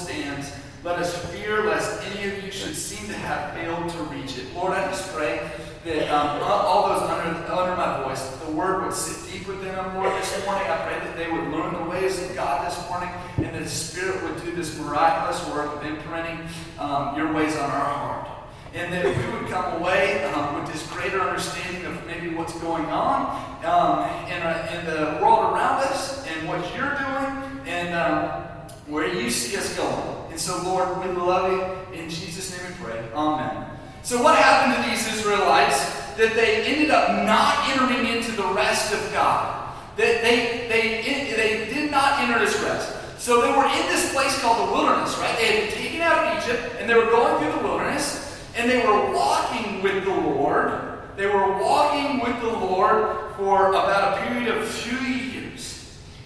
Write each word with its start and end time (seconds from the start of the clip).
stands. 0.00 0.52
Let 0.82 0.98
us 0.98 1.14
fear 1.26 1.66
lest 1.66 2.02
any 2.10 2.30
of 2.30 2.42
you 2.42 2.50
should 2.50 2.74
seem 2.74 3.06
to 3.08 3.14
have 3.14 3.52
failed 3.52 3.90
to 3.90 3.98
reach 4.04 4.38
it. 4.38 4.54
Lord, 4.54 4.72
I 4.72 4.86
just 4.86 5.12
pray 5.14 5.50
that 5.84 6.08
um, 6.08 6.40
all 6.42 6.88
those 6.88 7.02
under, 7.02 7.52
under 7.52 7.76
my 7.76 8.02
voice, 8.04 8.26
the 8.44 8.50
word 8.52 8.84
would 8.84 8.94
sit 8.94 9.30
deep 9.30 9.46
within 9.46 9.74
them, 9.74 9.94
Lord, 9.96 10.10
this 10.20 10.44
morning. 10.46 10.66
I 10.68 10.76
pray 10.78 10.98
that 11.00 11.16
they 11.16 11.30
would 11.30 11.48
learn 11.48 11.74
the 11.74 11.90
ways 11.90 12.22
of 12.22 12.34
God 12.34 12.66
this 12.66 12.88
morning 12.88 13.10
and 13.36 13.54
that 13.54 13.62
the 13.62 13.68
Spirit 13.68 14.22
would 14.22 14.42
do 14.42 14.52
this 14.52 14.78
miraculous 14.78 15.46
work 15.48 15.76
of 15.76 15.84
imprinting 15.84 16.48
um, 16.78 17.16
your 17.16 17.32
ways 17.32 17.56
on 17.56 17.70
our 17.70 17.84
heart. 17.84 18.28
And 18.72 18.92
that 18.92 19.04
we 19.04 19.32
would 19.32 19.50
come 19.50 19.82
away 19.82 20.24
um, 20.32 20.60
with 20.60 20.72
this 20.72 20.86
greater 20.92 21.20
understanding 21.20 21.84
of 21.84 22.06
maybe 22.06 22.34
what's 22.34 22.58
going 22.60 22.86
on 22.86 23.20
um, 23.64 24.08
in, 24.30 24.40
uh, 24.42 24.78
in 24.78 24.86
the 24.86 25.22
world 25.22 25.52
around 25.52 25.82
us 25.82 26.26
and 26.26 26.48
what 26.48 26.58
you're 26.74 26.96
doing 26.96 27.50
and 27.66 27.94
um, 27.94 28.46
where 28.86 29.12
you 29.12 29.30
see 29.30 29.56
us 29.56 29.76
going. 29.76 30.30
And 30.30 30.40
so, 30.40 30.62
Lord, 30.62 30.88
we 31.00 31.12
love 31.12 31.52
you. 31.52 31.98
In 31.98 32.08
Jesus' 32.08 32.56
name 32.56 32.70
we 32.70 32.84
pray. 32.84 33.08
Amen. 33.14 33.66
So, 34.02 34.22
what 34.22 34.36
happened 34.36 34.82
to 34.82 34.90
these 34.90 35.06
Israelites? 35.18 35.98
That 36.16 36.34
they 36.34 36.64
ended 36.66 36.90
up 36.90 37.24
not 37.24 37.68
entering 37.70 38.06
into 38.14 38.32
the 38.32 38.46
rest 38.48 38.92
of 38.92 39.12
God. 39.12 39.74
That 39.96 40.22
they, 40.22 40.66
they, 40.68 41.02
they 41.34 41.72
did 41.72 41.90
not 41.90 42.20
enter 42.20 42.38
this 42.38 42.60
rest. 42.62 42.94
So, 43.18 43.42
they 43.42 43.50
were 43.50 43.66
in 43.66 43.86
this 43.88 44.12
place 44.12 44.38
called 44.40 44.68
the 44.68 44.72
wilderness, 44.72 45.16
right? 45.18 45.36
They 45.36 45.46
had 45.46 45.68
been 45.68 45.78
taken 45.78 46.00
out 46.00 46.26
of 46.26 46.42
Egypt 46.42 46.76
and 46.78 46.88
they 46.88 46.94
were 46.94 47.06
going 47.06 47.42
through 47.42 47.60
the 47.60 47.68
wilderness 47.68 48.30
and 48.56 48.70
they 48.70 48.84
were 48.84 49.12
walking 49.12 49.82
with 49.82 50.04
the 50.04 50.10
Lord. 50.10 50.98
They 51.16 51.26
were 51.26 51.58
walking 51.58 52.20
with 52.20 52.40
the 52.40 52.48
Lord 52.48 53.34
for 53.36 53.68
about 53.68 54.18
a 54.18 54.26
period 54.26 54.56
of 54.56 54.74
two 54.80 55.04
years. 55.04 55.69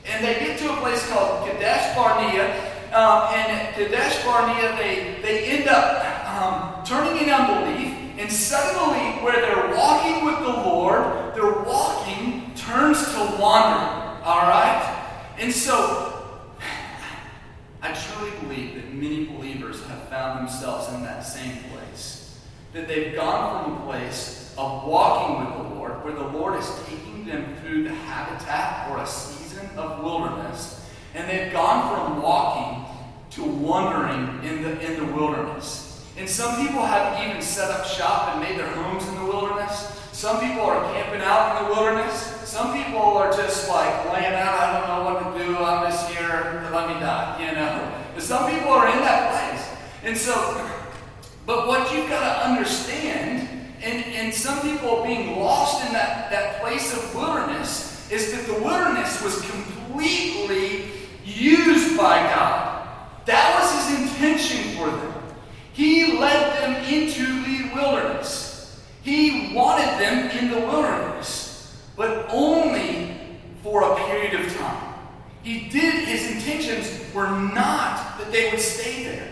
And 0.07 0.25
they 0.25 0.35
get 0.35 0.59
to 0.59 0.73
a 0.73 0.77
place 0.77 1.07
called 1.09 1.49
Kadesh 1.49 1.97
Barnea. 1.97 2.73
Um, 2.93 3.35
and 3.35 3.75
Kadesh 3.75 4.23
Barnea, 4.25 4.77
they, 4.77 5.21
they 5.23 5.47
end 5.47 5.69
up 5.69 6.05
um, 6.27 6.85
turning 6.85 7.23
in 7.23 7.31
unbelief. 7.31 7.97
And 8.19 8.31
suddenly, 8.31 9.23
where 9.25 9.41
they're 9.41 9.77
walking 9.77 10.25
with 10.25 10.39
the 10.41 10.69
Lord, 10.69 11.35
their 11.35 11.63
walking 11.63 12.53
turns 12.55 13.05
to 13.13 13.37
wandering. 13.41 14.23
All 14.23 14.43
right? 14.43 14.91
And 15.39 15.53
so, 15.53 16.13
I 17.83 17.93
truly 17.93 18.31
believe 18.41 18.77
that 18.77 18.95
many 18.95 19.25
believers 19.25 19.85
have 19.87 20.09
found 20.09 20.41
themselves 20.41 20.93
in 20.95 21.03
that 21.03 21.21
same 21.21 21.59
place. 21.73 22.41
That 22.73 22.87
they've 22.87 23.15
gone 23.15 23.65
from 23.65 23.83
a 23.83 23.85
place 23.87 24.55
of 24.57 24.87
walking 24.87 25.45
with 25.45 25.55
the 25.55 25.75
Lord, 25.75 26.05
where 26.05 26.15
the 26.15 26.23
Lord 26.23 26.59
is 26.61 26.71
taking 26.87 27.27
them 27.27 27.57
through 27.57 27.85
the 27.85 27.95
habitat 27.95 28.91
or 28.91 28.99
a 28.99 29.07
season 29.07 29.44
of 29.77 30.03
wilderness, 30.03 30.85
and 31.15 31.29
they've 31.29 31.53
gone 31.53 31.95
from 31.95 32.23
walking 32.23 32.85
to 33.31 33.45
wandering 33.45 34.45
in 34.45 34.63
the, 34.63 34.81
in 34.81 35.07
the 35.07 35.13
wilderness. 35.13 36.05
And 36.17 36.29
some 36.29 36.65
people 36.65 36.85
have 36.85 37.27
even 37.27 37.43
set 37.43 37.71
up 37.71 37.85
shop 37.87 38.29
and 38.29 38.41
made 38.41 38.59
their 38.59 38.71
homes 38.71 39.07
in 39.09 39.15
the 39.17 39.25
wilderness. 39.25 40.01
Some 40.13 40.39
people 40.41 40.63
are 40.63 40.81
camping 40.93 41.21
out 41.21 41.57
in 41.57 41.65
the 41.65 41.75
wilderness. 41.75 42.15
Some 42.45 42.73
people 42.73 43.01
are 43.01 43.33
just 43.33 43.69
like 43.69 44.13
laying 44.13 44.33
out, 44.33 44.55
I 44.55 44.79
don't 44.79 44.89
know 44.89 45.13
what 45.13 45.37
to 45.37 45.45
do, 45.45 45.57
I'm 45.57 45.91
just 45.91 46.09
here, 46.11 46.69
let 46.73 46.89
me 46.89 46.95
die, 47.01 47.45
you 47.45 47.53
know. 47.57 47.93
But 48.15 48.23
some 48.23 48.49
people 48.49 48.71
are 48.71 48.87
in 48.87 48.99
that 48.99 49.33
place. 49.33 49.69
And 50.05 50.17
so, 50.17 50.71
but 51.47 51.67
what 51.67 51.93
you've 51.93 52.09
got 52.09 52.21
to 52.21 52.49
understand, 52.49 53.49
and, 53.83 54.05
and 54.05 54.33
some 54.33 54.61
people 54.61 55.03
being 55.03 55.41
lost 55.41 55.85
in 55.85 55.93
that, 55.95 56.31
that 56.31 56.61
place 56.63 56.95
of 56.97 57.13
wilderness, 57.15 57.94
is 58.11 58.33
that 58.33 58.47
the 58.47 58.63
wilderness 58.63 59.23
was 59.23 59.41
completely 59.51 60.91
used 61.25 61.97
by 61.97 62.19
God. 62.19 62.89
That 63.27 63.61
was 63.61 63.89
his 63.89 64.03
intention 64.03 64.77
for 64.77 64.87
them. 64.87 65.15
He 65.73 66.19
led 66.19 66.63
them 66.63 66.85
into 66.85 67.25
the 67.45 67.75
wilderness. 67.75 68.81
He 69.03 69.55
wanted 69.55 69.99
them 69.99 70.31
in 70.31 70.51
the 70.51 70.61
wilderness, 70.67 71.77
but 71.97 72.27
only 72.31 73.17
for 73.63 73.83
a 73.83 73.97
period 74.07 74.41
of 74.41 74.57
time. 74.57 74.95
He 75.43 75.69
did, 75.69 76.09
his 76.09 76.31
intentions 76.31 77.13
were 77.15 77.29
not 77.29 78.19
that 78.19 78.33
they 78.33 78.51
would 78.51 78.61
stay 78.61 79.05
there. 79.05 79.31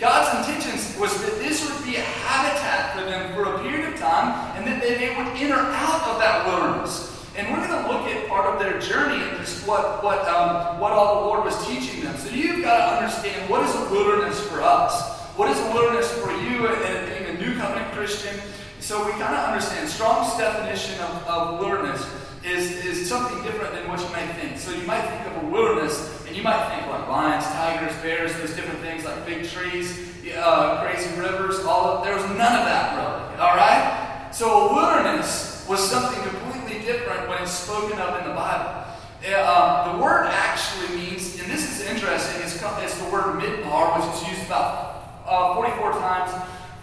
God's 0.00 0.48
intentions 0.48 0.98
was 0.98 1.20
that 1.22 1.38
this 1.38 1.70
would 1.70 1.84
be 1.84 1.96
a 1.96 2.00
habitat 2.00 2.96
for 2.96 3.04
them 3.04 3.34
for 3.34 3.54
a 3.54 3.62
period 3.62 3.92
of 3.92 4.00
time 4.00 4.56
and 4.56 4.66
that 4.66 4.80
they 4.82 5.14
would 5.16 5.28
enter 5.36 5.54
out 5.54 6.08
of 6.08 6.18
that 6.18 6.46
wilderness. 6.46 7.19
And 7.40 7.56
we're 7.56 7.66
going 7.66 7.82
to 7.82 7.88
look 7.88 8.06
at 8.06 8.28
part 8.28 8.44
of 8.44 8.60
their 8.60 8.78
journey 8.78 9.16
and 9.16 9.38
just 9.38 9.66
what, 9.66 10.04
what, 10.04 10.28
um, 10.28 10.78
what 10.78 10.92
all 10.92 11.22
the 11.22 11.26
Lord 11.28 11.42
was 11.42 11.56
teaching 11.66 12.04
them. 12.04 12.14
So 12.18 12.28
you've 12.28 12.62
got 12.62 12.76
to 12.76 12.96
understand 12.96 13.48
what 13.48 13.66
is 13.66 13.74
a 13.74 13.90
wilderness 13.90 14.38
for 14.46 14.60
us? 14.60 15.16
What 15.36 15.50
is 15.50 15.58
a 15.58 15.72
wilderness 15.72 16.12
for 16.18 16.32
you 16.32 16.66
and 16.68 17.08
being 17.08 17.34
a 17.34 17.40
new 17.40 17.58
covenant 17.58 17.90
Christian? 17.92 18.38
So 18.80 19.06
we 19.06 19.12
kind 19.12 19.34
of 19.34 19.48
understand 19.48 19.88
Strong's 19.88 20.36
definition 20.36 21.00
of, 21.00 21.26
of 21.28 21.60
wilderness 21.60 22.06
is, 22.44 22.84
is 22.84 23.08
something 23.08 23.42
different 23.42 23.72
than 23.72 23.88
what 23.88 24.00
you 24.00 24.08
might 24.10 24.30
think. 24.36 24.58
So 24.58 24.72
you 24.72 24.86
might 24.86 25.00
think 25.00 25.34
of 25.34 25.42
a 25.42 25.46
wilderness 25.46 26.22
and 26.26 26.36
you 26.36 26.42
might 26.42 26.68
think 26.68 26.92
like 26.92 27.08
lions, 27.08 27.46
tigers, 27.46 27.96
bears, 28.02 28.34
those 28.34 28.54
different 28.54 28.80
things 28.80 29.06
like 29.06 29.24
big 29.24 29.48
trees, 29.48 29.98
uh, 30.36 30.84
crazy 30.84 31.08
rivers, 31.18 31.60
all 31.60 31.86
of, 31.86 32.04
there 32.04 32.14
was 32.14 32.24
none 32.36 32.52
of 32.60 32.66
that 32.68 32.96
really. 32.96 33.40
All 33.40 33.56
right? 33.56 34.28
So 34.30 34.68
a 34.68 34.74
wilderness 34.74 35.64
was 35.66 35.80
something 35.88 36.20
completely 36.22 36.49
different 36.92 37.28
when 37.28 37.42
it's 37.42 37.52
spoken 37.52 37.98
of 37.98 38.20
in 38.20 38.28
the 38.28 38.34
Bible. 38.34 38.84
Uh, 39.26 39.92
the 39.92 40.02
word 40.02 40.26
actually 40.26 40.96
means, 40.96 41.38
and 41.40 41.50
this 41.50 41.68
is 41.68 41.86
interesting, 41.86 42.42
it's, 42.42 42.54
it's 42.82 42.98
the 43.02 43.10
word 43.10 43.38
midbar, 43.40 43.96
which 43.96 44.22
is 44.22 44.28
used 44.28 44.46
about 44.46 45.22
uh, 45.26 45.54
44 45.54 45.92
times 45.92 46.32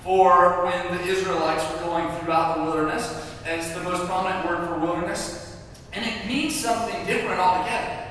for 0.04 0.64
when 0.64 0.98
the 0.98 1.04
Israelites 1.04 1.64
were 1.74 1.80
going 1.86 2.10
throughout 2.20 2.58
the 2.58 2.64
wilderness. 2.64 3.36
And 3.46 3.60
it's 3.60 3.72
the 3.74 3.84
most 3.84 4.06
prominent 4.06 4.46
word 4.46 4.68
for 4.68 4.80
wilderness. 4.80 5.58
And 5.94 6.06
it 6.06 6.28
means 6.28 6.56
something 6.56 7.06
different 7.06 7.40
altogether. 7.40 8.08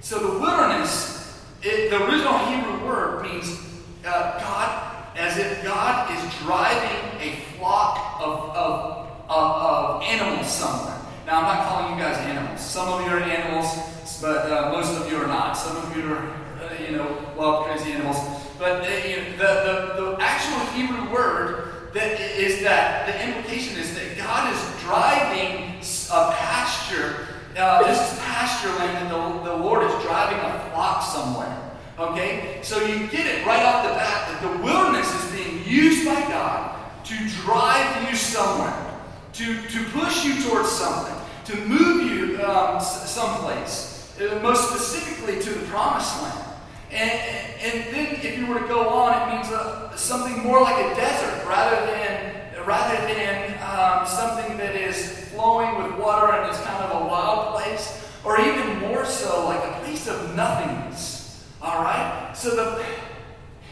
So 0.00 0.18
the 0.18 0.38
wilderness, 0.38 1.42
it, 1.62 1.90
the 1.90 2.04
original 2.04 2.38
Hebrew 2.38 2.86
word 2.86 3.22
means 3.22 3.58
uh, 4.04 4.38
God, 4.38 5.16
as 5.16 5.38
if 5.38 5.64
God 5.64 6.10
is 6.12 6.38
driving 6.40 7.20
a 7.20 7.36
flock 7.56 8.20
of, 8.20 8.50
of, 8.50 9.08
of, 9.28 9.62
of, 9.62 10.02
animals 10.02 10.52
somewhere. 10.52 11.03
Now, 11.26 11.40
I'm 11.40 11.56
not 11.56 11.68
calling 11.68 11.98
you 11.98 12.04
guys 12.04 12.18
animals. 12.18 12.60
Some 12.60 12.88
of 12.88 13.00
you 13.06 13.12
are 13.12 13.20
animals, 13.20 13.66
but 14.20 14.50
uh, 14.50 14.72
most 14.72 15.00
of 15.00 15.10
you 15.10 15.18
are 15.18 15.26
not. 15.26 15.54
Some 15.54 15.76
of 15.76 15.96
you 15.96 16.12
are, 16.12 16.28
uh, 16.60 16.82
you 16.84 16.96
know, 16.96 17.32
wild, 17.36 17.66
crazy 17.66 17.92
animals. 17.92 18.18
But 18.58 18.82
uh, 18.82 19.08
you 19.08 19.16
know, 19.16 19.30
the, 19.32 19.96
the, 19.96 20.16
the 20.16 20.16
actual 20.20 20.60
Hebrew 20.74 21.12
word 21.12 21.92
that 21.94 22.20
is 22.20 22.62
that 22.62 23.06
the 23.06 23.28
implication 23.28 23.78
is 23.78 23.94
that 23.94 24.18
God 24.18 24.52
is 24.52 24.82
driving 24.82 25.80
a 26.12 26.32
pasture 26.32 27.34
uh, 27.56 27.86
this 27.86 28.12
is 28.12 28.18
pasture 28.18 28.68
land, 28.78 28.98
and 28.98 29.10
the, 29.10 29.50
the 29.50 29.56
Lord 29.56 29.84
is 29.84 30.02
driving 30.02 30.38
a 30.38 30.70
flock 30.70 31.02
somewhere. 31.02 31.56
Okay? 31.98 32.58
So 32.62 32.84
you 32.84 33.06
get 33.06 33.26
it 33.26 33.46
right 33.46 33.64
off 33.64 33.84
the 33.84 33.94
bat 33.94 34.28
that 34.28 34.42
the 34.42 34.62
wilderness 34.62 35.06
is 35.14 35.30
being 35.30 35.64
used 35.64 36.04
by 36.04 36.20
God 36.22 36.74
to 37.04 37.14
drive 37.42 38.10
you 38.10 38.16
somewhere, 38.16 38.74
to, 39.34 39.68
to 39.68 39.84
push 39.90 40.24
you 40.24 40.42
towards 40.42 40.70
something, 40.70 41.14
to 41.46 41.56
move 41.66 42.10
you 42.10 42.42
um, 42.44 42.80
someplace, 42.80 44.16
uh, 44.20 44.38
most 44.42 44.70
specifically 44.70 45.40
to 45.42 45.50
the 45.50 45.66
promised 45.66 46.22
land. 46.22 46.50
And, 46.90 47.10
and 47.60 47.94
then 47.94 48.14
if 48.22 48.38
you 48.38 48.46
were 48.46 48.60
to 48.60 48.68
go 48.68 48.88
on, 48.88 49.28
it 49.28 49.34
means 49.34 49.48
uh, 49.52 49.96
something 49.96 50.38
more 50.42 50.60
like 50.60 50.76
a 50.76 50.94
desert 50.94 51.46
rather 51.46 51.84
than 51.86 52.34
rather 52.64 52.96
than 53.12 53.52
um, 53.62 54.06
something 54.06 54.56
that 54.56 54.74
is 54.74 55.28
flowing 55.30 55.82
with 55.82 55.98
water 55.98 56.32
and 56.32 56.50
is 56.50 56.56
kind 56.62 56.82
of 56.84 57.02
a 57.02 57.06
wild 57.06 57.54
place, 57.54 58.08
or 58.24 58.40
even 58.40 58.78
more 58.78 59.04
so, 59.04 59.44
like 59.46 59.62
a 59.62 59.80
place 59.80 60.08
of 60.08 60.34
nothingness. 60.34 61.46
All 61.60 61.82
right? 61.82 62.32
So 62.34 62.56
the 62.56 62.84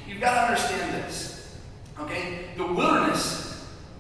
you've 0.07 0.21
got 0.21 0.35
to 0.35 0.41
understand 0.41 0.95
this. 0.95 1.57
Okay? 2.01 2.51
The 2.57 2.67
wilderness 2.67 3.42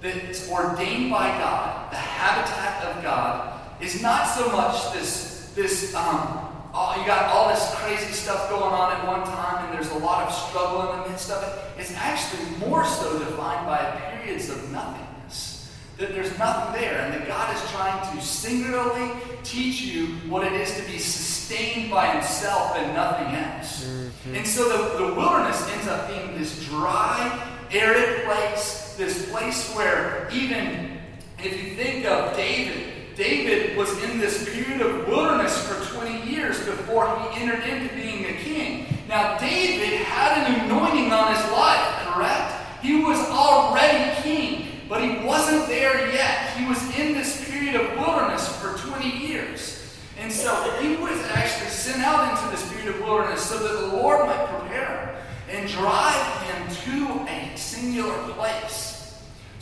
that's 0.02 0.50
ordained 0.50 1.10
by 1.10 1.28
God, 1.38 1.92
the 1.92 1.96
habitat 1.96 2.84
of 2.84 3.02
God, 3.02 3.60
is 3.80 4.02
not 4.02 4.26
so 4.26 4.50
much 4.50 4.92
this 4.92 5.52
this 5.54 5.94
um, 5.94 6.52
all, 6.74 6.98
you 6.98 7.06
got 7.06 7.26
all 7.26 7.48
this 7.50 7.74
crazy 7.74 8.12
stuff 8.12 8.48
going 8.48 8.62
on 8.62 8.92
at 8.92 9.06
one 9.06 9.24
time, 9.24 9.66
and 9.66 9.74
there's 9.74 9.90
a 9.90 9.98
lot 9.98 10.26
of 10.26 10.34
struggle 10.34 10.90
in 10.90 11.02
the 11.02 11.08
midst 11.10 11.30
of 11.30 11.42
it. 11.42 11.80
It's 11.80 11.92
actually 11.94 12.44
more 12.56 12.84
so 12.84 13.18
defined 13.18 13.66
by 13.66 14.00
periods 14.10 14.48
of 14.48 14.70
nothingness. 14.72 15.70
That 15.98 16.14
there's 16.14 16.36
nothing 16.38 16.80
there, 16.80 17.00
and 17.00 17.12
that 17.12 17.26
God 17.26 17.54
is 17.54 17.70
trying 17.72 18.16
to 18.16 18.22
singularly 18.24 19.12
teach 19.44 19.82
you 19.82 20.06
what 20.30 20.46
it 20.46 20.54
is 20.54 20.74
to 20.76 20.82
be 20.90 20.98
sustained 20.98 21.90
by 21.90 22.06
Himself 22.06 22.74
and 22.76 22.94
nothing 22.94 23.34
else. 23.34 23.84
Mm-hmm. 23.84 24.34
And 24.36 24.46
so 24.46 24.68
the, 24.68 25.06
the 25.06 25.14
wilderness 25.14 25.68
ends 25.68 25.88
up 25.88 26.08
being 26.08 26.38
this 26.38 26.64
dry, 26.64 27.54
arid 27.70 28.24
place, 28.24 28.81
this 29.02 29.28
place 29.30 29.74
where 29.74 30.28
even 30.32 30.98
if 31.42 31.60
you 31.60 31.74
think 31.74 32.06
of 32.06 32.36
David, 32.36 33.16
David 33.16 33.76
was 33.76 33.90
in 34.04 34.20
this 34.20 34.48
period 34.48 34.80
of 34.80 35.08
wilderness 35.08 35.58
for 35.66 35.74
20 35.98 36.30
years 36.30 36.64
before 36.64 37.08
he 37.18 37.42
entered 37.42 37.64
into 37.64 37.92
being 37.96 38.26
a 38.26 38.34
king. 38.34 38.86
Now, 39.08 39.38
David 39.38 39.98
had 40.02 40.46
an 40.46 40.64
anointing 40.64 41.12
on 41.12 41.34
his 41.34 41.44
life, 41.50 42.06
correct? 42.06 42.80
He 42.80 43.02
was 43.02 43.18
already 43.28 44.22
king, 44.22 44.68
but 44.88 45.02
he 45.02 45.26
wasn't 45.26 45.66
there 45.66 46.12
yet. 46.12 46.56
He 46.56 46.66
was 46.68 46.80
in 46.96 47.14
this 47.14 47.48
period 47.50 47.74
of 47.74 47.98
wilderness 47.98 48.46
for 48.58 48.78
20 48.78 49.26
years. 49.26 49.96
And 50.16 50.32
so 50.32 50.54
he 50.80 50.94
was 50.94 51.18
actually 51.30 51.70
sent 51.70 52.02
out 52.02 52.30
into 52.30 52.56
this 52.56 52.70
period 52.70 52.94
of 52.94 53.00
wilderness 53.02 53.44
so 53.44 53.58
that 53.58 53.80
the 53.80 53.96
Lord 53.96 54.26
might 54.26 54.46
prepare 54.46 55.16
him 55.48 55.58
and 55.58 55.68
drive 55.68 56.42
him 56.42 56.68
to 56.86 57.26
a 57.28 57.56
singular 57.56 58.16
place. 58.34 58.91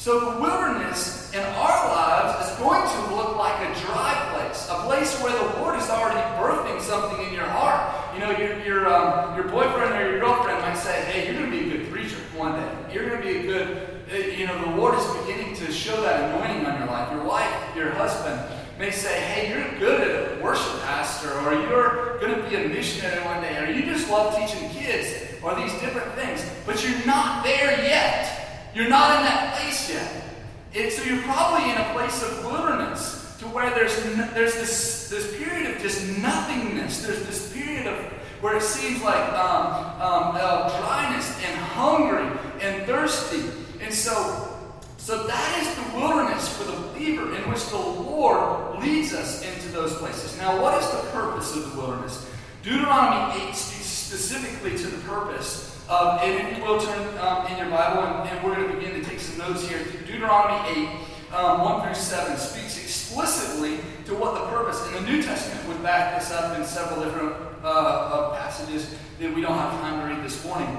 So 0.00 0.18
the 0.18 0.40
wilderness 0.40 1.30
in 1.34 1.40
our 1.40 1.88
lives 1.92 2.48
is 2.48 2.56
going 2.56 2.80
to 2.80 3.14
look 3.14 3.36
like 3.36 3.52
a 3.60 3.80
dry 3.84 4.16
place, 4.32 4.66
a 4.70 4.76
place 4.86 5.14
where 5.20 5.30
the 5.30 5.60
Lord 5.60 5.78
is 5.78 5.90
already 5.90 6.20
birthing 6.40 6.80
something 6.80 7.26
in 7.26 7.34
your 7.34 7.44
heart. 7.44 8.14
You 8.14 8.20
know, 8.20 8.30
your 8.30 8.58
your 8.64 8.88
um, 8.88 9.36
your 9.36 9.44
boyfriend 9.48 9.92
or 9.92 10.10
your 10.10 10.20
girlfriend 10.20 10.58
might 10.62 10.78
say, 10.78 11.04
"Hey, 11.04 11.26
you're 11.26 11.38
going 11.38 11.50
to 11.50 11.54
be 11.54 11.68
a 11.68 11.76
good 11.76 11.92
preacher 11.92 12.16
one 12.34 12.54
day. 12.54 12.72
You're 12.90 13.10
going 13.10 13.20
to 13.20 13.28
be 13.28 13.40
a 13.40 13.42
good." 13.42 14.00
Uh, 14.10 14.16
you 14.16 14.46
know, 14.46 14.58
the 14.70 14.74
Lord 14.74 14.98
is 14.98 15.06
beginning 15.18 15.54
to 15.56 15.70
show 15.70 16.00
that 16.00 16.30
anointing 16.30 16.64
on 16.64 16.78
your 16.78 16.88
life. 16.88 17.12
Your 17.12 17.24
wife, 17.24 17.76
your 17.76 17.90
husband 17.90 18.40
may 18.78 18.90
say, 18.90 19.20
"Hey, 19.20 19.50
you're 19.50 19.78
good 19.78 20.00
at 20.00 20.40
a 20.40 20.42
worship 20.42 20.80
pastor, 20.80 21.30
or 21.40 21.52
you're 21.52 22.18
going 22.20 22.42
to 22.42 22.48
be 22.48 22.56
a 22.56 22.68
missionary 22.70 23.22
one 23.26 23.42
day, 23.42 23.54
or 23.58 23.70
you 23.70 23.84
just 23.84 24.08
love 24.08 24.34
teaching 24.34 24.70
kids, 24.70 25.08
or 25.42 25.54
these 25.56 25.72
different 25.74 26.10
things." 26.14 26.42
But 26.64 26.82
you're 26.82 27.04
not 27.04 27.44
there 27.44 27.84
yet. 27.84 28.49
You're 28.74 28.88
not 28.88 29.18
in 29.18 29.24
that 29.24 29.56
place 29.56 29.90
yet. 29.90 30.24
It, 30.72 30.92
so 30.92 31.02
you're 31.02 31.22
probably 31.22 31.70
in 31.70 31.76
a 31.76 31.92
place 31.92 32.22
of 32.22 32.44
wilderness 32.44 33.36
to 33.40 33.46
where 33.46 33.70
there's, 33.70 33.96
there's 34.34 34.54
this, 34.54 35.08
this 35.08 35.36
period 35.36 35.74
of 35.74 35.82
just 35.82 36.06
nothingness. 36.18 37.04
There's 37.04 37.26
this 37.26 37.52
period 37.52 37.86
of 37.86 37.96
where 38.40 38.56
it 38.56 38.62
seems 38.62 39.02
like 39.02 39.32
um, 39.32 39.72
um, 40.00 40.36
uh, 40.36 40.80
dryness 40.80 41.36
and 41.44 41.58
hungry 41.58 42.38
and 42.60 42.86
thirsty. 42.86 43.50
And 43.80 43.92
so, 43.92 44.56
so 44.98 45.26
that 45.26 45.62
is 45.62 45.74
the 45.74 45.98
wilderness 45.98 46.56
for 46.56 46.64
the 46.64 46.72
believer 46.72 47.34
in 47.34 47.50
which 47.50 47.66
the 47.68 47.76
Lord 47.76 48.78
leads 48.80 49.12
us 49.12 49.44
into 49.44 49.68
those 49.68 49.94
places. 49.96 50.38
Now, 50.38 50.62
what 50.62 50.80
is 50.80 50.88
the 50.90 51.10
purpose 51.10 51.56
of 51.56 51.72
the 51.72 51.80
wilderness? 51.80 52.30
Deuteronomy 52.62 53.48
8 53.48 53.54
speaks 53.54 53.86
specifically 53.86 54.76
to 54.78 54.86
the 54.86 54.98
purpose 55.08 55.69
um, 55.90 56.20
and 56.22 56.48
if 56.48 56.56
you 56.56 56.64
will 56.64 56.80
turn 56.80 57.18
um, 57.18 57.46
in 57.48 57.58
your 57.58 57.68
Bible, 57.68 58.02
and, 58.04 58.28
and, 58.28 58.44
we're 58.44 58.54
going 58.54 58.68
to 58.68 58.76
begin 58.76 59.02
to 59.02 59.02
take 59.02 59.18
some 59.18 59.38
notes 59.38 59.68
here. 59.68 59.84
Deuteronomy 60.06 60.88
8, 61.32 61.34
um, 61.34 61.60
1 61.62 61.82
through 61.82 61.94
7, 61.94 62.36
speaks 62.36 62.80
explicitly 62.80 63.78
to 64.04 64.14
what 64.14 64.34
the 64.34 64.46
purpose, 64.50 64.80
and 64.86 64.94
the 64.94 65.10
New 65.10 65.20
Testament 65.20 65.66
would 65.66 65.82
back 65.82 66.16
this 66.16 66.30
up 66.30 66.56
in 66.56 66.64
several 66.64 67.02
different 67.02 67.34
uh, 67.64 67.66
uh, 67.66 68.36
passages 68.36 68.94
that 69.18 69.34
we 69.34 69.40
don't 69.40 69.58
have 69.58 69.72
time 69.80 70.00
to 70.00 70.14
read 70.14 70.24
this 70.24 70.44
morning. 70.44 70.78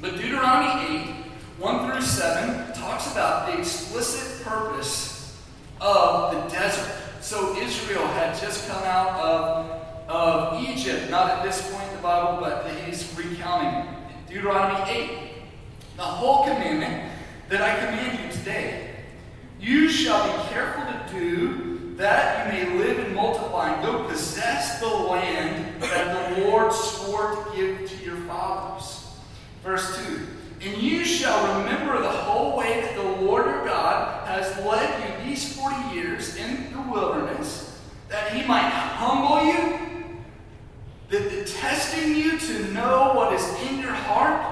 But 0.00 0.14
Deuteronomy 0.14 0.94
8, 0.94 1.08
1 1.58 1.90
through 1.90 2.02
7, 2.02 2.72
talks 2.74 3.10
about 3.10 3.50
the 3.50 3.58
explicit 3.58 4.46
purpose 4.46 5.36
of 5.80 6.32
the 6.32 6.40
desert. 6.54 6.88
So 7.20 7.56
Israel 7.56 8.06
had 8.08 8.38
just 8.38 8.68
come 8.68 8.84
out 8.84 9.18
of, 9.18 10.08
of 10.08 10.62
Egypt, 10.62 11.10
not 11.10 11.30
at 11.30 11.42
this 11.42 11.68
point 11.72 11.88
in 11.88 11.96
the 11.96 12.02
Bible, 12.02 12.38
but 12.40 12.70
he's 12.84 13.12
recounting 13.18 13.95
Deuteronomy 14.36 14.90
8. 14.90 15.10
The 15.96 16.02
whole 16.02 16.44
commandment 16.44 17.10
that 17.48 17.62
I 17.62 17.74
command 17.86 18.18
you 18.22 18.38
today. 18.38 18.90
You 19.58 19.88
shall 19.88 20.26
be 20.26 20.48
careful 20.50 20.84
to 20.84 21.18
do 21.18 21.94
that 21.96 22.52
you 22.52 22.52
may 22.52 22.78
live 22.84 22.98
and 22.98 23.14
multiply 23.14 23.72
and 23.72 23.82
go 23.82 24.04
possess 24.04 24.78
the 24.78 24.88
land 24.88 25.80
that 25.80 26.36
the 26.36 26.42
Lord 26.42 26.70
swore 26.70 27.34
to 27.34 27.56
give 27.56 27.88
to 27.88 28.04
your 28.04 28.16
fathers. 28.26 29.06
Verse 29.64 30.04
2. 30.06 30.26
And 30.60 30.82
you 30.82 31.02
shall 31.02 31.58
remember 31.58 32.02
the 32.02 32.10
whole 32.10 32.58
way 32.58 32.82
that 32.82 32.94
the 32.94 33.24
Lord 33.24 33.46
your 33.46 33.64
God 33.64 34.28
has 34.28 34.54
led 34.66 35.24
you 35.24 35.30
these 35.30 35.56
40 35.56 35.96
years 35.96 36.36
in 36.36 36.74
the 36.74 36.82
wilderness, 36.92 37.80
that 38.10 38.34
he 38.34 38.46
might 38.46 38.68
humble 38.68 39.46
you 39.46 39.95
that 41.08 41.30
the 41.30 41.44
testing 41.44 42.16
you 42.16 42.38
to 42.38 42.72
know 42.72 43.12
what 43.14 43.32
is 43.32 43.44
in 43.68 43.80
your 43.80 43.92
heart, 43.92 44.42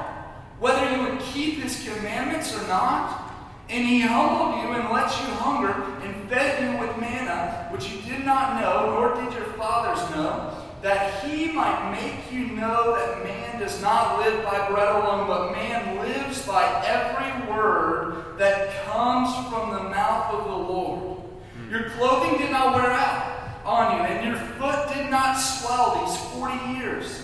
whether 0.60 0.90
you 0.90 1.02
would 1.02 1.20
keep 1.20 1.58
his 1.58 1.86
commandments 1.86 2.56
or 2.56 2.66
not. 2.68 3.22
And 3.68 3.86
he 3.86 4.00
humbled 4.00 4.62
you 4.62 4.72
and 4.74 4.90
let 4.90 5.10
you 5.20 5.26
hunger 5.34 5.72
and 6.02 6.28
fed 6.28 6.62
you 6.62 6.78
with 6.78 6.96
manna, 6.98 7.68
which 7.72 7.90
you 7.90 8.02
did 8.02 8.24
not 8.24 8.60
know, 8.60 8.90
nor 8.90 9.14
did 9.14 9.32
your 9.32 9.52
fathers 9.54 9.98
know, 10.14 10.54
that 10.82 11.24
he 11.24 11.50
might 11.50 11.90
make 11.92 12.30
you 12.30 12.54
know 12.54 12.94
that 12.94 13.24
man 13.24 13.58
does 13.58 13.80
not 13.80 14.20
live 14.20 14.44
by 14.44 14.68
bread 14.68 14.88
alone, 14.88 15.26
but 15.26 15.52
man 15.52 15.96
lives 15.98 16.46
by 16.46 16.62
every 16.86 17.50
word 17.50 18.38
that 18.38 18.84
comes 18.84 19.34
from 19.48 19.72
the 19.72 19.88
mouth 19.88 20.34
of 20.34 20.44
the 20.44 20.72
Lord. 20.72 21.20
Hmm. 21.56 21.70
Your 21.70 21.90
clothing 21.90 22.38
did 22.38 22.50
not 22.50 22.74
wear 22.74 22.90
out 22.90 23.64
on 23.64 23.96
you, 23.96 24.04
and 24.04 24.26
your 24.26 24.36
foot 24.36 24.94
did 24.94 25.10
not 25.10 25.34
swell 25.36 26.04
these 26.04 26.23
40 26.34 26.78
years. 26.78 27.22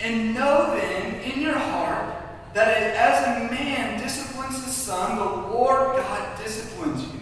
And 0.00 0.34
know 0.34 0.74
then 0.76 1.20
in 1.20 1.40
your 1.40 1.58
heart 1.58 2.14
that 2.54 2.68
as 2.68 3.24
a 3.24 3.52
man 3.52 4.00
disciplines 4.00 4.64
his 4.64 4.74
son, 4.74 5.16
the 5.16 5.24
Lord 5.54 5.96
God 5.96 6.42
disciplines 6.42 7.02
you. 7.04 7.20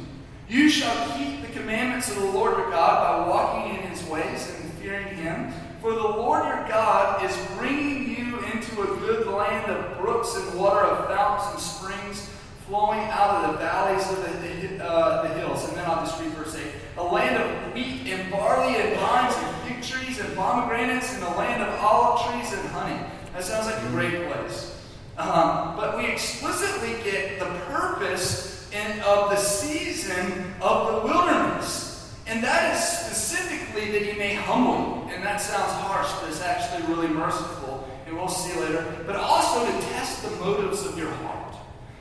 You 0.48 0.68
shall 0.68 1.16
keep 1.16 1.42
the 1.42 1.48
commandments 1.48 2.10
of 2.10 2.16
the 2.16 2.30
Lord 2.30 2.56
your 2.56 2.70
God 2.70 3.24
by 3.24 3.30
walking 3.30 3.76
in 3.76 3.82
his 3.88 4.02
ways 4.08 4.52
and 4.54 4.72
fearing 4.74 5.06
him. 5.16 5.52
For 5.80 5.92
the 5.92 6.00
Lord 6.00 6.44
your 6.44 6.68
God 6.68 7.24
is 7.24 7.36
bringing 7.56 8.16
you 8.16 8.38
into 8.40 8.82
a 8.82 8.86
good 8.98 9.28
land 9.28 9.70
of 9.70 9.98
brooks 9.98 10.36
and 10.36 10.58
water, 10.58 10.80
of 10.80 11.06
fountains 11.06 11.52
and 11.52 11.60
springs 11.60 12.30
flowing 12.66 13.00
out 13.10 13.44
of 13.44 13.52
the 13.52 13.58
valleys 13.58 14.08
of 14.10 14.22
the, 14.22 14.84
uh, 14.84 15.22
the 15.22 15.34
hills. 15.40 15.68
And 15.68 15.76
then 15.76 15.84
I'll 15.86 16.06
just 16.06 16.20
read 16.20 16.30
verse 16.32 16.54
8 16.54 16.64
a 16.98 17.04
land 17.04 17.36
of 17.36 17.74
wheat 17.74 18.06
and 18.06 18.30
barley 18.30 18.76
and 18.76 18.98
vines 18.98 19.34
and 19.36 19.59
fig 19.70 19.82
trees 19.82 20.20
and 20.20 20.34
pomegranates 20.36 21.14
and 21.14 21.22
the 21.22 21.30
land 21.30 21.62
of 21.62 21.68
olive 21.80 22.30
trees 22.30 22.52
and 22.52 22.68
honey. 22.70 22.98
That 23.32 23.44
sounds 23.44 23.66
like 23.66 23.82
a 23.82 23.88
great 23.88 24.30
place. 24.30 24.76
Um, 25.16 25.76
but 25.76 25.98
we 25.98 26.06
explicitly 26.06 26.96
get 27.04 27.38
the 27.38 27.46
purpose 27.66 28.70
in, 28.72 29.00
of 29.00 29.30
the 29.30 29.36
season 29.36 30.54
of 30.60 30.86
the 30.86 31.08
wilderness. 31.08 32.14
And 32.26 32.42
that 32.42 32.74
is 32.74 32.82
specifically 32.82 33.90
that 33.92 34.02
he 34.02 34.18
may 34.18 34.34
humble 34.34 35.06
you. 35.08 35.14
And 35.14 35.24
that 35.24 35.40
sounds 35.40 35.72
harsh, 35.72 36.10
but 36.20 36.30
it's 36.30 36.42
actually 36.42 36.92
really 36.92 37.08
merciful. 37.08 37.88
And 38.06 38.16
we'll 38.16 38.28
see 38.28 38.58
later. 38.58 39.04
But 39.06 39.16
also 39.16 39.66
to 39.66 39.86
test 39.88 40.22
the 40.22 40.30
motives 40.36 40.86
of 40.86 40.96
your 40.96 41.10
heart. 41.10 41.54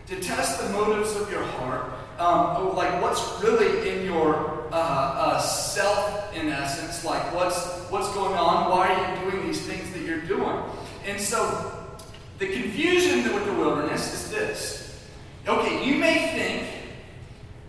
To 0.08 0.20
test 0.20 0.62
the 0.62 0.70
motives 0.70 1.16
of 1.16 1.30
your 1.32 1.44
heart. 1.44 1.92
Um, 2.20 2.76
like 2.76 3.02
what's 3.02 3.42
really 3.42 3.90
in 3.90 4.06
your 4.06 4.68
uh, 4.74 4.76
uh, 4.76 5.40
self, 5.40 6.36
in 6.36 6.50
essence, 6.50 7.06
like 7.06 7.34
what's 7.34 7.66
what's 7.90 8.14
going 8.14 8.34
on? 8.34 8.70
Why 8.70 8.90
are 8.90 9.24
you 9.24 9.32
doing 9.32 9.48
these 9.48 9.62
things 9.62 9.90
that 9.94 10.02
you're 10.02 10.22
doing? 10.24 10.62
And 11.06 11.20
so, 11.20 11.72
the 12.38 12.48
confusion 12.48 13.34
with 13.34 13.46
the 13.46 13.54
wilderness 13.54 14.14
is 14.14 14.32
this. 14.32 15.08
Okay, 15.48 15.86
you 15.86 15.96
may 15.96 16.28
think 16.34 16.68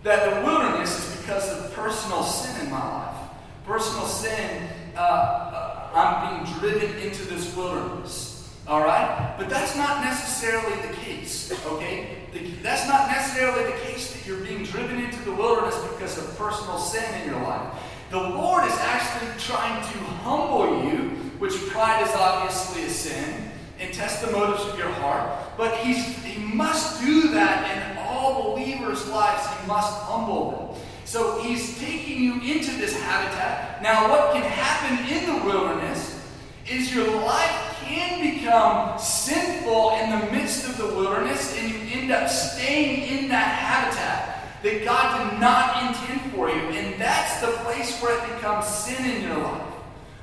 that 0.03 0.29
the 0.29 0.45
wilderness 0.45 0.99
is 0.99 1.21
because 1.21 1.49
of 1.49 1.73
personal 1.73 2.21
sin 2.23 2.65
in 2.65 2.69
my 2.69 3.05
life. 3.05 3.17
Personal 3.65 4.05
sin, 4.05 4.67
uh, 4.97 4.99
uh 4.99 5.71
I'm 5.93 6.43
being 6.43 6.59
driven 6.59 6.97
into 6.97 7.23
this 7.23 7.55
wilderness. 7.55 8.31
All 8.67 8.81
right? 8.81 9.35
But 9.37 9.49
that's 9.49 9.75
not 9.75 10.03
necessarily 10.03 10.75
the 10.87 10.93
case, 10.95 11.51
okay? 11.65 12.17
That's 12.61 12.87
not 12.87 13.09
necessarily 13.09 13.71
the 13.71 13.77
case 13.79 14.10
you're 14.25 14.39
being 14.39 14.63
driven 14.63 14.99
into 14.99 15.19
the 15.23 15.31
wilderness 15.31 15.75
because 15.91 16.17
of 16.17 16.37
personal 16.37 16.77
sin 16.77 17.21
in 17.21 17.29
your 17.29 17.41
life. 17.41 17.73
The 18.09 18.19
Lord 18.19 18.65
is 18.65 18.77
actually 18.77 19.31
trying 19.39 19.81
to 19.81 19.97
humble 20.23 20.83
you, 20.83 21.09
which 21.39 21.53
pride 21.69 22.03
is 22.07 22.13
obviously 22.13 22.83
a 22.83 22.89
sin, 22.89 23.51
and 23.79 23.93
test 23.93 24.23
the 24.23 24.31
motives 24.31 24.63
of 24.65 24.77
your 24.77 24.89
heart. 24.89 25.57
But 25.57 25.77
he's, 25.77 26.05
He 26.23 26.41
must 26.41 27.01
do 27.01 27.29
that 27.31 27.93
in 27.93 27.97
all 27.99 28.55
believers' 28.55 29.07
lives. 29.07 29.47
He 29.47 29.67
must 29.67 29.93
humble 30.03 30.51
them. 30.51 30.81
So 31.05 31.41
He's 31.41 31.79
taking 31.79 32.21
you 32.21 32.33
into 32.33 32.71
this 32.77 32.99
habitat. 33.01 33.81
Now, 33.81 34.09
what 34.09 34.33
can 34.33 34.43
happen 34.43 35.07
in 35.07 35.39
the 35.39 35.45
wilderness 35.45 36.21
is 36.69 36.93
your 36.93 37.09
life 37.21 37.60
can 37.91 38.35
become 38.35 38.97
sinful 38.97 39.91
in 39.97 40.09
the 40.11 40.31
midst 40.31 40.67
of 40.67 40.77
the 40.77 40.87
wilderness 40.87 41.57
and 41.57 41.71
you 41.71 42.01
end 42.01 42.11
up 42.11 42.29
staying 42.29 43.19
in 43.19 43.27
that 43.29 43.47
habitat 43.47 44.31
that 44.63 44.85
God 44.85 45.31
did 45.31 45.39
not 45.39 45.83
intend 45.83 46.31
for 46.31 46.49
you. 46.49 46.55
And 46.55 47.01
that's 47.01 47.41
the 47.41 47.51
place 47.63 47.99
where 48.01 48.17
it 48.17 48.35
becomes 48.35 48.67
sin 48.67 49.03
in 49.05 49.23
your 49.23 49.37
life. 49.37 49.73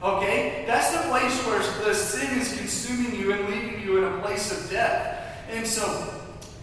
Okay? 0.03 0.65
That's 0.67 0.93
the 0.93 1.09
place 1.09 1.37
where 1.47 1.59
the 1.85 1.95
sin 1.95 2.39
is 2.39 2.57
consuming 2.57 3.19
you 3.19 3.33
and 3.33 3.49
leaving 3.49 3.83
you 3.83 3.99
in 3.99 4.05
a 4.05 4.19
place 4.21 4.53
of 4.53 4.71
death. 4.71 5.37
And 5.51 5.67
so 5.67 6.15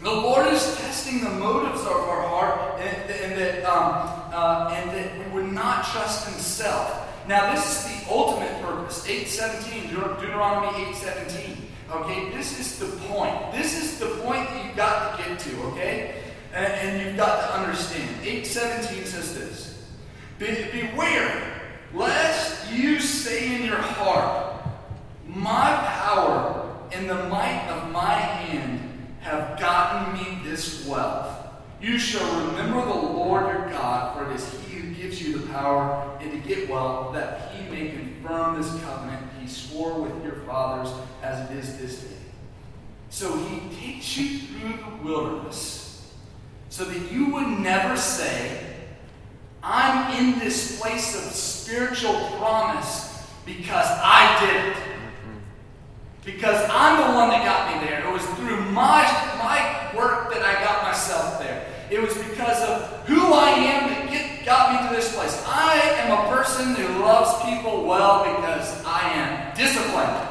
the 0.01 0.11
Lord 0.11 0.47
is 0.47 0.77
testing 0.77 1.23
the 1.23 1.31
motives 1.31 1.81
of 1.81 1.87
our 1.87 2.27
heart 2.27 2.79
and, 2.79 3.11
and 3.11 3.39
that, 3.39 3.65
um, 3.65 4.31
uh, 4.33 4.73
and 4.75 4.89
that 4.91 5.17
we 5.17 5.33
would 5.33 5.51
not 5.51 5.85
trust 5.85 6.27
in 6.27 6.33
self. 6.35 7.01
Now, 7.27 7.55
this 7.55 7.65
is 7.65 8.05
the 8.05 8.13
ultimate 8.13 8.61
purpose. 8.61 9.07
817, 9.07 9.89
Deuteronomy 9.89 10.67
817. 10.89 11.57
Okay, 11.91 12.29
this 12.31 12.59
is 12.59 12.77
the 12.77 12.85
point. 13.07 13.51
This 13.51 13.81
is 13.81 13.99
the 13.99 14.21
point 14.23 14.47
that 14.49 14.65
you've 14.65 14.75
got 14.75 15.17
to 15.17 15.23
get 15.23 15.39
to, 15.39 15.61
okay? 15.63 16.15
And, 16.53 16.71
and 16.73 17.01
you've 17.01 17.17
got 17.17 17.47
to 17.47 17.59
understand. 17.59 18.09
817 18.21 19.05
says 19.05 19.35
this 19.35 19.87
Be- 20.37 20.69
Beware, 20.71 21.61
lest 21.93 22.71
you 22.71 22.99
say 22.99 23.55
in 23.55 23.65
your 23.65 23.77
heart, 23.77 24.63
My 25.27 25.75
power 26.03 26.75
and 26.91 27.09
the 27.09 27.27
might 27.29 27.67
of 27.69 27.91
my 27.91 28.13
hand 28.13 29.07
have 29.21 29.59
gotten 29.59 30.13
me 30.13 30.41
this 30.43 30.85
wealth. 30.85 31.47
You 31.81 31.97
shall 31.97 32.47
remember 32.47 32.85
the 32.85 32.93
Lord 32.93 33.47
your 33.47 33.69
God, 33.69 34.15
for 34.15 34.31
it 34.31 34.35
is 34.35 34.47
He 34.69 34.74
gives 35.05 35.21
you 35.21 35.37
the 35.37 35.47
power 35.47 36.17
and 36.19 36.31
to 36.31 36.47
get 36.47 36.67
well, 36.69 37.11
that 37.11 37.51
He 37.53 37.69
may 37.69 37.91
confirm 37.91 38.59
this 38.59 38.69
covenant 38.81 39.23
He 39.39 39.47
swore 39.47 40.01
with 40.01 40.23
your 40.23 40.37
fathers 40.47 40.91
as 41.21 41.49
it 41.49 41.57
is 41.57 41.77
this 41.77 42.01
day. 42.01 42.17
So 43.09 43.37
He 43.37 43.75
takes 43.75 44.17
you 44.17 44.39
through 44.39 44.77
the 44.77 45.03
wilderness 45.03 46.11
so 46.69 46.85
that 46.85 47.11
you 47.11 47.31
would 47.33 47.47
never 47.47 47.95
say, 47.95 48.65
I'm 49.61 50.23
in 50.23 50.39
this 50.39 50.79
place 50.81 51.15
of 51.15 51.31
spiritual 51.31 52.13
promise 52.37 53.23
because 53.45 53.87
I 53.87 54.45
did 54.45 54.71
it. 54.71 54.77
Because 56.25 56.67
I'm 56.71 56.97
the 56.97 57.17
one 57.17 57.29
that 57.29 57.45
got 57.45 57.71
me 57.71 57.87
there. 57.87 58.07
It 58.07 58.11
was 58.11 58.25
through 58.39 58.59
my, 58.71 59.03
my 59.37 59.91
work 59.95 60.33
that 60.33 60.41
I 60.41 60.63
got 60.63 60.81
myself 60.81 61.39
there. 61.39 61.67
It 61.91 62.01
was 62.01 62.17
because 62.17 62.59
of 62.63 63.07
who 63.07 63.31
I 63.31 63.51
am 63.51 63.94
got 64.45 64.71
me 64.71 64.87
to 64.87 64.95
this 64.95 65.13
place. 65.15 65.43
I 65.47 65.73
am 65.97 66.11
a 66.13 66.29
person 66.29 66.75
who 66.75 67.01
loves 67.01 67.43
people 67.43 67.83
well 67.83 68.23
because 68.23 68.83
I 68.85 69.09
am 69.13 69.57
disciplined. 69.57 70.29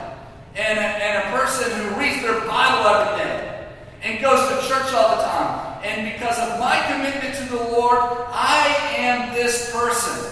And 0.54 0.78
a, 0.78 0.82
and 0.82 1.28
a 1.28 1.36
person 1.36 1.68
who 1.72 2.00
reads 2.00 2.22
their 2.22 2.40
Bible 2.46 2.86
every 2.88 3.24
day 3.24 3.68
and 4.02 4.22
goes 4.22 4.48
to 4.48 4.68
church 4.68 4.94
all 4.94 5.16
the 5.16 5.22
time. 5.22 5.82
And 5.82 6.12
because 6.12 6.38
of 6.38 6.60
my 6.60 6.80
commitment 6.86 7.34
to 7.34 7.44
the 7.56 7.72
Lord, 7.72 7.98
I 8.30 8.94
am 8.96 9.34
this 9.34 9.72
person. 9.72 10.30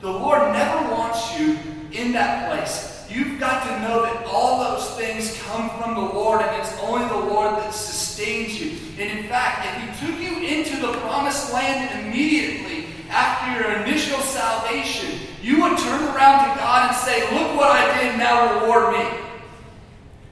The 0.00 0.10
Lord 0.10 0.52
never 0.54 0.90
wants 0.90 1.38
you 1.38 1.58
in 1.92 2.12
that 2.12 2.48
place. 2.48 3.06
You've 3.10 3.38
got 3.38 3.64
to 3.64 3.80
know 3.82 4.02
that 4.02 4.26
all 4.26 4.60
those 4.60 4.90
things 4.96 5.40
come 5.42 5.70
from 5.78 5.94
the 5.94 6.00
Lord, 6.00 6.40
and 6.42 6.62
it's 6.62 6.78
only 6.80 7.06
the 7.08 7.32
Lord 7.32 7.56
that 7.56 7.72
sustains 7.72 8.60
you. 8.60 8.78
And 8.98 9.18
in 9.18 9.28
fact, 9.28 9.66
if 9.66 10.00
He 10.00 10.06
took 10.06 10.20
you 10.20 10.46
into 10.46 10.76
the 10.80 10.92
promised 10.98 11.52
land 11.52 12.06
immediately 12.06 12.87
after 13.08 13.60
your 13.60 13.82
initial 13.82 14.20
salvation, 14.20 15.20
you 15.42 15.62
would 15.62 15.78
turn 15.78 16.02
around 16.14 16.48
to 16.48 16.60
God 16.60 16.88
and 16.88 16.96
say, 16.96 17.22
Look 17.34 17.56
what 17.56 17.70
I 17.70 18.00
did, 18.00 18.18
now 18.18 18.60
reward 18.60 18.94
me. 18.94 19.28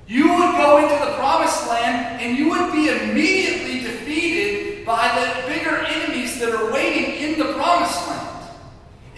You 0.09 0.29
would 0.29 0.53
go 0.57 0.79
into 0.79 1.05
the 1.05 1.17
promised 1.17 1.69
land 1.69 2.21
and 2.23 2.39
you 2.39 2.51
would 2.51 2.73
be 2.73 2.89
immediately 2.89 3.81
defeated 3.81 4.87
by 4.87 5.09
the 5.19 5.49
bigger 5.53 5.79
enemies 5.79 6.39
that 6.39 6.55
are 6.55 6.73
waiting 6.73 7.17
in 7.17 7.39
the 7.39 7.55
promised 7.55 8.07
land. 8.09 8.51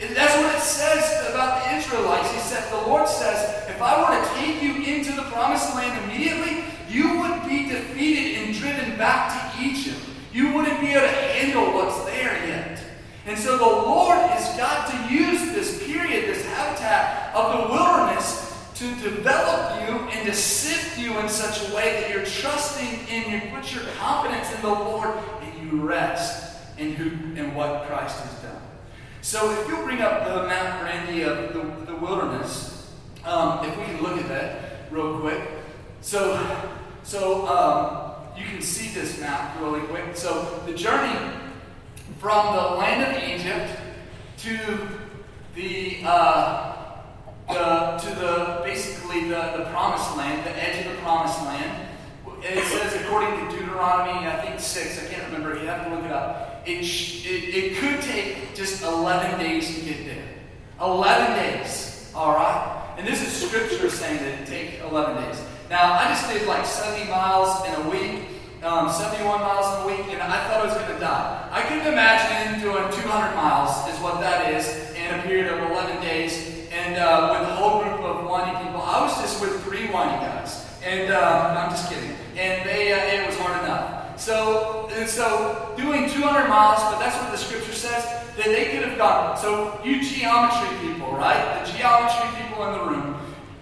And 0.00 0.16
that's 0.16 0.34
what 0.36 0.54
it 0.54 0.62
says 0.62 1.28
about 1.30 1.62
the 1.62 1.76
Israelites. 1.76 2.32
He 2.32 2.38
said, 2.38 2.70
the 2.72 2.86
Lord 2.88 3.06
says, 3.08 3.68
if 3.68 3.82
I 3.82 4.00
were 4.00 4.18
to 4.18 4.34
take 4.34 4.62
you 4.62 4.82
into 4.82 5.12
the 5.12 5.22
promised 5.22 5.74
land 5.74 6.04
immediately, 6.04 6.64
you 6.88 7.20
would 7.20 7.46
be 7.46 7.68
defeated 7.68 8.42
and 8.42 8.54
driven 8.54 8.96
back 8.96 9.56
to 9.56 9.62
Egypt. 9.62 9.98
You 10.32 10.54
wouldn't 10.54 10.80
be 10.80 10.88
able 10.88 11.02
to 11.02 11.08
handle 11.08 11.74
what's 11.74 12.02
there 12.04 12.46
yet. 12.46 12.80
And 13.28 13.38
so 13.38 13.58
the 13.58 13.64
Lord 13.64 14.16
has 14.16 14.56
got 14.56 14.88
to 14.88 15.14
use 15.14 15.52
this 15.52 15.84
period, 15.84 16.34
this 16.34 16.46
habitat 16.46 17.34
of 17.34 17.52
the 17.52 17.74
wilderness 17.74 18.56
to 18.76 18.88
develop 19.02 19.82
you 19.82 19.96
and 19.96 20.26
to 20.26 20.34
sift 20.34 20.98
you 20.98 21.18
in 21.18 21.28
such 21.28 21.68
a 21.68 21.74
way 21.74 22.00
that 22.00 22.10
you're 22.10 22.24
trusting 22.24 23.06
in, 23.14 23.30
you 23.30 23.54
put 23.54 23.74
your 23.74 23.84
confidence 23.98 24.50
in 24.54 24.62
the 24.62 24.70
Lord 24.70 25.10
and 25.42 25.70
you 25.70 25.86
rest 25.86 26.56
in 26.78 26.94
who 26.94 27.38
and 27.38 27.54
what 27.54 27.86
Christ 27.86 28.18
has 28.20 28.42
done. 28.42 28.62
So 29.20 29.60
if 29.60 29.68
you'll 29.68 29.84
bring 29.84 30.00
up 30.00 30.24
the 30.24 30.46
map, 30.46 30.82
Randy, 30.84 31.20
of 31.24 31.52
the, 31.52 31.92
the 31.92 31.98
wilderness, 31.98 32.90
um, 33.26 33.62
if 33.62 33.76
we 33.76 33.84
can 33.84 34.02
look 34.02 34.16
at 34.16 34.28
that 34.28 34.90
real 34.90 35.20
quick. 35.20 35.42
So, 36.00 36.34
so 37.02 37.46
um, 37.46 38.38
you 38.38 38.46
can 38.46 38.62
see 38.62 38.88
this 38.98 39.20
map 39.20 39.60
really 39.60 39.82
quick. 39.82 40.16
So 40.16 40.62
the 40.64 40.72
journey 40.72 41.14
from 42.18 42.56
the 42.56 42.62
land 42.76 43.16
of 43.16 43.22
Egypt 43.22 43.80
to 44.38 44.88
the 45.54 46.00
uh, 46.04 46.78
the, 47.48 47.98
to 48.02 48.14
the 48.16 48.60
basically 48.64 49.22
the, 49.24 49.54
the 49.56 49.68
promised 49.70 50.16
land, 50.16 50.44
the 50.44 50.62
edge 50.62 50.84
of 50.84 50.92
the 50.92 50.98
promised 50.98 51.40
land. 51.44 51.88
It 52.42 52.64
says, 52.64 52.94
according 53.02 53.48
to 53.48 53.56
Deuteronomy, 53.56 54.26
I 54.26 54.40
think 54.42 54.60
six, 54.60 55.02
I 55.04 55.12
can't 55.12 55.24
remember, 55.32 55.58
you 55.58 55.66
have 55.66 55.84
to 55.86 55.94
look 55.94 56.04
it 56.04 56.12
up. 56.12 56.62
It, 56.66 56.84
it, 56.84 57.54
it 57.54 57.76
could 57.78 58.00
take 58.02 58.54
just 58.54 58.82
11 58.82 59.40
days 59.40 59.74
to 59.74 59.80
get 59.80 60.04
there. 60.04 60.24
11 60.80 61.36
days, 61.36 62.12
all 62.14 62.34
right? 62.34 62.94
And 62.96 63.06
this 63.06 63.26
is 63.26 63.48
scripture 63.48 63.90
saying 63.90 64.18
that 64.18 64.40
it 64.40 64.46
take 64.46 64.80
11 64.80 65.24
days. 65.24 65.42
Now, 65.68 65.94
I 65.94 66.04
just 66.08 66.28
did 66.28 66.46
like 66.46 66.64
70 66.64 67.10
miles 67.10 67.66
in 67.66 67.74
a 67.74 67.90
week, 67.90 68.24
um, 68.62 68.90
71 68.90 69.40
miles 69.40 69.84
a 69.84 69.86
week, 69.86 70.06
and 70.10 70.22
I 70.22 70.48
thought 70.48 70.62
I 70.62 70.66
was 70.66 70.74
going 70.74 70.94
to 70.94 71.00
die. 71.00 71.48
I 71.52 71.62
couldn't 71.62 71.86
imagine 71.86 72.60
doing 72.60 72.84
200 72.90 73.34
miles, 73.34 73.70
is 73.92 74.00
what 74.00 74.20
that 74.20 74.52
is, 74.54 74.66
in 74.94 75.18
a 75.18 75.22
period 75.22 75.46
of 75.52 75.70
11 75.70 76.02
days 76.02 76.58
and 76.72 76.96
uh, 76.96 77.38
with 77.38 77.48
a 77.48 77.54
whole 77.54 77.82
group 77.82 78.00
of 78.00 78.26
whiny 78.26 78.52
people. 78.64 78.80
I 78.80 79.00
was 79.00 79.16
just 79.20 79.40
with 79.40 79.62
three 79.64 79.88
whiny 79.88 80.18
guys, 80.24 80.66
and 80.84 81.12
uh, 81.12 81.56
I'm 81.58 81.70
just 81.70 81.90
kidding. 81.90 82.14
And 82.36 82.68
they, 82.68 82.92
uh, 82.92 83.22
it 83.22 83.26
was 83.26 83.36
hard 83.38 83.62
enough. 83.64 84.20
So, 84.20 84.88
and 84.92 85.08
so 85.08 85.74
doing 85.76 86.08
200 86.10 86.48
miles, 86.48 86.82
but 86.82 86.98
that's 86.98 87.16
what 87.20 87.30
the 87.30 87.38
scripture 87.38 87.72
says 87.72 88.04
that 88.36 88.46
they 88.46 88.72
could 88.72 88.88
have 88.88 88.98
gone. 88.98 89.36
So 89.38 89.80
you 89.84 90.02
geometry 90.02 90.68
people, 90.80 91.12
right? 91.12 91.64
The 91.64 91.72
geometry 91.72 92.42
people 92.42 92.66
in 92.66 92.72
the 92.78 92.84
room. 92.84 93.14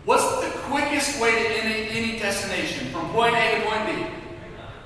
What's 0.05 0.25
the 0.41 0.51
quickest 0.71 1.21
way 1.21 1.33
to 1.33 1.65
any, 1.65 1.89
any 1.91 2.19
destination 2.19 2.89
from 2.89 3.11
point 3.11 3.35
A 3.35 3.57
to 3.57 3.69
point 3.69 3.87
B? 3.87 4.16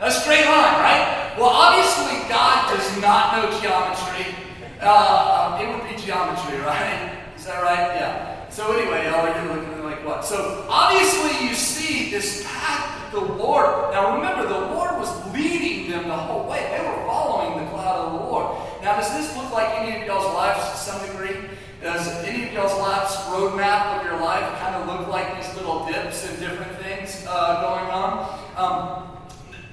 A 0.00 0.10
straight 0.10 0.46
line, 0.46 0.80
right? 0.80 1.34
Well, 1.36 1.50
obviously 1.50 2.26
God 2.26 2.74
does 2.74 3.00
not 3.02 3.36
know 3.36 3.60
geometry. 3.60 4.34
Uh, 4.80 5.58
it 5.60 5.68
would 5.68 5.84
be 5.84 6.02
geometry, 6.02 6.58
right? 6.64 7.20
Is 7.36 7.44
that 7.44 7.62
right? 7.62 8.00
Yeah. 8.00 8.48
So 8.48 8.72
anyway, 8.72 9.04
y'all 9.04 9.26
are 9.26 9.54
looking 9.54 9.84
like 9.84 10.02
what? 10.06 10.24
So 10.24 10.64
obviously 10.70 11.46
you 11.46 11.54
see 11.54 12.10
this 12.10 12.46
path 12.46 13.12
that 13.12 13.12
the 13.12 13.20
Lord. 13.20 13.92
Now 13.92 14.16
remember, 14.16 14.48
the 14.48 14.72
Lord 14.72 14.98
was 14.98 15.34
leading 15.34 15.90
them 15.90 16.08
the 16.08 16.16
whole 16.16 16.48
way. 16.48 16.60
They 16.70 16.82
were 16.82 17.06
following 17.06 17.62
the 17.62 17.70
cloud 17.70 18.06
of 18.06 18.12
the 18.12 18.26
Lord. 18.26 18.56
Now 18.82 18.96
does 18.96 19.12
this 19.12 19.36
look 19.36 19.52
like 19.52 19.68
any 19.80 20.00
of 20.00 20.06
y'all's 20.06 20.32
lives 20.32 20.64
to 20.70 20.76
some 20.78 21.06
degree? 21.10 21.36
Does 21.82 22.08
any 22.24 22.48
of 22.48 22.54
y'all's 22.54 22.78
lives 22.78 23.14
roadmap 23.28 23.98
of 23.98 24.06
your 24.06 24.18
life 24.18 24.58
kind 24.60 24.76
of 24.76 24.86
look 24.86 25.08
like 25.08 25.36
these 25.36 25.54
little 25.56 25.86
dips 25.86 26.26
and 26.26 26.38
different 26.40 26.74
things 26.78 27.22
uh, 27.28 27.60
going 27.60 27.90
on? 27.90 28.40
Um, 28.56 29.09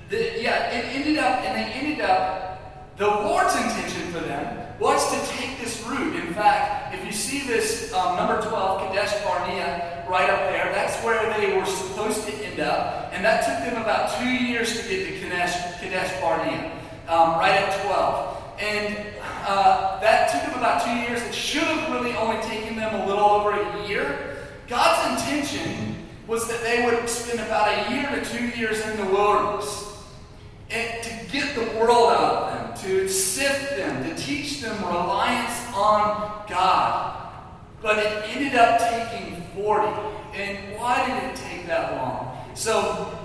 the, 0.09 0.41
yeah, 0.41 0.71
it 0.71 0.85
ended 0.95 1.17
up, 1.17 1.41
and 1.41 1.57
they 1.57 1.73
ended 1.73 2.01
up. 2.01 2.95
The 2.97 3.05
Lord's 3.05 3.55
intention 3.55 4.11
for 4.11 4.21
them 4.21 4.67
was 4.79 5.11
to 5.11 5.31
take 5.35 5.59
this 5.59 5.83
route. 5.83 6.15
In 6.15 6.33
fact, 6.33 6.95
if 6.95 7.05
you 7.05 7.11
see 7.11 7.45
this 7.45 7.93
um, 7.93 8.15
number 8.15 8.41
12, 8.41 8.87
Kadesh 8.87 9.13
Barnea, 9.23 10.05
right 10.09 10.29
up 10.29 10.39
there, 10.49 10.71
that's 10.73 10.95
where 11.03 11.37
they 11.37 11.57
were 11.57 11.65
supposed 11.65 12.25
to 12.25 12.33
end 12.45 12.59
up. 12.59 13.11
And 13.11 13.23
that 13.25 13.45
took 13.45 13.71
them 13.71 13.81
about 13.81 14.17
two 14.19 14.29
years 14.29 14.81
to 14.81 14.89
get 14.89 15.05
to 15.05 15.19
Kadesh, 15.19 15.79
Kadesh 15.79 16.21
Barnea, 16.21 16.71
um, 17.07 17.37
right 17.37 17.51
at 17.51 17.85
12. 17.85 18.43
And 18.59 18.97
uh, 19.45 19.99
that 19.99 20.31
took 20.31 20.49
them 20.49 20.57
about 20.57 20.83
two 20.83 20.91
years. 20.91 21.21
It 21.21 21.35
should 21.35 21.63
have 21.63 21.91
really 21.91 22.15
only 22.15 22.41
taken 22.47 22.77
them 22.77 22.95
a 23.01 23.05
little 23.05 23.25
over 23.25 23.51
a 23.51 23.87
year. 23.87 24.37
God's 24.67 25.21
intention 25.21 26.05
was 26.25 26.47
that 26.47 26.61
they 26.63 26.85
would 26.85 27.07
spend 27.07 27.39
about 27.41 27.67
a 27.67 27.93
year 27.93 28.09
to 28.09 28.25
two 28.25 28.47
years 28.59 28.79
in 28.85 28.97
the 28.97 29.05
wilderness 29.05 29.96
and 30.69 31.03
to 31.03 31.31
get 31.31 31.55
the 31.55 31.79
world 31.79 32.11
out 32.11 32.23
of 32.23 32.53
them, 32.53 32.89
to 32.89 33.09
sift 33.09 33.77
them, 33.77 34.03
to 34.03 34.15
teach 34.15 34.61
them 34.61 34.77
reliance 34.85 35.65
on 35.73 36.45
God. 36.49 37.33
But 37.81 37.99
it 37.99 38.35
ended 38.35 38.55
up 38.55 38.79
taking 38.79 39.41
40. 39.55 39.87
And 40.35 40.77
why 40.77 41.05
did 41.05 41.29
it 41.29 41.35
take 41.35 41.67
that 41.67 41.93
long? 41.93 42.37
So 42.53 43.17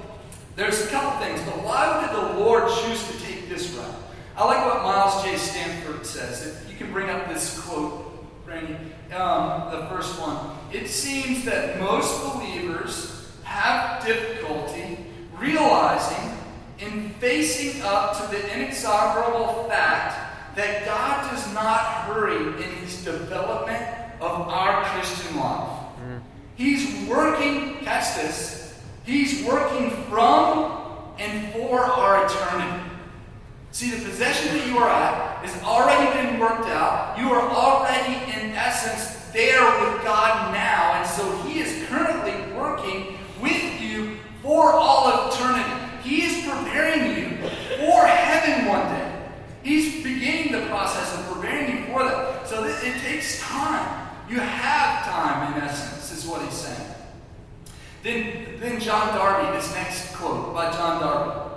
there's 0.56 0.84
a 0.84 0.86
couple 0.88 1.18
things, 1.26 1.40
but 1.42 1.62
why 1.64 2.06
did 2.06 2.16
the 2.16 2.38
Lord 2.40 2.70
choose 2.70 3.06
to 3.08 3.18
take 3.24 3.48
this 3.48 3.70
route? 3.70 3.94
I 4.36 4.44
like 4.44 4.64
what 4.64 4.82
Miles 4.82 5.24
J. 5.24 5.36
Stanford 5.36 6.06
says. 6.06 6.46
If 6.46 6.70
you 6.70 6.76
can 6.76 6.92
bring 6.92 7.10
up 7.10 7.28
this 7.28 7.60
quote, 7.60 8.08
Brandy, 8.44 8.76
um, 9.14 9.70
the 9.70 9.86
first 9.88 10.18
one. 10.20 10.56
It 10.72 10.88
seems 10.88 11.44
that 11.44 11.78
most 11.78 12.34
believers 12.34 13.30
have 13.44 14.04
difficulty 14.04 14.98
realizing 15.36 16.36
in 16.82 17.10
facing 17.20 17.80
up 17.82 18.16
to 18.16 18.36
the 18.36 18.54
inexorable 18.54 19.68
fact 19.68 20.56
that 20.56 20.84
God 20.84 21.30
does 21.30 21.52
not 21.54 21.78
hurry 22.04 22.62
in 22.62 22.70
his 22.76 23.04
development 23.04 23.82
of 24.20 24.48
our 24.48 24.84
Christian 24.84 25.38
life. 25.38 25.68
Hmm. 25.96 26.18
He's 26.56 27.08
working, 27.08 27.76
catch 27.78 28.16
this, 28.16 28.80
he's 29.04 29.44
working 29.44 29.90
from 30.10 30.82
and 31.18 31.52
for 31.52 31.80
our 31.80 32.26
eternity. 32.26 32.90
See, 33.70 33.90
the 33.90 34.04
possession 34.04 34.58
that 34.58 34.66
you 34.66 34.76
are 34.78 34.90
at 34.90 35.44
has 35.46 35.62
already 35.62 36.12
been 36.12 36.38
worked 36.38 36.68
out. 36.68 37.18
You 37.18 37.32
are 37.32 37.40
already, 37.40 38.14
in 38.32 38.52
essence, 38.52 39.30
there 39.32 39.64
with 39.80 40.04
God 40.04 40.52
now. 40.52 40.92
And 40.94 41.08
so 41.08 41.24
He 41.48 41.60
is 41.60 41.88
currently 41.88 42.54
working 42.54 43.18
with 43.40 43.80
you 43.80 44.18
for 44.42 44.72
all 44.72 45.06
of 45.06 45.11
eternity. 45.11 45.11
He 45.11 45.11
is 45.11 45.11
preparing 46.72 47.16
you 47.16 47.48
for 47.76 48.06
heaven 48.06 48.66
one 48.66 48.88
day. 48.88 49.28
He's 49.62 50.02
beginning 50.02 50.52
the 50.52 50.66
process 50.68 51.18
of 51.18 51.34
preparing 51.34 51.76
you 51.76 51.84
for 51.86 52.02
that. 52.02 52.48
So 52.48 52.64
it 52.64 53.00
takes 53.02 53.40
time. 53.40 54.08
You 54.28 54.40
have 54.40 55.04
time, 55.04 55.52
in 55.52 55.62
essence, 55.62 56.16
is 56.16 56.26
what 56.26 56.42
He's 56.42 56.54
saying. 56.54 56.88
Then, 58.02 58.58
then 58.58 58.80
John 58.80 59.14
Darby, 59.14 59.56
this 59.56 59.72
next 59.74 60.14
quote 60.14 60.54
by 60.54 60.72
John 60.72 61.00
Darby. 61.00 61.54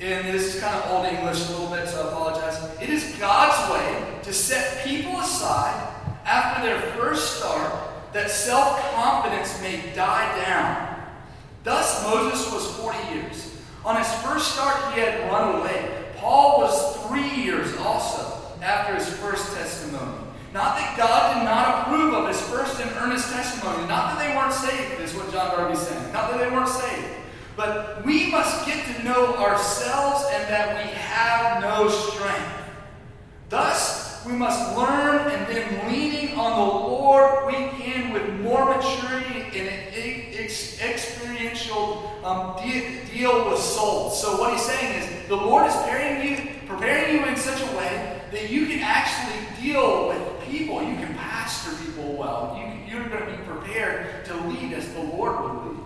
And 0.00 0.34
this 0.34 0.54
is 0.54 0.60
kind 0.60 0.74
of 0.74 0.90
old 0.90 1.06
English 1.06 1.48
a 1.48 1.52
little 1.52 1.68
bit, 1.68 1.88
so 1.88 2.04
I 2.04 2.08
apologize. 2.08 2.82
It 2.82 2.90
is 2.90 3.16
God's 3.18 3.72
way 3.72 4.20
to 4.24 4.32
set 4.32 4.84
people 4.84 5.18
aside 5.20 5.94
after 6.24 6.66
their 6.66 6.80
first 6.92 7.38
start 7.38 7.72
that 8.12 8.30
self 8.30 8.80
confidence 8.94 9.60
may 9.60 9.80
die 9.94 10.44
down. 10.44 10.96
Thus, 11.62 12.04
Moses 12.04 12.52
was 12.52 12.76
40 12.76 13.14
years. 13.14 13.47
On 13.88 13.96
his 13.96 14.12
first 14.16 14.52
start, 14.52 14.92
he 14.92 15.00
had 15.00 15.32
run 15.32 15.60
away. 15.60 16.04
Paul 16.16 16.58
was 16.60 17.06
three 17.06 17.42
years 17.42 17.74
also 17.78 18.52
after 18.60 18.94
his 18.94 19.08
first 19.14 19.56
testimony. 19.56 20.26
Not 20.52 20.76
that 20.76 20.94
God 20.98 21.34
did 21.34 21.44
not 21.44 21.88
approve 21.88 22.12
of 22.12 22.28
his 22.28 22.38
first 22.50 22.78
and 22.82 22.90
earnest 22.98 23.32
testimony. 23.32 23.88
Not 23.88 24.12
that 24.12 24.18
they 24.18 24.36
weren't 24.36 24.52
saved, 24.52 25.00
is 25.00 25.14
what 25.14 25.32
John 25.32 25.56
Darby's 25.56 25.80
saying. 25.80 26.12
Not 26.12 26.30
that 26.30 26.38
they 26.38 26.54
weren't 26.54 26.68
saved. 26.68 27.06
But 27.56 28.04
we 28.04 28.30
must 28.30 28.66
get 28.66 28.84
to 28.94 29.04
know 29.04 29.34
ourselves 29.36 30.22
and 30.32 30.44
that 30.50 30.84
we 30.84 30.90
have 30.90 31.62
no 31.62 31.88
strength. 31.88 32.52
Thus, 33.48 34.07
we 34.26 34.32
must 34.32 34.76
learn 34.76 35.30
and 35.30 35.46
then 35.46 35.90
leaning 35.90 36.36
on 36.36 36.58
the 36.58 36.74
Lord, 36.74 37.46
we 37.46 37.52
can 37.52 38.12
with 38.12 38.28
more 38.40 38.76
maturity 38.76 39.58
and 39.58 39.68
ex- 40.34 40.80
experiential 40.80 42.12
um, 42.24 42.56
de- 42.56 43.04
deal 43.12 43.50
with 43.50 43.58
souls. 43.58 44.20
So 44.20 44.40
what 44.40 44.52
he's 44.52 44.62
saying 44.62 45.02
is 45.02 45.28
the 45.28 45.36
Lord 45.36 45.66
is 45.66 45.74
preparing 45.74 46.28
you, 46.28 46.50
preparing 46.66 47.16
you 47.16 47.24
in 47.26 47.36
such 47.36 47.60
a 47.60 47.76
way 47.76 48.20
that 48.32 48.50
you 48.50 48.66
can 48.66 48.80
actually 48.80 49.62
deal 49.62 50.08
with 50.08 50.44
people. 50.44 50.82
You 50.82 50.96
can 50.96 51.14
pastor 51.14 51.74
people 51.84 52.12
well. 52.14 52.56
You, 52.58 52.98
you're 52.98 53.08
going 53.08 53.24
to 53.24 53.30
be 53.30 53.42
prepared 53.44 54.24
to 54.26 54.34
lead 54.48 54.72
as 54.72 54.92
the 54.92 55.00
Lord 55.00 55.40
would 55.40 55.66
lead. 55.66 55.78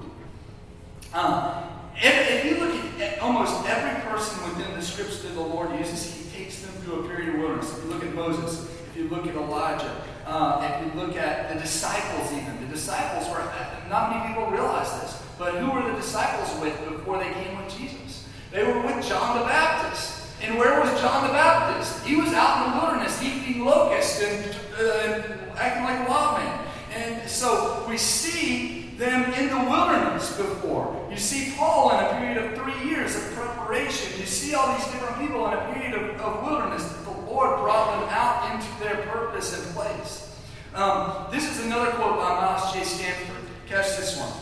Um, 1.14 1.64
if, 1.96 2.30
if, 2.30 2.44
you 2.44 2.64
look 2.64 2.74
at, 2.74 3.00
at, 3.00 3.18
almost 3.18 3.68
every 3.68 4.00
person 4.10 4.42
within 4.48 4.74
the 4.74 4.82
scripts 4.82 5.22
that 5.22 5.34
the 5.34 5.40
Lord 5.40 5.78
uses, 5.78 6.21
takes 6.32 6.62
them 6.62 6.72
through 6.82 7.04
a 7.04 7.08
period 7.08 7.34
of 7.34 7.40
wilderness. 7.40 7.76
If 7.76 7.84
you 7.84 7.90
look 7.90 8.04
at 8.04 8.14
Moses, 8.14 8.70
if 8.90 8.96
you 8.96 9.08
look 9.08 9.26
at 9.26 9.34
Elijah, 9.34 10.02
uh, 10.26 10.78
if 10.80 10.86
you 10.94 11.00
look 11.00 11.16
at 11.16 11.52
the 11.52 11.60
disciples, 11.60 12.32
even 12.32 12.60
the 12.60 12.66
disciples 12.66 13.28
were 13.28 13.44
not 13.88 14.10
many 14.10 14.28
people 14.28 14.50
realize 14.50 14.90
this, 15.02 15.22
but 15.38 15.54
who 15.56 15.70
were 15.70 15.82
the 15.90 15.96
disciples 15.96 16.58
with 16.60 16.78
before 16.88 17.18
they 17.18 17.30
came 17.32 17.56
with 17.62 17.76
Jesus? 17.76 18.26
They 18.50 18.64
were 18.64 18.80
with 18.80 19.06
John 19.06 19.40
the 19.40 19.44
Baptist. 19.44 20.20
And 20.40 20.58
where 20.58 20.80
was 20.80 20.90
John 21.00 21.26
the 21.26 21.32
Baptist? 21.32 22.04
He 22.04 22.16
was 22.16 22.32
out 22.32 22.66
in 22.66 22.72
the 22.72 22.78
wilderness 22.78 23.22
eating 23.22 23.64
locusts 23.64 24.22
and, 24.22 24.56
uh, 24.78 24.92
and 25.04 25.50
acting 25.56 25.84
like 25.84 26.06
a 26.06 26.10
wild 26.10 26.38
man. 26.38 26.66
And 26.94 27.30
so 27.30 27.86
we 27.88 27.96
see 27.96 28.81
them 28.98 29.32
in 29.34 29.48
the 29.48 29.70
wilderness 29.70 30.36
before. 30.36 31.08
You 31.10 31.16
see 31.16 31.52
Paul 31.56 31.90
in 31.90 32.04
a 32.04 32.08
period 32.18 32.38
of 32.38 32.58
three 32.58 32.88
years 32.88 33.16
of 33.16 33.22
preparation. 33.32 34.18
You 34.20 34.26
see 34.26 34.54
all 34.54 34.76
these 34.76 34.86
different 34.86 35.18
people 35.18 35.46
in 35.48 35.54
a 35.54 35.72
period 35.72 35.94
of, 35.94 36.20
of 36.20 36.42
wilderness. 36.42 36.86
The 37.04 37.10
Lord 37.10 37.58
brought 37.60 38.00
them 38.00 38.08
out 38.10 38.54
into 38.54 38.68
their 38.82 39.06
purpose 39.06 39.58
and 39.58 39.74
place. 39.74 40.28
Um, 40.74 41.26
this 41.30 41.50
is 41.50 41.66
another 41.66 41.90
quote 41.92 42.16
by 42.16 42.28
Miles 42.28 42.72
J. 42.72 42.82
Stanford. 42.82 43.44
Catch 43.66 43.96
this 43.98 44.16
one. 44.18 44.32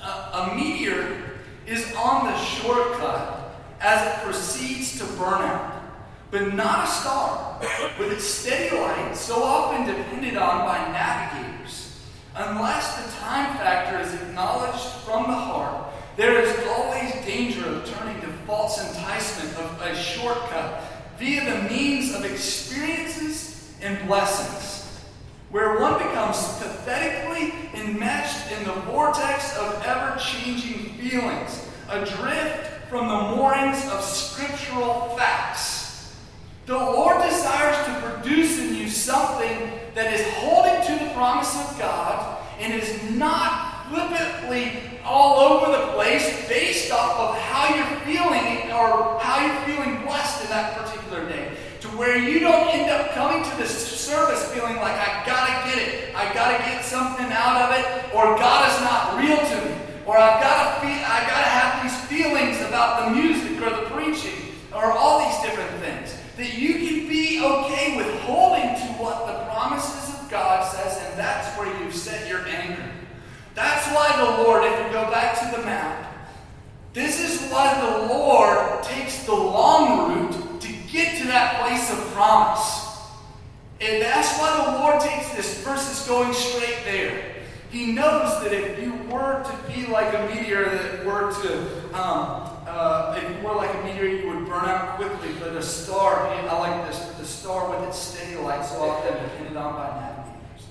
Uh, 0.00 0.50
a 0.50 0.56
meteor 0.56 1.32
is 1.66 1.92
on 1.96 2.26
the 2.26 2.36
shortcut 2.38 3.54
as 3.80 4.06
it 4.06 4.24
proceeds 4.24 4.98
to 4.98 5.04
burn 5.16 5.42
out, 5.42 5.82
but 6.30 6.54
not 6.54 6.84
a 6.84 6.90
star, 6.90 7.60
with 7.98 8.12
its 8.12 8.24
steady 8.24 8.76
light 8.76 9.16
so 9.16 9.42
often 9.42 9.86
depended 9.86 10.36
on 10.36 10.64
by 10.64 10.78
navigators. 10.92 11.47
Unless 12.38 13.04
the 13.04 13.18
time 13.18 13.56
factor 13.56 13.98
is 13.98 14.14
acknowledged 14.22 14.84
from 15.04 15.24
the 15.24 15.34
heart, 15.34 15.92
there 16.16 16.40
is 16.40 16.56
always 16.68 17.12
danger 17.26 17.66
of 17.66 17.84
turning 17.84 18.20
to 18.20 18.28
false 18.46 18.78
enticement 18.78 19.58
of 19.58 19.82
a 19.82 19.96
shortcut 19.96 20.84
via 21.18 21.44
the 21.44 21.68
means 21.68 22.14
of 22.14 22.24
experiences 22.24 23.74
and 23.82 24.06
blessings, 24.06 24.86
where 25.50 25.80
one 25.80 25.94
becomes 25.98 26.36
pathetically 26.58 27.52
enmeshed 27.74 28.52
in 28.52 28.64
the 28.64 28.72
vortex 28.82 29.58
of 29.58 29.82
ever 29.84 30.16
changing 30.20 30.92
feelings, 30.94 31.68
adrift 31.90 32.88
from 32.88 33.08
the 33.08 33.36
moorings 33.36 33.84
of 33.90 34.00
scriptural 34.00 35.16
facts. 35.16 35.77
The 36.68 36.76
Lord 36.76 37.22
desires 37.22 37.78
to 37.86 37.92
produce 38.02 38.58
in 38.58 38.74
you 38.74 38.90
something 38.90 39.72
that 39.94 40.12
is 40.12 40.20
holding 40.34 40.76
to 40.84 41.02
the 41.02 41.10
promise 41.14 41.48
of 41.56 41.78
God 41.78 42.44
and 42.60 42.74
is 42.74 43.10
not 43.16 43.88
flippantly 43.88 45.00
all 45.02 45.40
over 45.40 45.72
the 45.72 45.92
place 45.94 46.46
based 46.46 46.92
off 46.92 47.18
of 47.18 47.38
how 47.40 47.74
you're 47.74 48.00
feeling 48.04 48.70
or 48.70 49.18
how 49.18 49.40
you're 49.40 49.64
feeling 49.64 50.04
blessed 50.04 50.44
in 50.44 50.50
that 50.50 50.76
particular 50.76 51.26
day. 51.26 51.56
To 51.80 51.88
where 51.96 52.18
you 52.18 52.38
don't 52.38 52.68
end 52.74 52.90
up 52.90 53.12
coming 53.12 53.42
to 53.42 53.56
this 53.56 53.72
service 53.72 54.44
feeling 54.52 54.76
like, 54.76 54.92
I 54.92 55.24
gotta 55.24 55.70
get 55.70 55.78
it, 55.78 56.14
I 56.14 56.30
gotta 56.34 56.62
get 56.64 56.84
something 56.84 57.32
out 57.32 57.62
of 57.62 57.78
it, 57.80 58.14
or 58.14 58.36
God 58.36 58.68
is 58.68 58.78
not 58.84 59.16
real 59.16 59.38
to 59.38 59.64
me 59.64 59.74
or 60.04 60.18
I've 60.18 60.42
got 60.42 60.74
to 60.74 60.80
feel, 60.80 60.96
I 61.04 61.20
got 61.28 61.44
to 61.44 61.50
have 61.52 61.82
these 61.82 61.96
feelings 62.08 62.60
about 62.66 63.04
the 63.04 63.20
music 63.20 63.60
or 63.60 63.68
the 63.68 63.90
preaching 63.90 64.54
or 64.74 64.90
all 64.90 65.28
these 65.28 65.38
different 65.42 65.68
things. 65.70 65.77
That 66.38 66.56
you 66.56 66.74
can 66.74 67.08
be 67.08 67.40
okay 67.44 67.96
with 67.96 68.20
holding 68.20 68.62
to 68.62 68.86
what 69.02 69.26
the 69.26 69.44
promises 69.50 70.14
of 70.14 70.30
God 70.30 70.64
says, 70.72 70.96
and 71.04 71.18
that's 71.18 71.58
where 71.58 71.66
you 71.82 71.90
set 71.90 72.28
your 72.28 72.46
anchor. 72.46 72.90
That's 73.56 73.86
why 73.88 74.16
the 74.16 74.44
Lord, 74.44 74.62
if 74.62 74.86
you 74.86 74.92
go 74.92 75.10
back 75.10 75.36
to 75.40 75.56
the 75.56 75.64
map, 75.64 76.14
this 76.92 77.18
is 77.18 77.50
why 77.50 77.74
the 77.80 78.14
Lord 78.14 78.84
takes 78.84 79.24
the 79.24 79.34
long 79.34 80.10
route 80.10 80.60
to 80.60 80.72
get 80.90 81.18
to 81.18 81.26
that 81.26 81.60
place 81.60 81.90
of 81.90 81.98
promise. 82.12 82.86
And 83.80 84.00
that's 84.00 84.38
why 84.38 84.64
the 84.64 84.78
Lord 84.78 85.00
takes 85.00 85.34
this 85.34 85.64
versus 85.64 86.06
going 86.06 86.32
straight 86.32 86.84
there. 86.84 87.34
He 87.70 87.92
knows 87.92 88.42
that 88.44 88.52
if 88.52 88.80
you 88.80 88.94
were 89.10 89.42
to 89.42 89.72
be 89.72 89.86
like 89.88 90.14
a 90.14 90.32
meteor 90.32 90.64
that 90.66 91.04
were 91.04 91.32
to, 91.42 92.00
um, 92.00 92.57
uh, 92.68 93.20
if 93.22 93.36
you 93.36 93.46
were 93.46 93.54
like 93.54 93.74
a 93.74 93.82
meteor, 93.84 94.06
you 94.06 94.28
would 94.28 94.46
burn 94.46 94.64
out 94.64 94.96
quickly. 94.96 95.30
But 95.38 95.56
a 95.56 95.62
star, 95.62 96.26
I 96.26 96.58
like 96.58 96.86
this, 96.88 96.98
the 97.18 97.24
star 97.24 97.70
with 97.70 97.88
its 97.88 97.98
steady 97.98 98.36
light, 98.36 98.64
so 98.64 98.88
often 98.88 99.12
depended 99.12 99.56
on 99.56 99.74
by 99.74 100.00
navigators. 100.00 100.66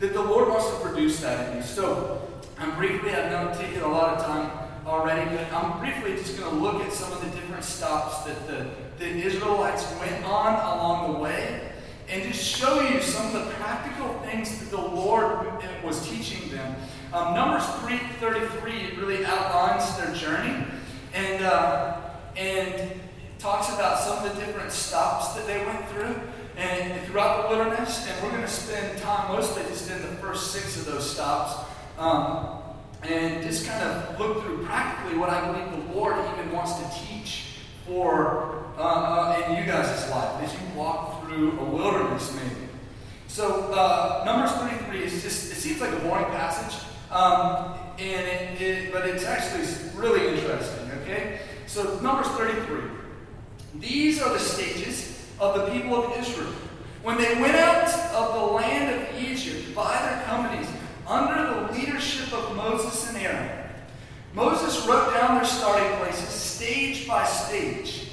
That 0.00 0.12
the 0.12 0.22
Lord 0.22 0.48
wants 0.48 0.70
to 0.70 0.76
produce 0.76 1.20
that 1.20 1.50
in 1.50 1.58
you. 1.58 1.62
So, 1.62 2.20
I'm 2.58 2.76
briefly, 2.76 3.14
I've 3.14 3.32
not 3.32 3.58
taken 3.58 3.80
a 3.82 3.88
lot 3.88 4.18
of 4.18 4.24
time 4.24 4.50
already, 4.86 5.34
but 5.34 5.50
I'm 5.52 5.80
briefly 5.80 6.12
just 6.12 6.38
going 6.38 6.54
to 6.54 6.62
look 6.62 6.82
at 6.82 6.92
some 6.92 7.10
of 7.10 7.20
the 7.22 7.30
different 7.30 7.64
stops 7.64 8.24
that 8.24 8.46
the, 8.46 8.68
the 8.98 9.06
Israelites 9.06 9.90
went 9.98 10.24
on 10.26 10.54
along 10.54 11.14
the 11.14 11.18
way 11.20 11.72
and 12.10 12.22
just 12.24 12.44
show 12.44 12.80
you 12.80 13.00
some 13.00 13.26
of 13.26 13.32
the 13.32 13.50
practical 13.52 14.12
things 14.20 14.58
that 14.58 14.70
the 14.70 14.80
Lord 14.80 15.46
was 15.82 16.06
teaching 16.08 16.50
them. 16.50 16.74
Um, 17.12 17.34
Numbers 17.34 17.62
3.33 17.62 18.98
really 18.98 19.24
outlines 19.24 19.96
their 19.96 20.12
journey 20.14 20.66
and, 21.14 21.44
uh, 21.44 21.96
and 22.36 23.00
talks 23.38 23.72
about 23.72 23.98
some 23.98 24.24
of 24.24 24.34
the 24.34 24.44
different 24.44 24.72
stops 24.72 25.34
that 25.34 25.46
they 25.46 25.64
went 25.64 25.88
through 25.88 26.14
and 26.56 27.06
throughout 27.06 27.42
the 27.42 27.56
wilderness. 27.56 28.06
And 28.06 28.22
we're 28.22 28.30
going 28.30 28.42
to 28.42 28.48
spend 28.48 28.98
time 28.98 29.32
mostly 29.32 29.62
just 29.64 29.90
in 29.90 30.00
the 30.02 30.08
first 30.16 30.52
six 30.52 30.76
of 30.76 30.86
those 30.86 31.10
stops. 31.10 31.66
Um, 31.98 32.60
and 33.02 33.42
just 33.42 33.66
kind 33.66 33.82
of 33.82 34.18
look 34.18 34.42
through 34.42 34.64
practically 34.64 35.18
what 35.18 35.30
I 35.30 35.50
believe 35.50 35.86
the 35.88 35.94
Lord 35.94 36.16
even 36.34 36.52
wants 36.52 36.74
to 36.74 37.06
teach 37.06 37.44
for 37.86 38.66
uh, 38.76 38.82
uh, 38.82 39.44
in 39.46 39.56
you 39.56 39.64
guys' 39.64 40.08
life 40.10 40.42
as 40.42 40.52
you 40.52 40.60
walk 40.76 41.24
through 41.24 41.58
a 41.58 41.64
wilderness, 41.64 42.34
maybe. 42.34 42.68
So 43.26 43.72
uh, 43.72 44.22
Numbers 44.24 44.52
33 44.52 45.04
is 45.04 45.22
just, 45.22 45.52
it 45.52 45.56
seems 45.56 45.80
like 45.80 45.92
a 45.92 45.98
boring 46.00 46.26
passage, 46.26 46.84
um, 47.10 47.74
and 48.00 48.26
it, 48.26 48.60
it, 48.60 48.92
but 48.92 49.06
it's 49.06 49.24
actually 49.24 49.66
really 49.94 50.34
interesting, 50.34 50.90
okay? 51.02 51.40
So 51.66 52.00
Numbers 52.00 52.28
33. 52.28 52.82
These 53.74 54.22
are 54.22 54.32
the 54.32 54.38
stages 54.38 55.26
of 55.38 55.54
the 55.54 55.70
people 55.70 56.04
of 56.04 56.18
Israel. 56.18 56.52
When 57.02 57.18
they 57.18 57.40
went 57.40 57.56
out 57.56 57.88
of 58.12 58.34
the 58.34 58.54
land 58.54 59.02
of 59.02 59.22
Egypt 59.22 59.74
by 59.74 60.00
their 60.02 60.22
companies 60.24 60.68
under 61.06 61.66
the 61.66 61.72
leadership 61.72 62.32
of 62.32 62.56
Moses 62.56 63.08
and 63.08 63.18
Aaron, 63.18 63.50
Moses 64.32 64.86
wrote 64.86 65.12
down 65.14 65.36
their 65.36 65.44
starting 65.44 65.96
places 65.98 66.28
stage 66.28 67.06
by 67.06 67.24
stage. 67.24 68.08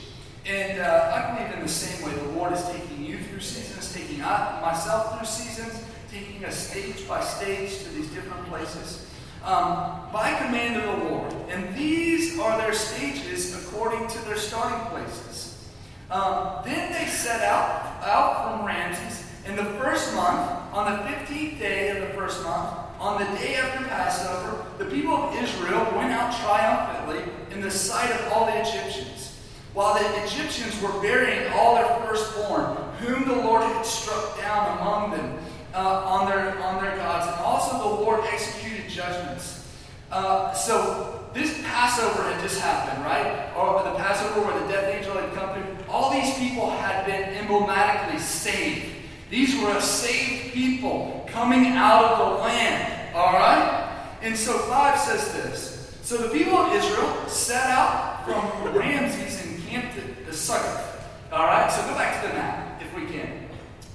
And 0.46 0.80
uh, 0.80 1.12
I 1.14 1.36
believe 1.36 1.54
in 1.54 1.62
the 1.62 1.68
same 1.68 2.06
way 2.06 2.14
the 2.14 2.30
Lord 2.32 2.54
is 2.54 2.64
taking 2.66 3.06
you 3.06 3.20
through 3.20 3.42
seasons, 3.42 3.94
taking 3.94 4.20
myself 4.20 5.18
through 5.18 5.28
seasons, 5.28 5.84
taking 6.10 6.44
us 6.46 6.56
stage 6.56 7.08
by 7.08 7.22
stage 7.22 7.84
to 7.84 7.90
these 7.90 8.10
different 8.10 8.46
places. 8.48 9.08
Um, 9.44 10.02
by 10.12 10.34
command 10.44 10.78
of 10.78 10.84
the 10.84 11.06
Lord. 11.06 11.34
And 11.50 11.76
these 11.76 12.38
are 12.40 12.58
their 12.58 12.74
stages 12.74 13.56
according 13.56 14.08
to 14.08 14.26
their 14.26 14.38
starting 14.38 14.80
places. 14.90 15.70
Um, 16.10 16.62
then 16.66 16.92
they 16.92 17.10
set 17.10 17.42
out, 17.42 18.04
out 18.04 18.58
from 18.58 18.66
Ramses 18.66 19.30
in 19.46 19.56
the 19.56 19.66
first 19.80 20.14
month, 20.16 20.52
on 20.74 20.92
the 20.92 21.04
15th 21.04 21.60
day 21.60 21.90
of 21.90 22.08
the 22.08 22.14
first 22.14 22.44
month, 22.44 22.70
on 23.00 23.20
the 23.20 23.40
day 23.40 23.56
after 23.56 23.86
Passover, 23.86 24.66
the 24.78 24.86
people 24.86 25.14
of 25.14 25.36
Israel 25.36 25.84
went 25.96 26.12
out 26.12 26.34
triumphantly 26.42 27.24
in 27.52 27.62
the 27.62 27.72
sight 27.72 28.12
of 28.12 28.34
all 28.34 28.46
the 28.46 28.60
Egyptians, 28.60 29.40
while 29.74 29.94
the 29.94 30.24
Egyptians 30.24 30.82
were 30.82 31.02
burying 31.02 31.52
all 31.54 31.76
their 31.76 31.88
firstborn, 32.08 32.76
whom 33.00 33.28
the 33.28 33.36
Lord 33.36 33.64
had 33.64 33.86
struck 33.86 34.38
down 34.38 34.80
among 34.80 35.12
them 35.12 35.38
uh, 35.74 35.80
on, 35.80 36.30
their, 36.30 36.58
on 36.60 36.84
their 36.84 36.96
gods. 36.98 37.28
And 37.28 37.36
also 37.46 37.78
the 37.78 38.04
Lord 38.04 38.22
executed 38.26 38.67
judgments. 38.98 39.64
Uh, 40.12 40.52
so 40.54 41.30
this 41.34 41.62
Passover 41.64 42.24
had 42.24 42.42
just 42.42 42.60
happened, 42.60 43.06
right? 43.06 43.54
Or 43.56 43.84
the 43.84 43.96
Passover 43.96 44.42
where 44.42 44.60
the 44.60 44.68
death 44.68 44.94
angel 44.94 45.14
had 45.14 45.32
come 45.34 45.54
through. 45.54 45.86
All 45.88 46.12
these 46.12 46.34
people 46.38 46.72
had 46.72 47.06
been 47.06 47.24
emblematically 47.36 48.20
saved. 48.20 48.86
These 49.30 49.62
were 49.62 49.78
a 49.78 49.82
saved 49.82 50.54
people 50.54 51.30
coming 51.30 51.68
out 51.68 52.06
of 52.06 52.18
the 52.18 52.44
land. 52.44 53.16
All 53.16 53.34
right? 53.34 53.84
And 54.22 54.36
so 54.36 54.58
5 54.58 55.00
says 55.00 55.34
this. 55.34 56.00
So 56.02 56.18
the 56.18 56.30
people 56.30 56.58
of 56.58 56.74
Israel 56.74 57.28
set 57.28 57.66
out 57.66 58.26
from 58.26 58.76
Ramses 58.76 59.46
and 59.46 59.68
camped 59.68 59.98
at 59.98 60.26
the 60.26 60.34
Succoth. 60.34 61.08
All 61.32 61.46
right? 61.46 61.70
So 61.70 61.86
go 61.88 61.94
back 61.94 62.22
to 62.22 62.30
the 62.30 62.34
map, 62.34 62.82
if 62.82 62.96
we 62.96 63.06
can. 63.06 63.50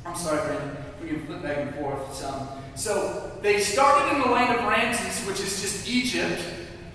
I'm 0.04 0.14
sorry, 0.14 0.46
Brandon. 0.46 0.76
We 1.00 1.08
can 1.08 1.26
flip 1.26 1.42
back 1.42 1.58
and 1.58 1.74
forth 1.74 2.14
some. 2.14 2.62
So 2.83 3.31
they 3.42 3.61
started 3.61 4.12
in 4.12 4.23
the 4.23 4.29
land 4.29 4.59
of 4.59 4.66
Ramses, 4.66 5.25
which 5.25 5.38
is 5.38 5.62
just 5.62 5.87
Egypt, 5.87 6.42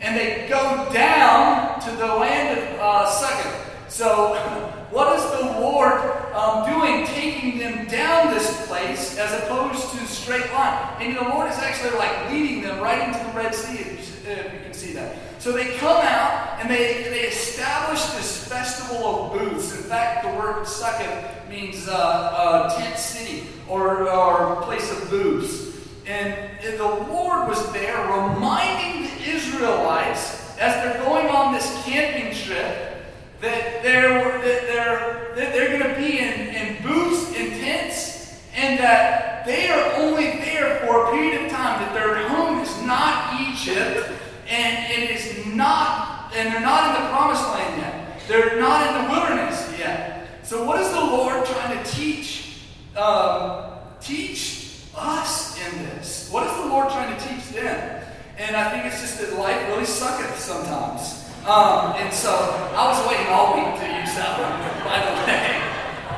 and 0.02 0.18
they 0.18 0.46
go 0.50 0.86
down 0.92 1.80
to 1.80 1.92
the 1.92 2.08
land 2.08 2.60
of 2.60 2.80
uh, 2.82 3.10
Succoth. 3.10 3.90
So, 3.90 4.36
what 4.92 5.18
is 5.18 5.24
the 5.40 5.62
Lord 5.62 5.94
um, 6.34 6.70
doing, 6.70 7.08
taking 7.08 7.58
them 7.58 7.88
down 7.88 8.34
this 8.34 8.68
place 8.68 9.18
as 9.18 9.32
opposed 9.44 9.92
to 9.92 10.06
straight 10.08 10.52
line? 10.52 10.94
And 11.00 11.16
the 11.16 11.22
Lord 11.22 11.50
is 11.50 11.58
actually 11.58 11.98
like 11.98 12.32
leading 12.32 12.64
them 12.64 12.82
right 12.82 13.08
into 13.08 13.26
the 13.26 13.32
Red 13.32 13.56
Sea, 13.56 13.80
if 13.80 13.88
you, 13.88 14.32
if 14.34 14.54
you 14.54 14.60
can 14.60 14.74
see 14.74 14.92
that. 14.92 15.16
So 15.40 15.54
they 15.54 15.78
come 15.78 16.02
out 16.02 16.60
and 16.60 16.70
they, 16.70 17.04
they 17.04 17.28
establish 17.28 18.04
this 18.08 18.46
festival 18.46 19.06
of 19.06 19.40
booths. 19.40 19.74
In 19.74 19.84
fact, 19.84 20.26
the 20.26 20.38
word 20.38 20.68
Succoth 20.68 21.50
means 21.50 21.88
uh, 21.88 21.94
uh, 21.94 22.78
tent 22.78 22.98
city 22.98 23.48
or, 23.70 24.10
or 24.10 24.62
place 24.64 24.92
of 24.92 25.10
booths. 25.10 25.67
And, 26.08 26.34
and 26.64 26.80
the 26.80 26.86
Lord 26.86 27.50
was 27.50 27.70
there 27.74 28.02
reminding 28.06 29.04
the 29.04 29.30
Israelites 29.30 30.58
as 30.58 30.74
they're 30.82 31.04
going 31.04 31.28
on 31.28 31.54
this 31.54 31.84
camping 31.84 32.34
trip 32.34 33.04
that 33.42 33.84
they're, 33.84 34.40
that 34.40 34.42
they're, 34.42 35.36
that 35.36 35.54
they're 35.54 35.78
going 35.78 35.94
to 35.94 36.00
be 36.00 36.20
in, 36.20 36.56
in 36.56 36.82
booths 36.82 37.36
and 37.36 37.52
tents, 37.60 38.42
and 38.56 38.80
that 38.80 39.46
they 39.46 39.70
are 39.70 39.94
only 39.96 40.38
there 40.38 40.80
for 40.80 41.08
a 41.08 41.12
period 41.12 41.46
of 41.46 41.52
time, 41.52 41.82
that 41.82 41.94
their 41.94 42.28
home 42.30 42.60
is 42.60 42.82
not 42.84 43.42
Egypt, 43.42 44.10
and 44.48 44.92
it 44.92 45.12
is 45.12 45.46
not, 45.46 46.32
and 46.34 46.54
they're 46.54 46.62
not 46.62 46.96
in 46.96 47.04
the 47.04 47.10
promised 47.10 47.44
land 47.50 47.82
yet. 47.82 48.22
They're 48.30 48.60
not 48.60 48.88
in 48.88 49.04
the 49.04 49.12
wilderness 49.12 49.78
yet. 49.78 50.28
So, 50.44 50.64
what 50.64 50.80
is 50.80 50.90
the 50.90 51.02
Lord 51.02 51.46
trying 51.46 51.84
to 51.84 51.92
teach? 51.92 52.62
Um, 52.96 53.74
teach 54.00 54.57
us 54.98 55.58
in 55.66 55.84
this. 55.84 56.30
What 56.32 56.46
is 56.48 56.54
the 56.58 56.66
Lord 56.66 56.90
trying 56.90 57.16
to 57.16 57.28
teach 57.28 57.50
them? 57.50 58.04
And 58.38 58.56
I 58.56 58.70
think 58.72 58.86
it's 58.86 59.02
just 59.02 59.20
that 59.20 59.38
life 59.38 59.68
really 59.70 59.86
sucketh 59.86 60.40
sometimes. 60.40 61.26
Um, 61.46 61.96
and 61.96 62.14
so 62.14 62.34
I 62.76 62.88
was 62.90 63.08
waiting 63.08 63.28
all 63.28 63.56
week 63.56 63.80
to 63.80 63.88
use 63.88 64.14
that 64.16 64.36
one, 64.38 64.86
by 64.86 65.00
the 65.06 65.32
way. 65.32 65.64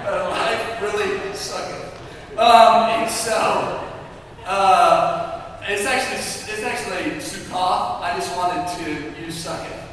Uh, 0.10 0.28
life 0.32 0.82
really 0.82 1.36
sucketh. 1.36 1.94
Um, 2.36 2.90
and 2.90 3.12
so 3.12 3.88
uh, 4.48 5.62
it's 5.68 5.86
actually 5.86 6.18
it's 6.18 6.64
actually 6.64 7.12
Sukkoth. 7.20 8.02
I 8.02 8.16
just 8.18 8.36
wanted 8.36 8.66
to 8.80 9.22
use 9.22 9.36
sucketh 9.36 9.84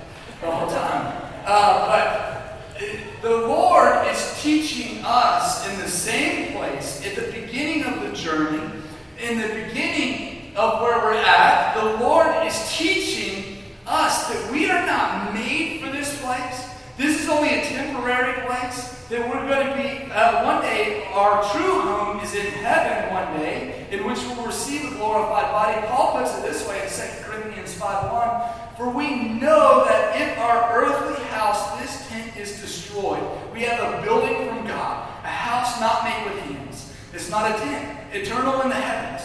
the 0.40 0.50
whole 0.50 0.70
time. 0.70 1.22
Uh, 1.44 1.86
but 1.86 2.35
the 3.22 3.30
Lord 3.30 4.06
is 4.08 4.42
teaching 4.42 5.00
us 5.04 5.66
in 5.68 5.80
the 5.80 5.88
same 5.88 6.52
place 6.52 7.04
at 7.06 7.14
the 7.14 7.32
beginning 7.32 7.84
of 7.84 8.02
the 8.02 8.12
journey, 8.16 8.62
in 9.20 9.40
the 9.40 9.48
beginning 9.48 10.54
of 10.56 10.80
where 10.82 10.98
we're 10.98 11.14
at. 11.14 11.74
The 11.74 12.04
Lord 12.04 12.46
is 12.46 12.76
teaching 12.76 13.62
us 13.86 14.28
that 14.28 14.52
we 14.52 14.70
are 14.70 14.84
not 14.86 15.32
made 15.32 15.80
for 15.80 15.90
this 15.90 16.20
place. 16.22 16.68
This 16.96 17.22
is 17.22 17.28
only 17.28 17.55
a 17.55 17.55
temporary 17.68 18.46
place. 18.46 18.92
That 19.08 19.28
we're 19.28 19.46
going 19.46 19.68
to 19.68 19.76
be, 19.76 20.10
uh, 20.10 20.44
one 20.44 20.62
day, 20.62 21.04
our 21.12 21.40
true 21.52 21.80
home 21.80 22.18
is 22.20 22.34
in 22.34 22.46
heaven 22.46 23.14
one 23.14 23.38
day, 23.38 23.86
in 23.92 24.04
which 24.04 24.18
we'll 24.18 24.44
receive 24.44 24.92
a 24.92 24.96
glorified 24.96 25.52
body. 25.52 25.86
Paul 25.86 26.18
puts 26.18 26.36
it 26.36 26.42
this 26.42 26.66
way 26.66 26.82
in 26.82 26.88
2 26.88 27.24
Corinthians 27.24 27.72
5.1, 27.78 28.76
For 28.76 28.90
we 28.90 29.28
know 29.28 29.84
that 29.84 30.20
if 30.20 30.36
our 30.38 30.76
earthly 30.76 31.22
house, 31.26 31.80
this 31.80 32.08
tent, 32.08 32.36
is 32.36 32.60
destroyed, 32.60 33.22
we 33.52 33.62
have 33.62 33.94
a 33.94 34.02
building 34.02 34.48
from 34.48 34.66
God, 34.66 35.08
a 35.22 35.28
house 35.28 35.80
not 35.80 36.02
made 36.02 36.24
with 36.28 36.42
hands. 36.42 36.92
It's 37.12 37.30
not 37.30 37.50
a 37.50 37.54
tent, 37.58 37.98
eternal 38.12 38.62
in 38.62 38.70
the 38.70 38.74
heavens. 38.74 39.22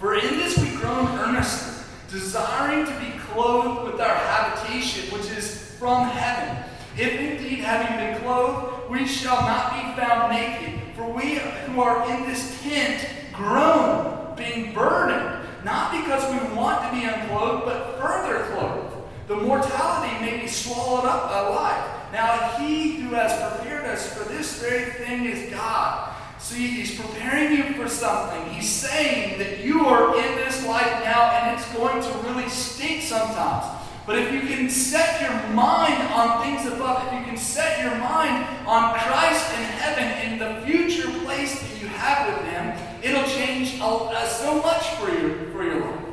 For 0.00 0.14
in 0.16 0.36
this 0.36 0.58
we 0.58 0.76
groan 0.76 1.06
earnestly, 1.18 1.84
desiring 2.10 2.86
to 2.86 2.92
be 2.98 3.18
clothed 3.18 3.90
with 3.90 4.00
our 4.00 4.14
habitation, 4.14 5.12
which 5.12 5.30
is 5.30 5.74
from 5.78 6.08
heaven. 6.08 6.64
If 6.98 7.20
indeed, 7.20 7.60
having 7.60 7.96
been 7.96 8.22
clothed, 8.22 8.90
we 8.90 9.06
shall 9.06 9.42
not 9.42 9.72
be 9.72 10.00
found 10.00 10.32
naked. 10.32 10.80
For 10.94 11.10
we 11.10 11.36
who 11.36 11.80
are 11.80 12.10
in 12.10 12.26
this 12.26 12.60
tent 12.62 13.08
groan, 13.32 14.34
being 14.36 14.72
burdened, 14.72 15.46
not 15.64 15.92
because 15.92 16.22
we 16.32 16.56
want 16.56 16.82
to 16.84 16.98
be 16.98 17.04
unclothed, 17.04 17.64
but 17.64 17.98
further 18.00 18.44
clothed. 18.54 18.94
The 19.28 19.36
mortality 19.36 20.24
may 20.24 20.40
be 20.40 20.46
swallowed 20.46 21.04
up 21.04 21.30
by 21.30 21.38
alive. 21.40 22.12
Now, 22.12 22.56
he 22.58 22.96
who 22.96 23.14
has 23.14 23.32
prepared 23.52 23.84
us 23.86 24.14
for 24.16 24.24
this 24.28 24.60
very 24.60 24.90
thing 24.92 25.24
is 25.24 25.50
God 25.52 26.16
See, 26.46 26.68
he's 26.68 27.00
preparing 27.00 27.56
you 27.56 27.74
for 27.74 27.88
something. 27.88 28.50
He's 28.50 28.70
saying 28.70 29.38
that 29.38 29.64
you 29.64 29.86
are 29.86 30.16
in 30.16 30.36
this 30.36 30.64
life 30.64 31.02
now 31.02 31.32
and 31.32 31.58
it's 31.58 31.72
going 31.74 32.00
to 32.00 32.18
really 32.28 32.48
stink 32.48 33.02
sometimes. 33.02 33.66
But 34.06 34.18
if 34.18 34.32
you 34.32 34.40
can 34.40 34.70
set 34.70 35.20
your 35.20 35.32
mind 35.52 36.00
on 36.12 36.40
things 36.40 36.64
above, 36.72 37.08
if 37.08 37.12
you 37.18 37.24
can 37.26 37.36
set 37.36 37.82
your 37.82 37.96
mind 37.98 38.46
on 38.64 38.94
Christ 38.94 39.52
in 39.54 39.64
heaven, 39.64 40.32
in 40.32 40.38
the 40.38 40.64
future 40.64 41.10
place 41.24 41.60
that 41.60 41.82
you 41.82 41.88
have 41.88 42.28
with 42.28 42.46
Him, 42.48 42.72
it'll 43.02 43.28
change 43.28 43.78
so 43.78 44.62
much 44.62 44.86
for 44.90 45.10
your, 45.10 45.50
for 45.50 45.64
your 45.64 45.80
life. 45.80 46.04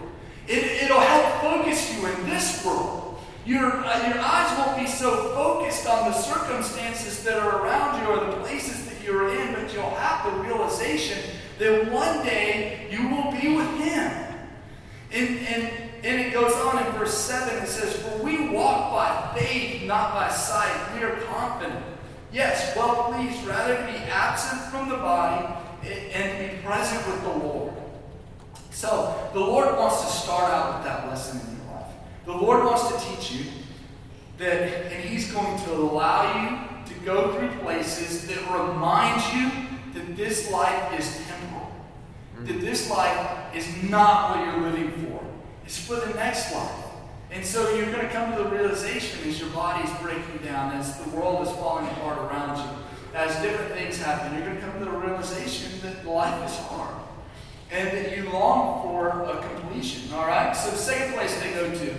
It, 0.47 0.83
it'll 0.83 0.99
help 0.99 1.41
focus 1.41 1.95
you 1.95 2.07
in 2.07 2.25
this 2.25 2.65
world. 2.65 3.19
Your, 3.45 3.71
uh, 3.71 4.07
your 4.07 4.19
eyes 4.19 4.57
won't 4.57 4.79
be 4.79 4.87
so 4.87 5.29
focused 5.35 5.87
on 5.87 6.09
the 6.09 6.17
circumstances 6.17 7.23
that 7.23 7.37
are 7.37 7.61
around 7.61 8.01
you 8.01 8.07
or 8.07 8.25
the 8.25 8.37
places 8.37 8.89
that 8.89 9.03
you're 9.03 9.35
in, 9.35 9.53
but 9.53 9.71
you'll 9.71 9.89
have 9.91 10.33
the 10.33 10.41
realization 10.41 11.19
that 11.59 11.91
one 11.91 12.25
day 12.25 12.87
you 12.89 13.07
will 13.09 13.31
be 13.39 13.55
with 13.55 13.69
Him. 13.81 14.11
And, 15.11 15.39
and, 15.47 15.92
and 16.03 16.19
it 16.19 16.33
goes 16.33 16.53
on 16.53 16.85
in 16.85 16.91
verse 16.93 17.17
7, 17.17 17.63
it 17.63 17.67
says, 17.67 17.95
For 17.95 18.21
we 18.21 18.49
walk 18.49 18.91
by 18.91 19.39
faith, 19.39 19.83
not 19.83 20.13
by 20.13 20.29
sight. 20.29 20.95
We 20.95 21.03
are 21.03 21.15
confident. 21.21 21.83
Yes, 22.33 22.75
well 22.75 23.13
pleased 23.13 23.45
rather 23.45 23.75
be 23.85 23.97
absent 24.09 24.61
from 24.63 24.89
the 24.89 24.97
body 24.97 25.47
and 26.13 26.51
be 26.51 26.61
present 26.61 27.07
with 27.07 27.21
the 27.21 27.29
Lord. 27.29 27.73
So, 28.71 29.29
the 29.33 29.39
Lord 29.39 29.77
wants 29.77 30.01
to 30.01 30.07
start 30.07 30.51
out 30.51 30.77
with 30.77 30.87
that 30.87 31.07
lesson 31.07 31.39
in 31.39 31.57
your 31.57 31.75
life. 31.75 31.91
The 32.25 32.33
Lord 32.33 32.65
wants 32.65 32.87
to 32.91 33.09
teach 33.09 33.31
you 33.31 33.51
that, 34.39 34.91
and 34.91 35.03
He's 35.05 35.31
going 35.31 35.57
to 35.63 35.73
allow 35.73 36.41
you 36.41 36.93
to 36.93 36.99
go 37.05 37.33
through 37.33 37.49
places 37.59 38.27
that 38.27 38.39
remind 38.51 39.21
you 39.33 39.51
that 39.93 40.17
this 40.17 40.51
life 40.51 40.99
is 40.99 41.25
temporal. 41.27 41.71
That 42.39 42.59
this 42.59 42.89
life 42.89 43.55
is 43.55 43.83
not 43.83 44.31
what 44.31 44.45
you're 44.45 44.69
living 44.69 44.91
for. 44.91 45.32
It's 45.65 45.77
for 45.77 45.95
the 45.95 46.13
next 46.13 46.53
life. 46.53 46.85
And 47.31 47.43
so 47.43 47.73
you're 47.75 47.91
going 47.91 48.05
to 48.05 48.09
come 48.09 48.35
to 48.35 48.43
the 48.43 48.49
realization 48.49 49.27
as 49.27 49.39
your 49.39 49.49
body 49.49 49.83
is 49.83 49.97
breaking 50.01 50.45
down, 50.45 50.73
as 50.73 50.99
the 50.99 51.09
world 51.09 51.47
is 51.47 51.53
falling 51.53 51.87
apart 51.87 52.19
around 52.19 52.57
you, 52.57 52.75
as 53.15 53.35
different 53.41 53.73
things 53.73 53.97
happen, 53.97 54.33
you're 54.33 54.45
going 54.45 54.57
to 54.57 54.61
come 54.61 54.77
to 54.79 54.85
the 54.85 54.91
realization 54.91 55.71
that 55.81 56.05
life 56.05 56.49
is 56.49 56.55
hard 56.57 56.95
and 57.71 57.89
that 57.89 58.15
you 58.15 58.29
long 58.29 58.83
for 58.83 59.23
a 59.23 59.41
completion. 59.47 60.13
All 60.13 60.27
right? 60.27 60.55
So, 60.55 60.69
second 60.75 61.13
place 61.15 61.35
they 61.41 61.51
go 61.53 61.71
to, 61.71 61.93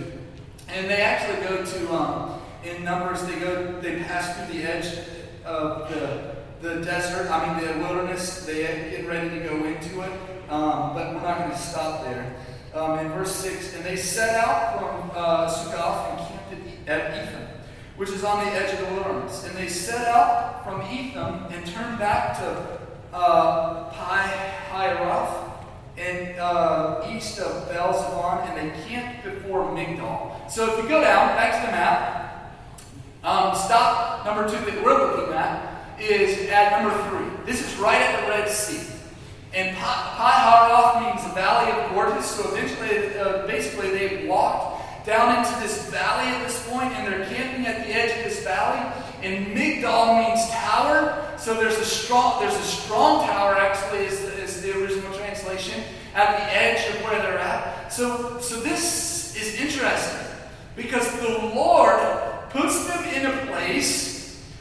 and 0.69 0.89
they 0.89 1.01
actually 1.01 1.45
go 1.45 1.65
to, 1.65 1.93
um, 1.93 2.41
in 2.63 2.83
Numbers, 2.83 3.23
they 3.25 3.35
go, 3.39 3.79
they 3.81 3.99
pass 4.03 4.35
through 4.37 4.57
the 4.57 4.63
edge 4.63 4.97
of 5.43 5.89
the, 5.89 6.35
the 6.61 6.81
desert, 6.83 7.29
I 7.29 7.59
mean, 7.59 7.67
the 7.67 7.79
wilderness. 7.79 8.45
They 8.45 8.63
get 8.63 9.05
ready 9.05 9.29
to 9.29 9.39
go 9.41 9.65
into 9.65 10.01
it, 10.01 10.11
um, 10.49 10.93
but 10.93 11.13
we're 11.13 11.21
not 11.21 11.39
going 11.39 11.51
to 11.51 11.57
stop 11.57 12.03
there. 12.03 12.35
Um, 12.75 12.99
in 12.99 13.09
verse 13.13 13.33
6, 13.37 13.75
and 13.75 13.85
they 13.85 13.95
set 13.95 14.35
out 14.35 14.79
from 14.79 15.11
uh, 15.15 15.47
Succoth 15.47 16.09
and 16.09 16.19
camped 16.27 16.89
at 16.89 17.11
Etham 17.13 17.45
which 17.97 18.09
is 18.09 18.23
on 18.23 18.43
the 18.45 18.51
edge 18.51 18.73
of 18.73 18.87
the 18.87 18.93
wilderness. 18.93 19.45
And 19.45 19.55
they 19.55 19.67
set 19.67 20.07
out 20.07 20.63
from 20.63 20.81
Etham 20.81 21.45
and 21.51 21.65
turned 21.65 21.97
back 21.97 22.37
to 22.39 22.79
uh, 23.13 23.89
Pi 23.89 24.57
Hiroth 24.69 25.51
and 25.97 26.37
uh, 26.37 27.09
east 27.09 27.39
of 27.39 27.69
Baal 27.69 28.43
and 28.45 28.57
they 28.57 28.83
camped 28.83 29.23
before 29.23 29.63
Migdol. 29.73 30.51
So 30.51 30.73
if 30.73 30.83
you 30.83 30.89
go 30.89 31.01
down, 31.01 31.35
back 31.37 31.61
to 31.61 31.67
the 31.67 31.71
map, 31.71 32.53
um, 33.23 33.55
stop 33.55 34.25
number 34.25 34.43
two 34.43 34.63
that 34.69 34.83
we're 34.83 35.15
looking 35.15 35.33
at 35.33 35.99
is 35.99 36.49
at 36.49 36.83
number 36.83 37.09
three. 37.09 37.45
This 37.45 37.65
is 37.65 37.79
right 37.79 38.01
at 38.01 38.21
the 38.21 38.29
Red 38.29 38.49
Sea. 38.49 38.94
And 39.55 39.73
Pi 39.77 40.31
Haroth 40.31 41.01
means 41.01 41.25
the 41.25 41.33
Valley 41.33 41.71
of 41.71 41.91
Gorges. 41.91 42.25
So 42.25 42.53
eventually, 42.53 43.17
uh, 43.17 43.47
basically, 43.47 43.89
they 43.89 44.27
walked 44.27 45.05
down 45.05 45.37
into 45.37 45.57
this 45.61 45.89
valley 45.89 46.27
at 46.27 46.45
this 46.45 46.67
point, 46.67 46.91
and 46.91 47.07
they're 47.07 47.25
camping 47.27 47.65
at 47.65 47.85
the 47.85 47.95
edge 47.95 48.17
of 48.17 48.25
this 48.25 48.43
valley. 48.43 48.81
And 49.23 49.55
Migdol 49.55 50.27
means 50.27 50.49
tower. 50.49 51.33
So 51.37 51.53
there's 51.53 51.77
a 51.77 51.85
strong, 51.85 52.41
there's 52.41 52.55
a 52.55 52.63
strong 52.63 53.25
tower 53.25 53.55
actually, 53.55 54.05
is, 54.05 54.21
is 54.21 54.61
the 54.61 54.77
original 54.77 55.13
translation, 55.17 55.83
at 56.15 56.37
the 56.37 56.43
edge 56.53 56.93
of 56.93 57.01
where 57.03 57.21
they're 57.21 57.39
at. 57.39 57.93
So, 57.93 58.39
so 58.41 58.59
this 58.59 59.37
is 59.37 59.55
interesting 59.59 60.27
because 60.75 61.09
the 61.21 61.51
Lord 61.55 61.99
puts 62.49 62.85
them 62.87 63.05
in 63.05 63.25
a 63.25 63.45
place 63.45 64.14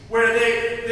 where 0.09 0.39
they, 0.39 0.83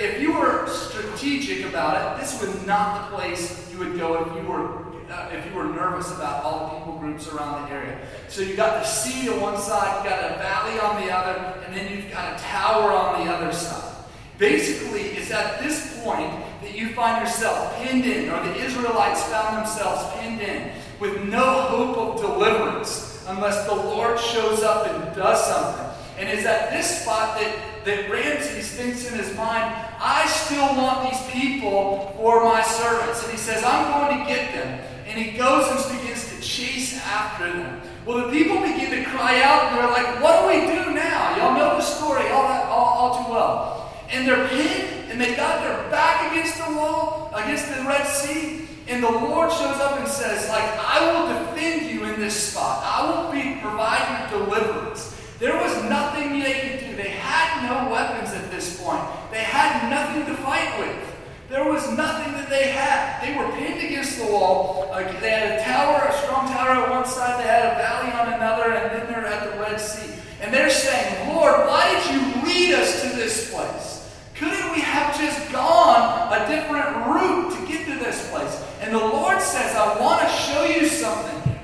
if 0.00 0.20
you 0.20 0.32
were 0.32 0.66
strategic 0.68 1.66
about 1.66 2.16
it, 2.16 2.20
this 2.20 2.40
was 2.40 2.66
not 2.66 3.10
the 3.10 3.16
place 3.16 3.70
you 3.72 3.78
would 3.78 3.96
go 3.96 4.24
if 4.24 4.42
you 4.42 4.48
were 4.48 4.88
uh, 5.10 5.30
if 5.32 5.46
you 5.46 5.54
were 5.54 5.64
nervous 5.64 6.12
about 6.12 6.44
all 6.44 6.68
the 6.68 6.78
people 6.78 6.98
groups 6.98 7.28
around 7.28 7.66
the 7.66 7.74
area. 7.74 7.98
So 8.28 8.42
you 8.42 8.54
got 8.54 8.82
the 8.82 8.86
sea 8.86 9.28
on 9.30 9.40
one 9.40 9.58
side, 9.58 10.04
you 10.04 10.10
got 10.10 10.32
a 10.32 10.36
valley 10.36 10.78
on 10.78 11.02
the 11.02 11.10
other, 11.10 11.60
and 11.64 11.74
then 11.74 11.90
you've 11.90 12.10
got 12.10 12.38
a 12.38 12.42
tower 12.42 12.92
on 12.92 13.24
the 13.24 13.32
other 13.32 13.50
side. 13.52 13.94
Basically, 14.36 15.00
it's 15.00 15.30
at 15.30 15.60
this 15.60 16.02
point 16.04 16.30
that 16.62 16.76
you 16.76 16.90
find 16.90 17.26
yourself 17.26 17.74
pinned 17.78 18.04
in, 18.04 18.28
or 18.28 18.42
the 18.44 18.54
Israelites 18.56 19.22
found 19.24 19.56
themselves 19.58 20.14
pinned 20.20 20.40
in, 20.40 20.72
with 21.00 21.24
no 21.24 21.42
hope 21.42 21.96
of 21.96 22.20
deliverance 22.20 23.24
unless 23.28 23.66
the 23.66 23.74
Lord 23.74 24.18
shows 24.18 24.62
up 24.62 24.86
and 24.86 25.16
does 25.16 25.44
something. 25.46 25.86
And 26.18 26.28
it's 26.28 26.46
at 26.46 26.70
this 26.70 27.02
spot 27.02 27.38
that, 27.38 27.77
that 27.88 28.10
Ramses 28.10 28.68
thinks 28.68 29.10
in 29.10 29.18
his 29.18 29.34
mind, 29.34 29.64
I 29.98 30.26
still 30.28 30.76
want 30.76 31.10
these 31.10 31.22
people 31.32 32.14
for 32.18 32.44
my 32.44 32.60
servants. 32.62 33.22
And 33.22 33.32
he 33.32 33.38
says, 33.38 33.64
I'm 33.64 33.90
going 33.96 34.20
to 34.20 34.24
get 34.28 34.52
them 34.52 34.84
and 35.08 35.18
he 35.18 35.38
goes 35.38 35.66
and 35.70 35.98
begins 35.98 36.28
to 36.28 36.40
chase 36.42 36.94
after 36.98 37.50
them. 37.50 37.80
Well, 38.04 38.26
the 38.26 38.32
people 38.32 38.60
begin 38.60 38.90
to 38.90 39.04
cry 39.10 39.40
out, 39.40 39.72
and 39.72 39.78
they're 39.78 39.90
like, 39.90 40.22
What 40.22 40.42
do 40.42 40.48
we 40.48 40.66
do 40.66 40.94
now? 40.94 41.36
Y'all 41.36 41.58
know 41.58 41.76
the 41.76 41.80
story 41.80 42.28
all, 42.28 42.46
that, 42.46 42.66
all, 42.66 42.84
all 42.84 43.24
too 43.24 43.32
well. 43.32 43.94
And 44.10 44.28
they're 44.28 44.46
pinned, 44.48 45.10
and 45.10 45.20
they 45.20 45.34
got 45.34 45.62
their 45.62 45.90
back 45.90 46.30
against 46.30 46.58
the 46.58 46.74
wall, 46.74 47.32
against 47.34 47.68
the 47.68 47.82
Red 47.84 48.06
Sea. 48.06 48.68
And 48.86 49.02
the 49.02 49.10
Lord 49.10 49.50
shows 49.50 49.80
up 49.80 49.98
and 49.98 50.08
says, 50.08 50.48
like, 50.48 50.62
I 50.62 51.10
will 51.10 51.28
defend 51.28 51.90
you 51.90 52.04
in 52.04 52.20
this 52.20 52.52
spot. 52.52 52.82
I 52.84 53.10
will 53.10 53.32
be 53.32 53.60
providing 53.60 54.38
deliverance. 54.38 55.17
There 55.38 55.56
was 55.56 55.84
nothing 55.84 56.40
they 56.40 56.60
could 56.60 56.80
do. 56.80 56.96
They 56.96 57.10
had 57.10 57.62
no 57.62 57.92
weapons 57.92 58.34
at 58.34 58.50
this 58.50 58.82
point. 58.82 59.02
They 59.30 59.38
had 59.38 59.88
nothing 59.88 60.26
to 60.26 60.42
fight 60.42 60.80
with. 60.80 61.14
There 61.48 61.64
was 61.64 61.88
nothing 61.96 62.32
that 62.32 62.50
they 62.50 62.72
had. 62.72 63.22
They 63.22 63.38
were 63.38 63.50
pinned 63.52 63.80
against 63.80 64.18
the 64.18 64.26
wall. 64.26 64.92
they 64.92 65.30
had 65.30 65.60
a 65.60 65.62
tower, 65.62 66.08
a 66.08 66.12
strong 66.24 66.48
tower 66.48 66.82
on 66.82 66.90
one 66.90 67.06
side, 67.06 67.38
they 67.38 67.48
had 67.48 67.72
a 67.72 67.78
valley 67.78 68.12
on 68.12 68.34
another, 68.34 68.72
and 68.74 68.90
then 68.90 69.06
they're 69.06 69.26
at 69.26 69.52
the 69.52 69.60
Red 69.60 69.80
Sea. 69.80 70.12
And 70.40 70.52
they're 70.52 70.70
saying, 70.70 71.34
Lord, 71.34 71.54
why 71.66 71.94
did 71.94 72.14
you 72.14 72.42
lead 72.42 72.74
us 72.74 73.02
to 73.02 73.08
this 73.16 73.52
place? 73.52 74.12
Couldn't 74.34 74.72
we 74.72 74.80
have 74.80 75.18
just 75.18 75.50
gone 75.52 76.32
a 76.32 76.48
different 76.48 76.96
route 77.06 77.52
to 77.52 77.66
get 77.66 77.86
to 77.86 77.98
this 77.98 78.28
place? 78.30 78.64
And 78.80 78.92
the 78.92 78.98
Lord 78.98 79.40
says, 79.40 79.74
I 79.74 80.00
want 80.00 80.22
to 80.22 80.28
show 80.28 80.64
you 80.64 80.86
something. 80.86 81.58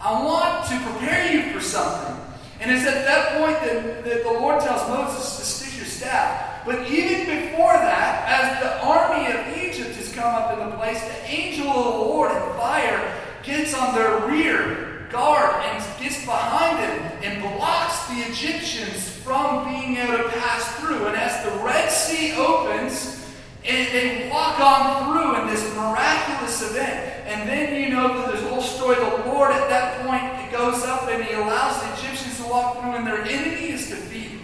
I 0.00 0.24
want 0.24 0.68
to 0.68 0.78
prepare 0.80 1.32
you 1.32 1.52
for 1.52 1.60
something. 1.60 2.16
And 2.60 2.70
it's 2.70 2.86
at 2.86 3.06
that 3.62 4.04
that, 4.04 4.24
the 4.24 4.32
Lord 4.32 4.60
tells 4.60 4.88
Moses 4.88 5.36
to 5.38 5.44
stick 5.44 5.76
your 5.76 5.86
staff. 5.86 6.64
But 6.64 6.90
even 6.90 7.26
before 7.26 7.72
that, 7.72 8.28
as 8.28 8.62
the 8.62 8.84
army 8.84 9.26
of 9.32 9.56
Egypt 9.56 9.96
has 9.96 10.12
come 10.12 10.34
up 10.34 10.52
in 10.52 10.70
the 10.70 10.76
place, 10.76 11.00
the 11.02 11.30
angel 11.30 11.68
of 11.68 11.84
the 11.84 12.00
Lord 12.00 12.30
in 12.32 12.42
fire 12.56 13.14
gets 13.42 13.74
on 13.74 13.94
their 13.94 14.26
rear 14.28 15.06
guard 15.10 15.54
and 15.64 16.00
gets 16.00 16.24
behind 16.24 16.78
them 16.78 17.12
and 17.22 17.42
blocks 17.56 18.06
the 18.08 18.20
Egyptians 18.30 19.08
from 19.24 19.68
being 19.68 19.96
able 19.96 20.18
to 20.18 20.28
pass 20.30 20.76
through. 20.76 21.06
And 21.06 21.16
as 21.16 21.44
the 21.44 21.64
Red 21.64 21.90
Sea 21.90 22.34
opens, 22.34 23.20
and 23.64 23.92
they 23.92 24.28
walk 24.30 24.58
on 24.58 25.04
through 25.04 25.42
in 25.42 25.48
this 25.48 25.62
miraculous 25.76 26.62
event. 26.70 27.26
And 27.26 27.48
then 27.48 27.80
you 27.80 27.90
know 27.90 28.08
that 28.08 28.32
there's 28.32 28.42
a 28.42 28.48
whole 28.48 28.62
story. 28.62 28.96
The 28.96 29.30
Lord 29.30 29.52
at 29.52 29.68
that 29.68 30.06
point 30.06 30.50
goes 30.50 30.82
up 30.84 31.08
and 31.08 31.22
he 31.22 31.34
allows 31.34 31.80
the 31.82 31.92
Egyptians 31.92 32.29
walk 32.50 32.80
through, 32.80 32.92
and 32.92 33.06
their 33.06 33.22
enemy 33.22 33.70
is 33.70 33.88
defeated. 33.88 34.40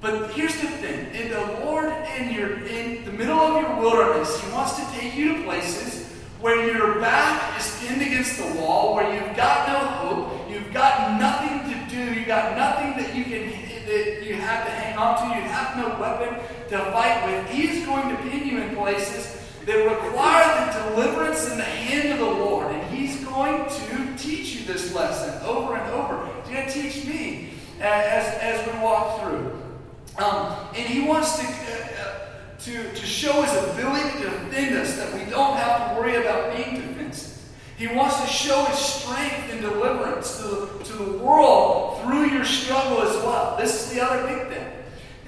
But 0.00 0.30
here's 0.32 0.54
the 0.60 0.68
thing: 0.68 1.14
in 1.14 1.30
the 1.30 1.64
Lord, 1.64 1.92
in 2.16 2.32
your 2.32 2.62
in 2.66 3.04
the 3.04 3.12
middle 3.12 3.38
of 3.38 3.60
your 3.60 3.76
wilderness, 3.80 4.40
He 4.40 4.52
wants 4.52 4.76
to 4.76 4.84
take 4.92 5.16
you 5.16 5.38
to 5.38 5.42
places 5.44 6.06
where 6.40 6.70
your 6.70 7.00
back 7.00 7.58
is 7.58 7.76
pinned 7.80 8.02
against 8.02 8.38
the 8.38 8.60
wall, 8.60 8.94
where 8.94 9.12
you've 9.12 9.36
got 9.36 9.66
no 9.66 9.78
hope, 9.78 10.50
you've 10.50 10.72
got 10.72 11.18
nothing 11.18 11.68
to 11.68 11.90
do, 11.90 12.14
you've 12.14 12.28
got 12.28 12.56
nothing 12.56 13.02
that 13.02 13.14
you 13.16 13.24
can 13.24 13.50
that 13.88 14.22
you 14.22 14.34
have 14.34 14.66
to 14.66 14.70
hang 14.70 14.96
on 14.98 15.16
to, 15.18 15.34
you 15.34 15.42
have 15.48 15.76
no 15.76 15.98
weapon 15.98 16.34
to 16.68 16.78
fight 16.92 17.24
with. 17.26 17.48
He's 17.50 17.86
going 17.86 18.08
to 18.14 18.16
pin 18.22 18.46
you 18.46 18.60
in 18.60 18.76
places 18.76 19.42
that 19.64 19.76
require 19.76 20.44
the 20.66 20.90
deliverance 20.90 21.50
in 21.50 21.58
the 21.58 21.64
hand 21.64 22.12
of 22.12 22.18
the 22.18 22.44
Lord, 22.44 22.72
and 22.72 22.87
going 23.38 23.68
to 23.68 24.16
teach 24.16 24.56
you 24.56 24.66
this 24.66 24.92
lesson 24.94 25.40
over 25.46 25.76
and 25.76 25.92
over. 25.92 26.28
He's 26.42 26.52
going 26.52 26.66
to 26.66 26.72
teach 26.72 27.04
me 27.06 27.50
as 27.80 28.34
as 28.38 28.66
we 28.66 28.80
walk 28.80 29.20
through. 29.20 29.62
Um, 30.18 30.56
and 30.74 30.86
he 30.86 31.06
wants 31.06 31.38
to, 31.38 31.46
uh, 31.46 32.02
uh, 32.02 32.58
to, 32.58 32.92
to 32.92 33.06
show 33.06 33.42
his 33.42 33.52
ability 33.70 34.18
to 34.18 34.30
defend 34.30 34.76
us, 34.76 34.96
that 34.96 35.14
we 35.14 35.30
don't 35.30 35.56
have 35.56 35.94
to 35.94 36.00
worry 36.00 36.16
about 36.16 36.56
being 36.56 36.80
defensive. 36.80 37.48
He 37.76 37.86
wants 37.86 38.20
to 38.20 38.26
show 38.26 38.64
his 38.64 38.78
strength 38.80 39.52
and 39.52 39.60
deliverance 39.60 40.38
to, 40.38 40.68
to 40.82 40.92
the 40.92 41.18
world 41.18 42.02
through 42.02 42.30
your 42.30 42.44
struggle 42.44 43.02
as 43.02 43.14
well. 43.22 43.56
This 43.56 43.86
is 43.86 43.94
the 43.94 44.04
other 44.04 44.26
big 44.26 44.48
thing. 44.48 44.66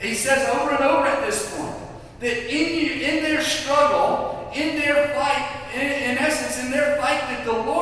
He 0.01 0.15
says 0.15 0.49
over 0.57 0.73
and 0.73 0.83
over 0.83 1.07
at 1.07 1.25
this 1.25 1.57
point 1.57 1.77
that 2.19 2.53
in, 2.53 2.75
you, 2.75 2.93
in 3.07 3.23
their 3.23 3.43
struggle, 3.43 4.51
in 4.53 4.77
their 4.77 5.15
fight, 5.15 5.71
in, 5.73 5.81
in 5.81 6.19
essence, 6.19 6.65
in 6.65 6.73
their 6.73 6.97
fight, 6.97 7.21
that 7.21 7.45
the 7.45 7.53
Lord 7.53 7.80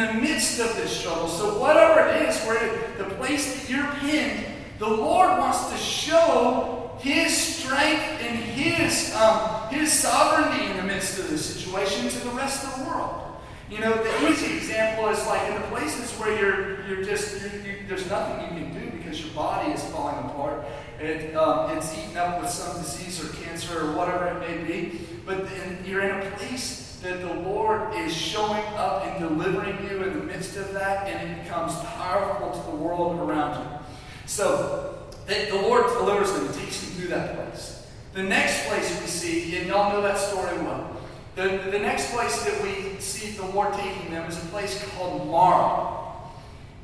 in 0.00 0.06
the 0.06 0.20
midst 0.20 0.60
of 0.60 0.74
this 0.76 0.96
struggle. 0.96 1.28
So, 1.28 1.58
whatever 1.58 2.08
it 2.08 2.28
is, 2.28 2.40
where 2.42 2.94
the 2.98 3.04
place 3.16 3.54
that 3.54 3.70
you're 3.70 3.90
pinned, 4.00 4.46
the 4.78 4.88
Lord 4.88 5.38
wants 5.38 5.70
to 5.70 5.76
show 5.76 6.96
His 7.00 7.36
strength 7.36 8.04
and 8.20 8.38
His 8.38 9.14
um, 9.14 9.68
His 9.68 9.92
sovereignty 9.92 10.66
in 10.66 10.76
the 10.76 10.84
midst 10.84 11.18
of 11.18 11.30
the 11.30 11.38
situation 11.38 12.08
to 12.08 12.18
the 12.28 12.30
rest 12.30 12.64
of 12.64 12.78
the 12.78 12.90
world. 12.90 13.24
You 13.70 13.80
know, 13.80 14.02
the 14.02 14.30
easy 14.30 14.56
example 14.56 15.08
is 15.08 15.24
like 15.26 15.42
in 15.50 15.60
the 15.60 15.66
places 15.68 16.12
where 16.12 16.38
you're 16.38 16.86
you're 16.86 17.04
just 17.04 17.40
you're, 17.40 17.60
you, 17.62 17.86
there's 17.88 18.08
nothing 18.08 18.56
you 18.56 18.64
can 18.64 18.80
do 18.80 18.96
because 18.96 19.20
your 19.20 19.34
body 19.34 19.72
is 19.72 19.82
falling 19.84 20.16
apart. 20.30 20.64
It, 21.00 21.34
um, 21.36 21.76
it's 21.76 21.96
eaten 21.96 22.16
up 22.16 22.40
with 22.40 22.50
some 22.50 22.80
disease 22.80 23.22
or 23.22 23.32
cancer 23.44 23.86
or 23.86 23.92
whatever 23.92 24.28
it 24.28 24.40
may 24.40 24.64
be. 24.64 25.00
But 25.26 25.48
then 25.48 25.84
you're 25.84 26.02
in 26.02 26.26
a 26.26 26.30
place 26.36 26.87
that 27.02 27.20
the 27.20 27.34
Lord 27.34 27.94
is 27.94 28.14
showing 28.14 28.64
up 28.76 29.06
and 29.06 29.28
delivering 29.28 29.88
you 29.88 30.02
in 30.02 30.18
the 30.18 30.24
midst 30.24 30.56
of 30.56 30.72
that, 30.72 31.06
and 31.06 31.30
it 31.30 31.44
becomes 31.44 31.74
powerful 31.74 32.50
to 32.50 32.70
the 32.70 32.76
world 32.76 33.20
around 33.20 33.62
you. 33.62 33.78
So, 34.26 34.98
the 35.26 35.60
Lord 35.62 35.86
delivers 35.86 36.32
them 36.32 36.46
and 36.46 36.54
takes 36.54 36.80
them 36.80 36.90
through 36.94 37.08
that 37.08 37.36
place. 37.36 37.86
The 38.14 38.22
next 38.22 38.66
place 38.66 39.00
we 39.00 39.06
see, 39.06 39.56
and 39.58 39.66
y'all 39.68 39.92
know 39.92 40.02
that 40.02 40.18
story 40.18 40.58
well, 40.58 40.96
the, 41.36 41.70
the 41.70 41.78
next 41.78 42.10
place 42.12 42.42
that 42.44 42.62
we 42.62 42.98
see 42.98 43.30
the 43.30 43.46
Lord 43.46 43.72
taking 43.74 44.10
them 44.10 44.28
is 44.28 44.42
a 44.42 44.46
place 44.46 44.84
called 44.96 45.28
Marah. 45.28 45.94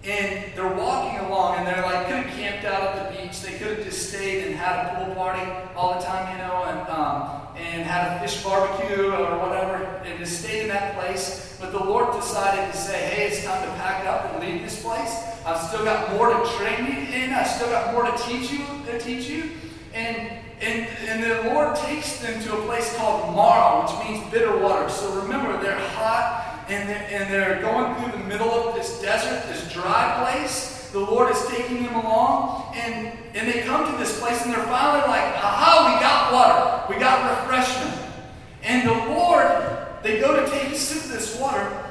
And 0.05 0.53
they're 0.55 0.75
walking 0.75 1.19
along, 1.27 1.59
and 1.59 1.67
they're 1.67 1.83
like, 1.83 2.07
could 2.07 2.17
have 2.17 2.37
camped 2.37 2.65
out 2.67 2.97
at 2.97 3.13
the 3.13 3.23
beach. 3.23 3.41
They 3.41 3.59
could 3.59 3.79
have 3.79 3.85
just 3.85 4.11
stayed 4.11 4.47
and 4.47 4.55
had 4.55 4.87
a 4.87 5.05
pool 5.05 5.15
party 5.15 5.43
all 5.75 5.99
the 5.99 6.05
time, 6.05 6.37
you 6.37 6.45
know, 6.45 6.65
and, 6.65 6.89
um, 6.91 7.44
and 7.57 7.85
had 7.85 8.17
a 8.17 8.21
fish 8.21 8.43
barbecue 8.43 9.13
or 9.13 9.39
whatever, 9.39 9.77
and 10.05 10.19
just 10.19 10.41
stayed 10.41 10.63
in 10.63 10.69
that 10.69 10.95
place. 10.95 11.57
But 11.61 11.73
the 11.73 11.79
Lord 11.79 12.13
decided 12.13 12.73
to 12.73 12.77
say, 12.77 12.99
hey, 13.09 13.29
it's 13.29 13.45
time 13.45 13.63
to 13.63 13.75
pack 13.77 14.07
up 14.07 14.33
and 14.33 14.43
leave 14.43 14.63
this 14.63 14.83
place. 14.83 15.25
I've 15.47 15.61
still 15.69 15.85
got 15.85 16.13
more 16.15 16.29
to 16.31 16.51
train 16.57 16.87
you 16.87 17.15
in. 17.15 17.33
I've 17.33 17.47
still 17.47 17.69
got 17.69 17.93
more 17.93 18.05
to 18.05 18.17
teach 18.25 18.51
you. 18.51 18.65
To 18.87 18.99
teach 18.99 19.29
you. 19.29 19.51
And 19.93 20.41
and, 20.61 20.89
and 21.07 21.23
the 21.23 21.53
Lord 21.53 21.77
takes 21.77 22.19
them 22.21 22.43
to 22.43 22.57
a 22.57 22.67
place 22.67 22.97
called 22.97 23.35
Marah, 23.35 23.83
which 23.83 24.09
means 24.09 24.33
bitter 24.33 24.57
water. 24.57 24.89
So 24.89 25.21
remember, 25.21 25.61
they're 25.61 25.79
hot 25.91 26.65
and 26.69 26.89
they're, 26.89 27.07
and 27.11 27.33
they're 27.33 27.61
going 27.61 27.95
through 27.97 28.19
the 28.19 28.27
middle 28.27 28.51
of 28.51 28.75
this 28.75 29.01
desert, 29.03 29.47
this 29.49 29.71
dry 29.73 30.25
place. 30.25 30.91
The 30.93 31.01
Lord 31.01 31.31
is 31.31 31.45
taking 31.49 31.83
them 31.83 31.97
along, 31.97 32.73
and, 32.77 33.19
and 33.35 33.53
they 33.53 33.63
come 33.63 33.91
to 33.91 33.99
this 33.99 34.21
place, 34.21 34.45
and 34.45 34.55
they're 34.55 34.63
finally 34.63 35.07
like, 35.09 35.35
aha, 35.35 35.93
we 35.93 36.01
got 36.01 36.33
water. 36.33 36.95
We 36.95 37.01
got 37.01 37.43
refreshment. 37.43 38.01
And 38.63 38.89
the 38.89 39.13
Lord, 39.13 39.49
they 40.05 40.21
go 40.21 40.37
to 40.37 40.49
take 40.51 40.73
a 40.73 40.77
sip 40.77 41.05
of 41.05 41.11
this 41.11 41.39
water, 41.39 41.85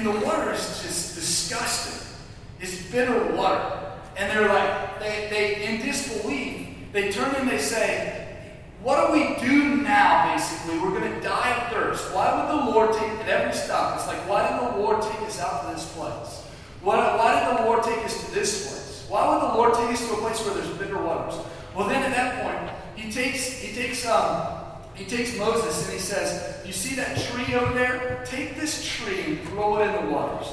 and 0.00 0.06
the 0.06 0.24
water 0.24 0.52
is 0.52 0.82
just 0.82 1.14
disgusting. 1.14 2.16
It's 2.58 2.90
bitter 2.90 3.34
water. 3.34 3.92
And 4.16 4.30
they're 4.30 4.48
like, 4.48 4.98
they, 4.98 5.28
they 5.30 5.66
in 5.66 5.82
disbelief, 5.82 6.68
they 6.92 7.12
turn 7.12 7.34
and 7.34 7.48
they 7.48 7.58
say, 7.58 8.48
What 8.82 9.06
do 9.06 9.12
we 9.12 9.36
do 9.46 9.76
now, 9.76 10.34
basically? 10.34 10.78
We're 10.78 10.98
going 10.98 11.12
to 11.12 11.20
die 11.20 11.50
of 11.50 11.72
thirst. 11.72 12.14
Why 12.14 12.34
would 12.34 12.50
the 12.50 12.70
Lord 12.72 12.92
take, 12.94 13.10
at 13.10 13.28
every 13.28 13.52
stop, 13.52 13.96
it's 13.96 14.06
like, 14.06 14.26
why 14.28 14.48
did 14.48 14.72
the 14.72 14.78
Lord 14.78 15.02
take 15.02 15.20
us 15.20 15.38
out 15.38 15.66
to 15.66 15.74
this 15.74 15.92
place? 15.92 16.46
Why, 16.82 17.16
why 17.16 17.38
did 17.38 17.58
the 17.58 17.68
Lord 17.68 17.82
take 17.82 18.02
us 18.04 18.24
to 18.24 18.34
this 18.34 18.68
place? 18.68 19.06
Why 19.10 19.28
would 19.28 19.50
the 19.50 19.54
Lord 19.54 19.74
take 19.74 19.92
us 19.92 20.06
to 20.08 20.14
a 20.14 20.16
place 20.16 20.44
where 20.44 20.54
there's 20.54 20.78
bitter 20.78 21.00
waters? 21.00 21.38
Well, 21.74 21.88
then 21.88 22.02
at 22.02 22.12
that 22.12 22.42
point, 22.42 22.78
he 22.96 23.12
takes, 23.12 23.52
he 23.52 23.74
takes, 23.74 24.06
um, 24.06 24.60
he 25.00 25.06
takes 25.06 25.36
Moses 25.38 25.84
and 25.84 25.94
he 25.94 25.98
says, 25.98 26.64
You 26.66 26.74
see 26.74 26.94
that 26.96 27.16
tree 27.18 27.54
over 27.54 27.72
there? 27.72 28.22
Take 28.26 28.60
this 28.60 28.84
tree 28.84 29.22
and 29.22 29.40
throw 29.48 29.78
it 29.78 29.86
in 29.86 30.04
the 30.04 30.12
waters. 30.12 30.46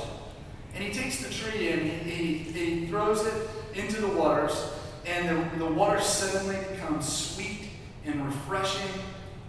And 0.73 0.83
he 0.83 0.93
takes 0.93 1.21
the 1.21 1.33
tree 1.33 1.71
and 1.73 1.81
he, 1.81 2.39
he, 2.39 2.85
throws 2.87 3.25
it 3.25 3.49
into 3.75 3.99
the 3.99 4.07
waters 4.07 4.71
and 5.05 5.27
the, 5.27 5.57
the 5.57 5.65
water 5.65 5.99
suddenly 5.99 6.57
becomes 6.71 7.07
sweet 7.07 7.69
and 8.05 8.25
refreshing, 8.25 9.01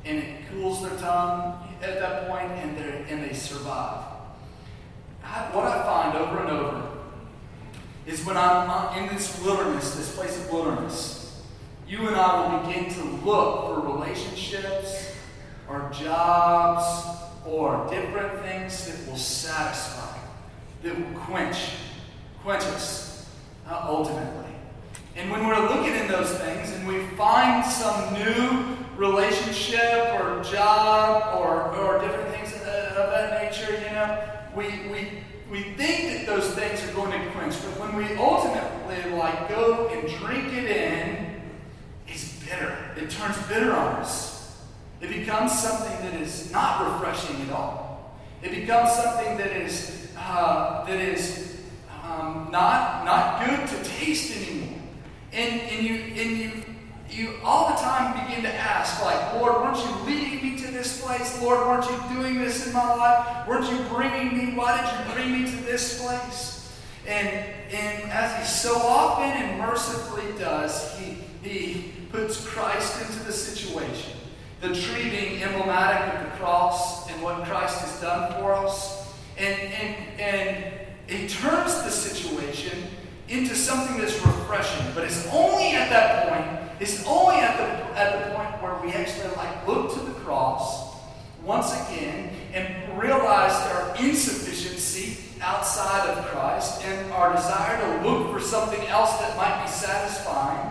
and 0.04 0.18
it 0.18 0.48
cools 0.50 0.82
their 0.82 0.98
tongue 0.98 1.68
at 1.82 2.00
that 2.00 2.28
point, 2.28 2.50
and, 2.50 2.76
and 3.08 3.22
they 3.22 3.34
survive. 3.34 4.04
I, 5.22 5.48
what 5.52 5.64
I 5.64 5.82
find 5.82 6.18
over 6.18 6.40
and 6.40 6.50
over 6.50 6.88
is 8.06 8.24
when 8.24 8.37
I'm 8.37 8.98
in 8.98 9.14
this 9.14 9.40
wilderness, 9.42 9.94
this 9.94 10.14
place 10.14 10.37
of 10.37 10.50
wilderness, 10.52 11.17
you 11.88 12.07
and 12.07 12.14
I 12.14 12.55
will 12.55 12.66
begin 12.66 12.92
to 12.92 13.05
look 13.24 13.66
for 13.66 13.81
relationships 13.81 15.16
or 15.68 15.90
jobs 15.90 17.22
or 17.46 17.88
different 17.90 18.42
things 18.42 18.87
that 18.87 19.11
will 19.11 19.16
satisfy, 19.16 20.18
that 20.83 20.94
will 20.94 21.18
quench, 21.20 21.57
quench 22.42 22.62
us 22.64 23.27
uh, 23.66 23.87
ultimately. 23.88 24.53
And 25.16 25.31
when 25.31 25.46
we're 25.46 25.59
looking 25.61 25.94
in 25.94 26.09
those 26.09 26.31
things 26.35 26.70
and 26.72 26.87
we 26.87 27.07
find 27.16 27.64
some 27.64 28.12
new 28.12 28.77
relationship 28.98 30.20
or 30.20 30.42
job 30.44 31.38
or, 31.38 31.74
or 31.74 32.01
different 32.01 32.29
things 32.35 32.53
of 32.53 32.66
that, 32.66 32.92
of 32.98 33.11
that 33.11 33.42
nature, 33.42 33.72
you 33.72 33.94
know, 33.94 34.29
we, 34.55 34.90
we, 34.92 35.09
we 35.51 35.62
think 35.74 36.18
that 36.18 36.27
those 36.27 36.53
things 36.55 36.87
are 36.87 36.92
going 36.92 37.12
to 37.12 37.31
quench. 37.31 37.55
But 37.55 37.81
when 37.81 37.96
we 37.96 38.14
ultimately 38.16 39.11
like 39.16 39.48
go 39.48 39.88
and 39.88 40.07
drink 40.18 40.53
it 40.53 40.64
in, 40.70 41.27
bitter. 42.48 42.76
It 42.96 43.11
turns 43.11 43.37
bitter 43.46 43.72
on 43.72 43.96
us. 43.96 44.56
It 45.00 45.11
becomes 45.11 45.56
something 45.56 45.96
that 46.02 46.20
is 46.20 46.50
not 46.52 46.92
refreshing 46.92 47.40
at 47.42 47.52
all. 47.52 48.18
It 48.42 48.50
becomes 48.50 48.92
something 48.92 49.37
that 49.38 49.52
is 49.52 50.12
uh, 50.16 50.84
that 50.84 50.98
is 50.98 51.61
um, 52.02 52.48
not 52.50 53.04
not 53.04 53.46
good 53.46 53.68
to 53.68 53.90
taste 53.90 54.37
anymore. 54.37 54.78
And, 55.32 55.61
and 55.61 55.87
you 55.87 55.94
and 55.94 56.38
you 56.38 56.64
you 57.11 57.34
all 57.42 57.70
the 57.70 57.76
time 57.76 58.26
begin 58.26 58.42
to 58.42 58.54
ask, 58.54 59.02
like, 59.02 59.34
Lord, 59.34 59.62
weren't 59.62 59.78
you 59.78 60.04
leading 60.04 60.42
me 60.42 60.58
to 60.58 60.70
this 60.70 61.02
place? 61.02 61.40
Lord, 61.40 61.66
weren't 61.66 61.90
you 61.90 62.16
doing 62.16 62.38
this 62.38 62.66
in 62.66 62.72
my 62.72 62.94
life? 62.94 63.48
Weren't 63.48 63.70
you 63.70 63.78
bringing 63.88 64.37
me? 64.37 64.54
Why 64.54 64.80
did 64.80 65.08
you 65.08 65.14
bring 65.14 65.32
me 65.32 65.50
to 65.50 65.56
this 65.64 66.02
place? 66.02 66.72
And 67.06 67.28
and 67.70 68.11
as 68.11 68.37
he 68.38 68.44
so 68.44 68.76
often 68.76 69.30
and 69.30 69.58
mercifully 69.58 70.38
does, 70.38 70.98
he 70.98 71.18
he 71.42 71.92
puts 72.11 72.44
Christ 72.47 73.01
into 73.03 73.25
the 73.25 73.33
situation. 73.33 74.16
The 74.61 74.75
tree 74.75 75.11
being 75.11 75.42
emblematic 75.42 76.14
of 76.14 76.25
the 76.25 76.37
cross 76.38 77.09
and 77.11 77.23
what 77.23 77.44
Christ 77.44 77.81
has 77.81 78.01
done 78.01 78.33
for 78.35 78.55
us. 78.55 79.14
And 79.37 79.55
and 79.55 80.21
and 80.21 80.75
he 81.07 81.29
turns 81.29 81.75
the 81.83 81.90
situation 81.90 82.88
into 83.29 83.55
something 83.55 83.99
that's 83.99 84.14
refreshing. 84.25 84.87
But 84.94 85.05
it's 85.05 85.27
only 85.29 85.73
at 85.73 85.90
that 85.90 86.29
point, 86.29 86.73
it's 86.81 87.05
only 87.07 87.37
at 87.37 87.57
the, 87.57 87.99
at 87.99 88.29
the 88.29 88.35
point 88.35 88.62
where 88.62 88.81
we 88.83 88.92
actually 88.92 89.35
like 89.37 89.66
look 89.66 89.92
to 89.94 90.01
the 90.01 90.12
cross 90.21 90.97
once 91.42 91.73
again 91.88 92.31
and 92.53 92.99
realize 92.99 93.53
our 93.73 93.97
insufficiency 94.05 95.16
outside 95.40 96.09
of 96.11 96.25
Christ 96.27 96.85
and 96.85 97.12
our 97.12 97.35
desire 97.35 97.81
to 97.81 98.09
look 98.09 98.33
for 98.33 98.40
something 98.40 98.85
else 98.88 99.18
that 99.18 99.37
might 99.37 99.64
be 99.64 99.71
satisfying. 99.71 100.71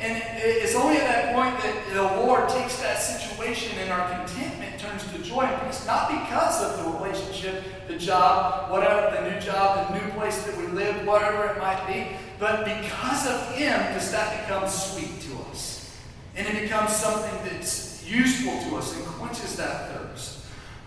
And 0.00 0.22
it's 0.36 0.74
only 0.74 0.98
at 0.98 1.06
that 1.06 1.34
point 1.34 1.56
that 1.62 1.94
the 1.94 2.02
Lord 2.02 2.48
takes 2.48 2.78
that 2.80 2.98
situation 2.98 3.78
and 3.78 3.90
our 3.90 4.10
contentment 4.10 4.78
turns 4.78 5.10
to 5.12 5.18
joy 5.18 5.42
and 5.42 5.66
peace, 5.66 5.86
not 5.86 6.10
because 6.10 6.62
of 6.62 6.84
the 6.84 6.98
relationship, 6.98 7.64
the 7.88 7.96
job, 7.96 8.70
whatever, 8.70 9.16
the 9.16 9.30
new 9.30 9.40
job, 9.40 9.88
the 9.88 9.98
new 9.98 10.12
place 10.12 10.42
that 10.44 10.56
we 10.58 10.66
live, 10.66 11.06
whatever 11.06 11.46
it 11.46 11.58
might 11.58 11.86
be, 11.86 12.08
but 12.38 12.64
because 12.64 13.26
of 13.26 13.54
Him 13.54 13.78
does 13.94 14.12
that 14.12 14.46
become 14.46 14.68
sweet 14.68 15.20
to 15.22 15.50
us. 15.50 15.96
And 16.36 16.46
it 16.46 16.62
becomes 16.62 16.94
something 16.94 17.50
that's 17.50 18.06
useful 18.06 18.52
to 18.68 18.76
us 18.76 18.94
and 18.94 19.04
quenches 19.06 19.56
that 19.56 19.90
thirst. 19.90 20.35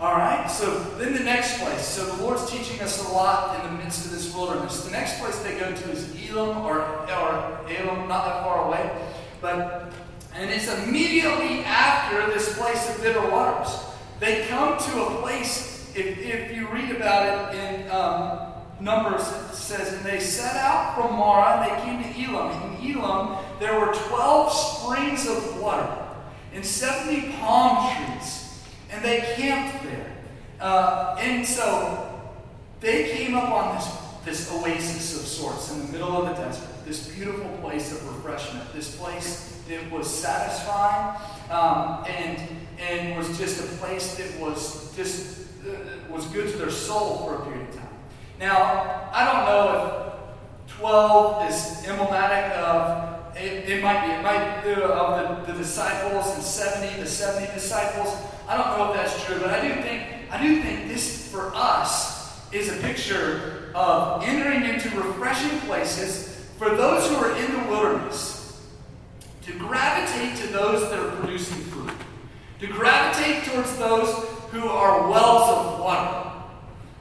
All 0.01 0.15
right, 0.15 0.49
so 0.49 0.79
then 0.97 1.11
the 1.11 1.19
next 1.19 1.59
place. 1.59 1.85
So 1.85 2.05
the 2.05 2.23
Lord's 2.23 2.49
teaching 2.49 2.79
us 2.79 3.05
a 3.05 3.11
lot 3.11 3.59
in 3.59 3.69
the 3.69 3.83
midst 3.83 4.05
of 4.05 4.11
this 4.11 4.33
wilderness. 4.33 4.85
The 4.85 4.91
next 4.91 5.19
place 5.19 5.37
they 5.39 5.59
go 5.59 5.75
to 5.75 5.91
is 5.91 6.15
Elam 6.29 6.65
or, 6.65 6.79
or 6.79 7.59
Elim, 7.67 8.07
not 8.07 8.23
that 8.23 8.43
far 8.43 8.65
away. 8.65 8.89
But 9.41 9.91
and 10.33 10.49
it's 10.49 10.73
immediately 10.73 11.65
after 11.65 12.31
this 12.31 12.57
place 12.57 12.95
of 12.95 13.01
bitter 13.01 13.29
waters. 13.29 13.75
They 14.21 14.47
come 14.47 14.77
to 14.77 15.03
a 15.03 15.21
place, 15.21 15.91
if, 15.93 16.17
if 16.17 16.55
you 16.55 16.69
read 16.69 16.95
about 16.95 17.53
it 17.53 17.59
in 17.59 17.91
um, 17.91 18.53
Numbers, 18.79 19.27
it 19.27 19.53
says, 19.53 19.91
And 19.91 20.05
they 20.05 20.21
set 20.21 20.55
out 20.55 20.95
from 20.95 21.17
Marah 21.17 21.61
and 21.61 21.69
they 21.69 21.83
came 21.83 22.01
to 22.01 22.31
Elim. 22.31 22.77
In 22.77 22.95
Elam, 22.95 23.43
there 23.59 23.77
were 23.77 23.93
12 23.93 24.53
springs 24.53 25.27
of 25.27 25.59
water 25.59 26.05
and 26.53 26.65
70 26.65 27.33
palm 27.33 27.93
trees 27.93 28.38
and 28.91 29.03
they 29.03 29.19
camped 29.35 29.83
there. 29.83 30.15
Uh, 30.59 31.15
and 31.19 31.45
so 31.45 32.21
they 32.79 33.09
came 33.09 33.35
up 33.35 33.49
on 33.49 33.75
this, 33.75 33.87
this 34.25 34.51
oasis 34.51 35.19
of 35.19 35.27
sorts 35.27 35.71
in 35.71 35.85
the 35.85 35.91
middle 35.91 36.21
of 36.21 36.35
the 36.35 36.43
desert, 36.43 36.67
this 36.85 37.07
beautiful 37.09 37.49
place 37.61 37.91
of 37.91 38.15
refreshment, 38.15 38.71
this 38.73 38.95
place 38.97 39.61
that 39.67 39.91
was 39.91 40.07
satisfying 40.07 41.19
um, 41.51 42.03
and, 42.07 42.41
and 42.79 43.17
was 43.17 43.37
just 43.37 43.63
a 43.63 43.77
place 43.77 44.15
that 44.15 44.39
was 44.39 44.95
just 44.95 45.47
uh, 45.67 45.73
was 46.09 46.25
good 46.27 46.49
to 46.49 46.57
their 46.57 46.71
soul 46.71 47.17
for 47.19 47.35
a 47.35 47.45
period 47.45 47.69
of 47.69 47.75
time. 47.75 47.89
Now, 48.39 49.09
I 49.13 49.25
don't 49.25 49.45
know 49.45 50.13
if 50.67 50.77
12 50.77 51.49
is 51.49 51.87
emblematic 51.87 52.57
of 52.57 53.09
it, 53.35 53.69
it, 53.69 53.83
might 53.83 54.05
be. 54.05 54.13
It 54.13 54.23
might 54.23 54.63
be 54.63 54.73
of 54.81 55.45
the, 55.45 55.53
the 55.53 55.57
disciples 55.57 56.33
and 56.33 56.43
70, 56.43 57.01
the 57.01 57.07
70 57.07 57.53
disciples. 57.53 58.15
I 58.49 58.57
don't 58.57 58.79
know 58.79 58.89
if 58.89 58.95
that's 58.95 59.23
true, 59.25 59.39
but 59.39 59.51
I 59.51 59.61
do 59.61 59.81
think 59.83 60.03
I 60.31 60.41
do 60.41 60.61
think 60.61 60.87
this 60.87 61.31
for 61.31 61.51
us 61.53 62.51
is 62.51 62.69
a 62.69 62.81
picture 62.81 63.71
of 63.75 64.23
entering 64.23 64.65
into 64.65 64.89
refreshing 64.97 65.59
places 65.61 66.47
for 66.57 66.69
those 66.71 67.07
who 67.07 67.15
are 67.17 67.35
in 67.37 67.51
the 67.51 67.69
wilderness 67.69 68.67
to 69.43 69.53
gravitate 69.59 70.35
to 70.37 70.47
those 70.47 70.89
that 70.89 70.97
are 70.99 71.11
producing 71.17 71.57
food, 71.65 71.91
to 72.59 72.67
gravitate 72.67 73.43
towards 73.43 73.77
those 73.77 74.09
who 74.51 74.67
are 74.67 75.09
wells 75.09 75.49
of 75.49 75.79
water. 75.79 76.31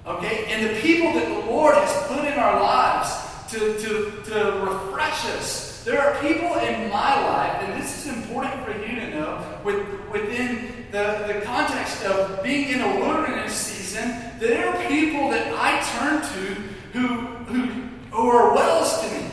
Okay? 0.07 0.45
And 0.49 0.69
the 0.69 0.81
people 0.81 1.15
that 1.15 1.29
the 1.29 1.51
Lord 1.51 1.75
has 1.77 2.07
put 2.09 2.27
in 2.27 2.39
our 2.39 2.61
lives 2.61 3.11
to, 3.53 3.59
to, 3.59 4.23
to 4.31 4.67
refresh 4.67 5.25
us. 5.37 5.83
There 5.85 6.01
are 6.01 6.21
people 6.21 6.55
in 6.59 6.91
my 6.91 7.27
life, 7.27 7.63
and 7.63 7.83
this 7.83 8.07
is 8.07 8.15
important 8.15 8.63
for 8.65 8.73
you 8.73 9.01
to 9.01 9.11
know, 9.11 9.61
with, 9.65 9.87
within 10.11 10.78
the, 10.91 11.33
the 11.33 11.41
context 11.45 12.05
of 12.05 12.43
being 12.43 12.71
in 12.71 12.81
a 12.81 12.97
wilderness 13.01 13.55
season, 13.55 14.15
there 14.39 14.69
are 14.69 14.89
people 14.89 15.31
that 15.31 15.53
I 15.55 15.81
turn 15.99 16.23
to 16.23 16.63
who, 16.93 17.07
who, 17.45 17.63
who 18.11 18.29
are 18.29 18.55
wells 18.55 19.01
to 19.03 19.11
me, 19.11 19.31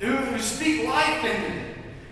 who, 0.00 0.16
who 0.16 0.38
speak 0.38 0.86
life 0.86 1.24
in 1.24 1.42
me, 1.42 1.62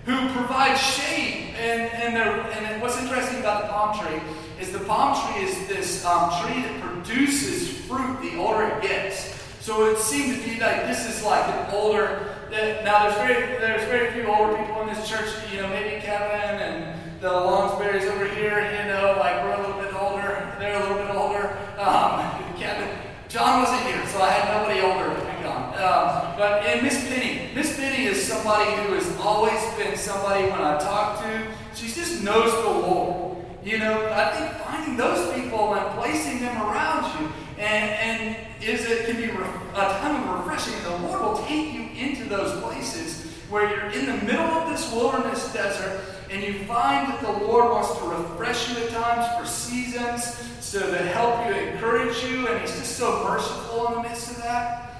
who 0.06 0.32
provide 0.32 0.76
shade. 0.76 1.54
And, 1.58 1.82
and, 1.92 2.16
and 2.16 2.82
what's 2.82 2.98
interesting 2.98 3.40
about 3.40 3.62
the 3.62 3.68
palm 3.68 3.98
tree 3.98 4.20
is 4.58 4.72
the 4.72 4.80
palm 4.80 5.32
tree 5.32 5.42
is 5.44 5.68
this 5.68 6.04
um, 6.04 6.30
tree 6.42 6.62
that 6.62 6.80
produces 6.80 7.78
fruit 7.86 8.20
the 8.22 8.36
older 8.38 8.66
it 8.66 8.82
gets. 8.82 9.34
So 9.60 9.90
it 9.90 9.98
seemed 9.98 10.36
to 10.36 10.48
be 10.48 10.58
like 10.58 10.86
this 10.86 11.06
is 11.06 11.22
like 11.22 11.44
an 11.54 11.74
older. 11.74 12.34
Now 12.50 13.04
there's 13.04 13.16
very 13.16 13.58
there's 13.58 13.86
very 13.88 14.10
few 14.12 14.26
older 14.32 14.56
people 14.56 14.80
in 14.82 14.88
this 14.88 15.06
church. 15.08 15.28
You 15.52 15.62
know, 15.62 15.68
maybe 15.68 16.00
Kevin 16.00 16.60
and 16.60 16.89
the 17.20 17.28
Longsberries 17.28 18.10
over 18.10 18.26
here. 18.26 18.60
You 18.60 18.88
know, 18.88 19.16
like 19.18 19.42
we're 19.44 19.52
a 19.52 19.60
little 19.60 19.80
bit 19.80 19.94
older. 19.94 20.56
They're 20.58 20.76
a 20.76 20.80
little 20.80 20.96
bit 20.96 21.14
older. 21.14 21.56
Um, 21.78 22.56
Kevin, 22.58 22.88
John 23.28 23.60
wasn't 23.60 23.82
here, 23.82 24.06
so 24.06 24.22
I 24.22 24.30
had 24.30 24.58
nobody 24.58 24.80
older 24.80 25.14
to 25.14 25.26
pick 25.26 25.46
on. 25.46 25.74
Um, 25.74 26.36
but 26.38 26.64
and 26.66 26.82
Miss 26.82 27.06
Penny, 27.06 27.54
Miss 27.54 27.76
Penny 27.76 28.06
is 28.06 28.22
somebody 28.22 28.70
who 28.82 28.94
has 28.94 29.16
always 29.18 29.60
been 29.76 29.96
somebody 29.96 30.44
when 30.44 30.60
I 30.60 30.78
talk 30.78 31.22
to. 31.22 31.46
She 31.74 31.88
just 31.88 32.22
knows 32.22 32.52
the 32.52 32.70
Lord. 32.70 33.44
You 33.62 33.78
know, 33.78 34.10
I 34.10 34.30
think 34.30 34.52
finding 34.64 34.96
those 34.96 35.34
people 35.34 35.74
and 35.74 35.98
placing 35.98 36.40
them 36.40 36.56
around 36.62 37.20
you 37.20 37.30
and, 37.58 37.90
and 37.90 38.36
is 38.62 38.86
it 38.88 39.04
can 39.04 39.16
be 39.16 39.24
a 39.24 39.74
time 39.74 40.28
of 40.28 40.38
refreshing. 40.38 40.82
The 40.82 40.96
Lord 41.06 41.20
will 41.20 41.44
take 41.44 41.74
you 41.74 41.82
into 41.94 42.24
those 42.24 42.58
places 42.62 43.19
where 43.50 43.68
you're 43.68 43.90
in 43.90 44.06
the 44.06 44.24
middle 44.24 44.46
of 44.46 44.70
this 44.70 44.90
wilderness 44.92 45.52
desert 45.52 46.00
and 46.30 46.42
you 46.42 46.64
find 46.64 47.08
that 47.08 47.20
the 47.20 47.44
Lord 47.44 47.70
wants 47.70 47.98
to 47.98 48.04
refresh 48.04 48.70
you 48.70 48.84
at 48.84 48.90
times 48.90 49.26
for 49.36 49.44
seasons 49.44 50.36
so 50.60 50.78
to 50.78 50.98
help 50.98 51.46
you, 51.46 51.52
encourage 51.52 52.22
you, 52.22 52.46
and 52.46 52.60
He's 52.60 52.70
just 52.78 52.96
so 52.96 53.24
merciful 53.24 53.88
in 53.88 53.94
the 53.94 54.08
midst 54.08 54.30
of 54.30 54.36
that. 54.36 54.92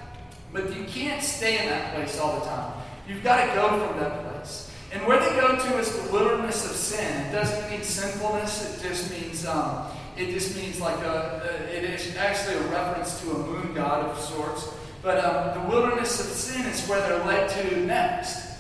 But 0.53 0.74
you 0.76 0.84
can't 0.84 1.22
stay 1.22 1.62
in 1.62 1.68
that 1.68 1.94
place 1.94 2.18
all 2.18 2.40
the 2.40 2.46
time. 2.46 2.72
You've 3.07 3.22
got 3.22 3.46
to 3.46 3.55
go 3.55 3.86
from 3.86 4.01
that 4.01 4.24
place. 4.24 4.68
And 4.92 5.07
where 5.07 5.20
they 5.20 5.40
go 5.40 5.57
to 5.57 5.78
is 5.78 5.96
the 5.96 6.12
wilderness 6.12 6.68
of 6.68 6.72
sin. 6.72 7.26
It 7.26 7.32
doesn't 7.32 7.70
mean 7.70 7.84
sinfulness, 7.84 8.82
it 8.82 8.88
just 8.88 9.12
means 9.12 9.46
um, 9.46 9.86
it 10.16 10.32
just 10.32 10.57
means 10.57 10.80
like 10.80 10.98
a, 11.05 11.40
a, 11.44 11.72
it 11.72 11.84
is 11.84 12.16
actually 12.16 12.57
a 12.57 12.62
reference 12.62 13.20
to 13.20 13.30
a 13.30 13.38
moon 13.38 13.72
god 13.72 14.07
of 14.07 14.18
sorts. 14.18 14.68
But 15.03 15.24
um, 15.24 15.62
the 15.62 15.68
wilderness 15.68 16.20
of 16.20 16.26
sin 16.26 16.66
is 16.66 16.86
where 16.86 17.01
they're 17.01 17.24
led 17.24 17.48
to 17.51 17.80
next. 17.86 18.51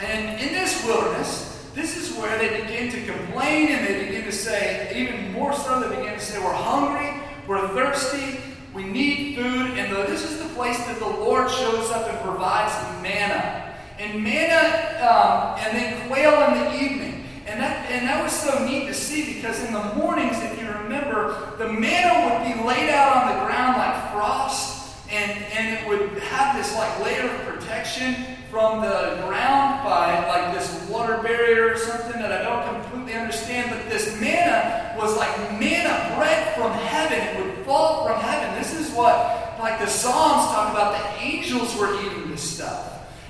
And 0.00 0.40
in 0.40 0.52
this 0.52 0.84
wilderness, 0.84 1.48
this 1.74 1.96
is 1.96 2.16
where 2.16 2.38
they 2.38 2.60
begin 2.62 2.90
to 2.90 3.12
complain 3.12 3.68
and 3.68 3.86
they 3.86 4.06
begin 4.06 4.24
to 4.24 4.32
say, 4.32 4.92
even 4.94 5.32
more 5.32 5.52
so, 5.52 5.80
they 5.80 5.94
begin 5.94 6.14
to 6.14 6.20
say, 6.20 6.38
We're 6.38 6.52
hungry, 6.52 7.22
we're 7.46 7.68
thirsty, 7.68 8.40
we 8.74 8.84
need 8.84 9.36
food. 9.36 9.78
And 9.78 9.94
this 10.08 10.28
is 10.28 10.42
the 10.42 10.48
place 10.54 10.78
that 10.78 10.98
the 10.98 11.06
Lord 11.06 11.50
shows 11.50 11.90
up 11.90 12.08
and 12.08 12.18
provides 12.20 12.72
manna. 13.02 13.76
And 13.98 14.22
manna 14.22 14.98
um, 15.02 15.58
and 15.58 15.76
then 15.76 16.08
quail 16.08 16.32
in 16.48 16.64
the 16.64 16.82
evening. 16.82 17.24
And 17.46 17.60
that, 17.60 17.90
and 17.90 18.06
that 18.06 18.22
was 18.22 18.32
so 18.32 18.64
neat 18.64 18.86
to 18.86 18.94
see 18.94 19.34
because 19.34 19.64
in 19.64 19.72
the 19.72 19.82
mornings, 19.94 20.36
if 20.42 20.60
you 20.60 20.68
remember, 20.68 21.54
the 21.58 21.72
manna 21.72 22.28
would 22.28 22.44
be 22.46 22.62
laid 22.62 22.90
out 22.90 23.16
on 23.16 23.34
the 23.34 23.44
ground 23.44 23.78
like 23.78 24.12
frost, 24.12 24.94
and, 25.10 25.30
and 25.30 25.78
it 25.78 25.88
would 25.88 26.22
have 26.22 26.56
this 26.56 26.76
like 26.88 27.04
layer 27.04 27.30
of 27.30 27.40
protection 27.42 28.14
from 28.50 28.80
the 28.80 29.22
ground 29.26 29.84
by 29.84 30.26
like 30.28 30.54
this 30.54 30.88
water 30.88 31.22
barrier 31.22 31.72
or 31.72 31.76
something 31.76 32.20
that 32.20 32.32
I 32.32 32.42
don't 32.42 32.82
completely 32.82 33.14
understand. 33.14 33.70
But 33.70 33.90
this 33.90 34.18
manna 34.20 34.96
was 34.98 35.16
like 35.16 35.36
manna 35.60 36.16
bread 36.16 36.54
from 36.54 36.72
heaven. 36.72 37.18
It 37.18 37.56
would 37.56 37.66
fall 37.66 38.06
from 38.06 38.20
heaven. 38.20 38.58
This 38.58 38.74
is 38.74 38.92
what 38.94 39.56
like 39.58 39.78
the 39.78 39.86
Psalms 39.86 40.50
talk 40.52 40.72
about. 40.72 40.92
The 40.92 41.22
angels 41.22 41.76
were 41.76 41.94
eating 42.02 42.30
this 42.30 42.42
stuff. 42.42 42.84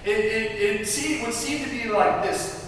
It, 0.04 0.10
it, 0.10 0.52
it, 0.52 0.80
it 0.80 1.22
would 1.26 1.34
seem 1.34 1.64
to 1.64 1.70
be 1.70 1.88
like 1.88 2.22
this 2.22 2.58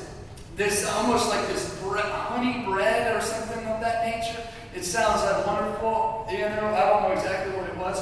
this 0.56 0.86
almost 0.86 1.28
like 1.30 1.46
this 1.48 1.80
honey 1.82 2.64
bread 2.64 3.16
or 3.16 3.20
something 3.20 3.66
of 3.66 3.80
that 3.80 4.04
nature. 4.04 4.42
It 4.74 4.84
sounds 4.84 5.22
like 5.22 5.46
wonderful. 5.46 6.26
You 6.30 6.40
know, 6.40 6.74
I 6.74 6.88
don't 6.88 7.02
know 7.02 7.12
exactly 7.12 7.56
what 7.56 7.68
it 7.68 7.76
was, 7.76 7.98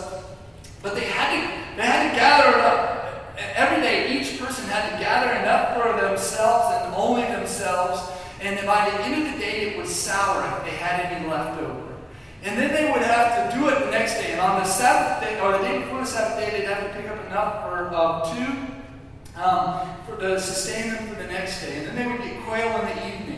but 0.89 0.97
they 0.97 1.07
had 1.07 1.37
to 1.37 1.77
they 1.77 1.83
had 1.85 2.11
to 2.11 2.17
gather 2.17 2.59
it 2.59 2.65
up 2.65 3.37
every 3.37 3.83
day. 3.83 4.19
Each 4.19 4.41
person 4.41 4.65
had 4.69 4.91
to 4.91 4.99
gather 4.99 5.31
enough 5.33 5.77
for 5.77 6.01
themselves 6.01 6.85
and 6.85 6.95
only 6.95 7.23
themselves. 7.23 8.11
And 8.41 8.65
by 8.67 8.89
the 8.89 9.03
end 9.03 9.27
of 9.27 9.35
the 9.35 9.39
day, 9.39 9.69
it 9.69 9.77
would 9.77 9.87
sour 9.87 10.43
if 10.59 10.65
they 10.65 10.77
had 10.77 11.13
any 11.13 11.29
left 11.29 11.61
over. 11.61 11.95
And 12.43 12.57
then 12.57 12.73
they 12.73 12.91
would 12.91 13.03
have 13.03 13.53
to 13.53 13.59
do 13.59 13.69
it 13.69 13.85
the 13.85 13.91
next 13.91 14.15
day. 14.15 14.33
And 14.33 14.41
on 14.41 14.61
the 14.61 14.65
Sabbath 14.65 15.23
day, 15.23 15.39
or 15.41 15.53
the 15.53 15.59
day 15.59 15.79
before 15.81 16.01
the 16.01 16.07
Sabbath 16.07 16.39
day, 16.39 16.59
they'd 16.59 16.67
have 16.67 16.85
to 16.85 16.99
pick 16.99 17.11
up 17.11 17.27
enough 17.27 17.63
for 17.65 17.91
uh, 17.93 18.35
two 18.35 19.41
um, 19.41 19.89
for, 20.07 20.17
to 20.17 20.41
sustain 20.41 20.95
them 20.95 21.07
for 21.09 21.21
the 21.21 21.29
next 21.29 21.61
day. 21.61 21.79
And 21.79 21.89
then 21.89 21.97
they 21.97 22.07
would 22.07 22.23
get 22.23 22.43
quail 22.45 22.81
in 22.81 22.87
the 22.87 23.07
evening. 23.07 23.38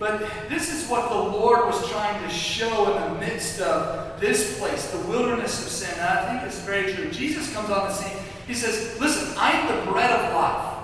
But 0.00 0.28
this 0.48 0.72
is 0.72 0.88
what 0.88 1.10
the 1.10 1.14
Lord 1.14 1.66
was 1.66 1.88
trying 1.88 2.20
to 2.26 2.34
show 2.34 2.96
in 2.96 3.12
the 3.12 3.20
midst 3.20 3.60
of 3.60 4.18
this 4.18 4.58
place, 4.58 4.90
the 4.90 4.98
wilderness 5.06 5.64
of 5.64 5.70
sin. 5.70 5.96
And 6.00 6.08
I 6.08 6.26
think 6.26 6.42
it's 6.48 6.58
very 6.62 6.92
true. 6.92 7.10
Jesus 7.12 7.52
comes 7.54 7.70
on 7.70 7.86
the 7.86 7.92
scene. 7.92 8.16
He 8.48 8.54
says, 8.54 8.98
Listen, 8.98 9.32
I 9.38 9.52
am 9.52 9.76
the 9.76 9.92
bread 9.92 10.10
of 10.10 10.34
life. 10.34 10.78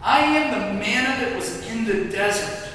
I 0.00 0.20
am 0.20 0.52
the 0.52 0.78
manna 0.78 1.24
that 1.24 1.34
was 1.34 1.66
in 1.66 1.84
the 1.84 2.04
desert. 2.04 2.68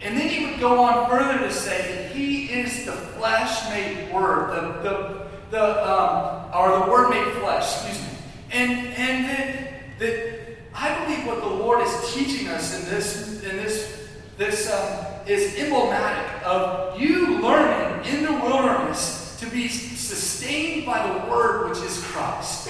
And 0.00 0.18
then 0.18 0.28
he 0.28 0.46
would 0.46 0.58
go 0.58 0.82
on 0.82 1.08
further 1.08 1.38
to 1.38 1.52
say 1.52 1.94
that 1.94 2.16
he 2.16 2.46
is 2.46 2.84
the 2.84 2.92
flesh 2.92 3.68
made 3.68 4.12
word, 4.12 4.50
the, 4.50 4.90
the, 4.90 5.26
the 5.50 5.92
um, 5.92 6.50
or 6.52 6.84
the 6.84 6.90
word 6.90 7.10
made 7.10 7.30
flesh, 7.34 7.84
excuse 7.84 8.00
me. 8.00 8.18
And, 8.50 8.70
and 8.72 9.24
that 9.26 9.98
that 10.02 10.42
I 10.74 11.04
believe 11.04 11.26
what 11.26 11.40
the 11.40 11.48
Lord 11.48 11.86
is 11.86 12.14
teaching 12.14 12.48
us 12.48 12.78
in 12.78 12.90
this, 12.90 13.42
in 13.44 13.56
this, 13.56 14.01
this 14.42 14.68
um, 14.72 15.06
is 15.26 15.56
emblematic 15.56 16.44
of 16.44 17.00
you 17.00 17.40
learning 17.40 18.04
in 18.04 18.24
the 18.24 18.32
wilderness 18.32 19.36
to 19.38 19.48
be 19.48 19.68
sustained 19.68 20.84
by 20.84 21.06
the 21.06 21.30
Word, 21.30 21.68
which 21.68 21.78
is 21.78 22.02
Christ. 22.06 22.68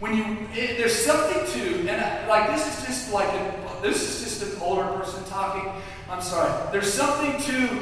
When 0.00 0.14
you, 0.14 0.24
it, 0.52 0.76
there's 0.76 0.94
something 0.94 1.46
to, 1.54 1.88
and 1.88 1.90
I, 1.90 2.26
like 2.28 2.50
this 2.50 2.66
is 2.66 2.86
just 2.86 3.12
like 3.12 3.28
a, 3.28 3.80
this 3.80 4.02
is 4.02 4.22
just 4.22 4.54
an 4.54 4.60
older 4.60 4.86
person 4.98 5.24
talking. 5.24 5.72
I'm 6.10 6.20
sorry. 6.20 6.52
There's 6.72 6.92
something 6.92 7.40
to 7.42 7.80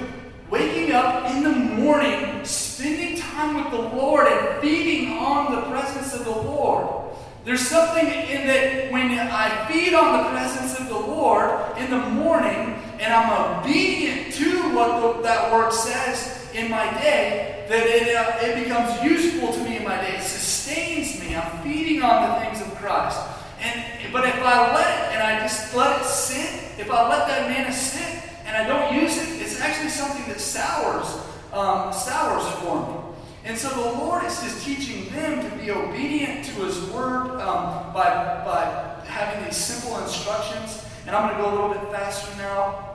waking 0.48 0.92
up 0.92 1.28
in 1.30 1.42
the 1.42 1.50
morning, 1.50 2.44
spending 2.44 3.18
time 3.18 3.56
with 3.56 3.72
the 3.72 3.96
Lord, 3.96 4.28
and 4.28 4.62
feeding 4.62 5.18
on 5.18 5.52
the 5.52 5.62
presence 5.62 6.14
of 6.14 6.24
the 6.24 6.30
Lord. 6.30 7.04
There's 7.44 7.66
something 7.66 8.06
in 8.06 8.46
that 8.46 8.92
when 8.92 9.18
I 9.18 9.66
feed 9.68 9.94
on 9.94 10.24
the 10.24 10.30
presence 10.30 10.78
of 10.78 10.88
the 10.88 10.98
Lord 10.98 11.76
in 11.78 11.90
the 11.90 11.98
morning 11.98 12.76
and 13.00 13.12
I'm 13.12 13.60
obedient 13.60 14.32
to 14.34 14.74
what 14.74 15.16
the, 15.16 15.22
that 15.22 15.52
word 15.52 15.72
says 15.72 16.48
in 16.54 16.70
my 16.70 16.90
day, 17.00 17.66
that 17.68 17.86
it, 17.86 18.16
uh, 18.16 18.38
it 18.40 18.64
becomes 18.64 19.02
useful 19.02 19.52
to 19.52 19.58
me 19.64 19.76
in 19.76 19.84
my 19.84 19.96
day. 19.96 20.16
It 20.16 20.22
sustains 20.22 21.20
me. 21.20 21.36
I'm 21.36 21.62
feeding 21.62 22.02
on 22.02 22.28
the 22.28 22.44
things 22.44 22.60
of 22.60 22.74
Christ. 22.76 23.18
And 23.60 24.12
but 24.12 24.24
if 24.26 24.42
I 24.42 24.74
let 24.74 24.86
it 24.86 25.14
and 25.14 25.22
I 25.22 25.40
just 25.40 25.74
let 25.74 26.00
it 26.00 26.04
sit, 26.04 26.78
if 26.78 26.90
I 26.90 27.08
let 27.08 27.28
that 27.28 27.50
manna 27.50 27.72
sit 27.72 28.22
and 28.46 28.56
I 28.56 28.66
don't 28.66 29.00
use 29.00 29.18
it, 29.18 29.42
it's 29.42 29.60
actually 29.60 29.90
something 29.90 30.26
that 30.28 30.40
sours, 30.40 31.06
um, 31.52 31.92
sours 31.92 32.48
for 32.60 32.86
me. 32.86 33.06
And 33.44 33.56
so 33.56 33.68
the 33.68 33.98
Lord 33.98 34.24
is 34.24 34.40
just 34.40 34.64
teaching 34.64 35.12
them 35.12 35.48
to 35.48 35.56
be 35.56 35.70
obedient 35.70 36.44
to 36.46 36.52
His 36.64 36.80
Word 36.90 37.30
um, 37.40 37.92
by, 37.92 38.42
by 38.44 39.04
having 39.06 39.44
these 39.44 39.56
simple 39.56 39.98
instructions. 40.00 40.84
And 41.06 41.14
I'm 41.14 41.28
going 41.28 41.36
to 41.36 41.42
go 41.42 41.50
a 41.50 41.54
little 41.54 41.80
bit 41.80 41.92
faster 41.92 42.36
now. 42.38 42.85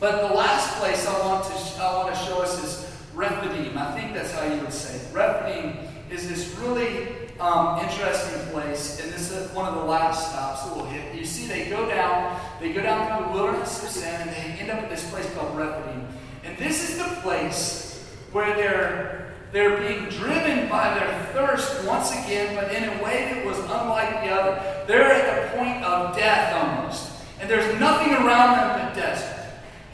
But 0.00 0.28
the 0.28 0.34
last 0.34 0.78
place 0.78 1.06
I 1.06 1.18
want 1.26 1.44
to, 1.44 1.82
I 1.82 1.96
want 1.96 2.14
to 2.14 2.20
show 2.20 2.42
us 2.42 2.62
is 2.62 2.90
Rephidim. 3.14 3.78
I 3.78 3.92
think 3.92 4.12
that's 4.14 4.32
how 4.32 4.44
you 4.44 4.60
would 4.60 4.72
say 4.72 4.96
it. 4.96 5.14
Rephidim 5.14 5.78
is 6.10 6.28
this 6.28 6.56
really 6.58 7.08
um, 7.40 7.78
interesting 7.78 8.40
place, 8.52 9.00
and 9.00 9.12
this 9.12 9.30
is 9.30 9.50
one 9.52 9.66
of 9.66 9.74
the 9.74 9.84
last 9.84 10.30
stops 10.30 10.64
that 10.64 10.76
we'll 10.76 10.86
hit. 10.86 11.14
You 11.14 11.24
see, 11.24 11.46
they 11.46 11.68
go 11.68 11.88
down, 11.88 12.40
they 12.60 12.72
go 12.72 12.82
down 12.82 13.06
through 13.06 13.26
the 13.26 13.32
wilderness 13.32 13.82
of 13.82 13.88
sin, 13.88 14.20
and 14.20 14.30
they 14.30 14.60
end 14.60 14.70
up 14.70 14.82
at 14.82 14.90
this 14.90 15.08
place 15.10 15.32
called 15.34 15.56
Rephidim. 15.56 16.06
And 16.44 16.58
this 16.58 16.90
is 16.90 16.98
the 16.98 17.20
place 17.22 18.04
where 18.32 18.54
they're 18.56 19.24
they're 19.54 19.78
being 19.78 20.08
driven 20.08 20.68
by 20.68 20.98
their 20.98 21.26
thirst 21.32 21.86
once 21.86 22.10
again, 22.10 22.56
but 22.56 22.74
in 22.74 22.82
a 22.88 23.02
way 23.04 23.32
that 23.32 23.46
was 23.46 23.56
unlike 23.60 24.24
the 24.24 24.30
other. 24.30 24.84
They're 24.88 25.12
at 25.12 25.52
the 25.52 25.56
point 25.56 25.84
of 25.84 26.16
death 26.16 26.52
almost. 26.56 27.12
And 27.40 27.48
there's 27.48 27.78
nothing 27.78 28.14
around 28.14 28.56
them 28.56 28.80
but 28.80 28.94
desert. 28.96 29.33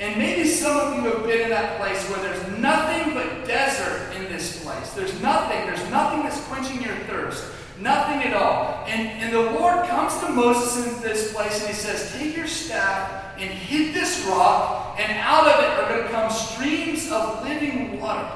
And 0.01 0.19
maybe 0.19 0.49
some 0.49 0.79
of 0.79 0.97
you 0.97 1.03
have 1.11 1.25
been 1.25 1.43
in 1.43 1.51
that 1.51 1.79
place 1.79 2.03
where 2.09 2.21
there's 2.21 2.59
nothing 2.59 3.13
but 3.13 3.47
desert 3.47 4.17
in 4.17 4.33
this 4.33 4.65
place. 4.65 4.93
There's 4.95 5.21
nothing. 5.21 5.59
There's 5.67 5.91
nothing 5.91 6.23
that's 6.23 6.41
quenching 6.47 6.83
your 6.83 6.97
thirst. 7.01 7.45
Nothing 7.79 8.23
at 8.23 8.35
all. 8.35 8.87
And, 8.89 9.09
and 9.23 9.33
the 9.33 9.59
Lord 9.59 9.87
comes 9.89 10.19
to 10.21 10.31
Moses 10.31 10.87
in 10.87 11.03
this 11.03 11.35
place 11.35 11.61
and 11.61 11.69
he 11.69 11.75
says, 11.75 12.13
Take 12.15 12.35
your 12.35 12.47
staff 12.47 13.39
and 13.39 13.51
hit 13.51 13.93
this 13.93 14.25
rock, 14.27 14.99
and 14.99 15.13
out 15.19 15.47
of 15.47 15.65
it 15.65 15.71
are 15.71 15.89
going 15.89 16.03
to 16.03 16.11
come 16.11 16.31
streams 16.31 17.11
of 17.11 17.43
living 17.43 18.01
water. 18.01 18.29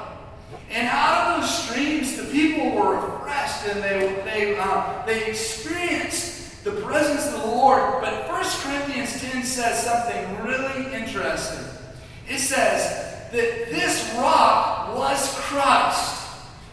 And 0.71 0.87
out 0.89 1.37
of 1.37 1.41
those 1.41 1.65
streams, 1.65 2.17
the 2.17 2.25
people 2.25 2.73
were 2.73 2.95
refreshed 2.95 3.69
and 3.69 3.83
they, 3.83 4.23
they, 4.25 4.59
uh, 4.59 5.05
they 5.07 5.27
experienced 5.27 6.34
the 6.65 6.73
presence 6.81 7.27
of 7.27 7.43
the 7.43 7.47
Lord. 7.47 8.01
But 8.01 8.27
1 8.27 8.45
Corinthians 8.63 9.21
10 9.21 9.45
says 9.45 9.85
something 9.85 10.43
really 10.43 10.93
interesting. 10.95 11.65
It 12.29 12.39
says 12.39 13.31
that 13.31 13.71
this 13.71 14.13
rock 14.17 14.97
was 14.97 15.35
Christ. 15.41 16.23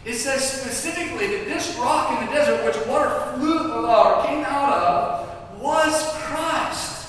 It 0.04 0.14
says 0.14 0.42
specifically 0.42 1.28
that 1.36 1.44
this 1.44 1.76
rock 1.78 2.18
in 2.18 2.26
the 2.26 2.32
desert, 2.32 2.64
which 2.64 2.86
water 2.86 3.34
flew 3.36 3.86
or 3.86 4.26
came 4.26 4.44
out 4.44 4.72
of, 4.72 5.60
was 5.60 6.10
Christ. 6.22 7.06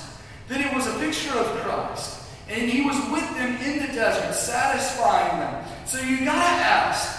That 0.48 0.60
it 0.60 0.72
was 0.74 0.86
a 0.86 0.98
picture 0.98 1.36
of 1.36 1.46
Christ. 1.62 2.20
And 2.48 2.70
he 2.70 2.82
was 2.82 2.96
with 3.10 3.28
them 3.34 3.56
in 3.56 3.78
the 3.86 3.92
desert, 3.92 4.34
satisfying 4.34 5.40
them. 5.40 5.64
So 5.86 5.98
you 5.98 6.24
gotta 6.24 6.62
ask, 6.62 7.13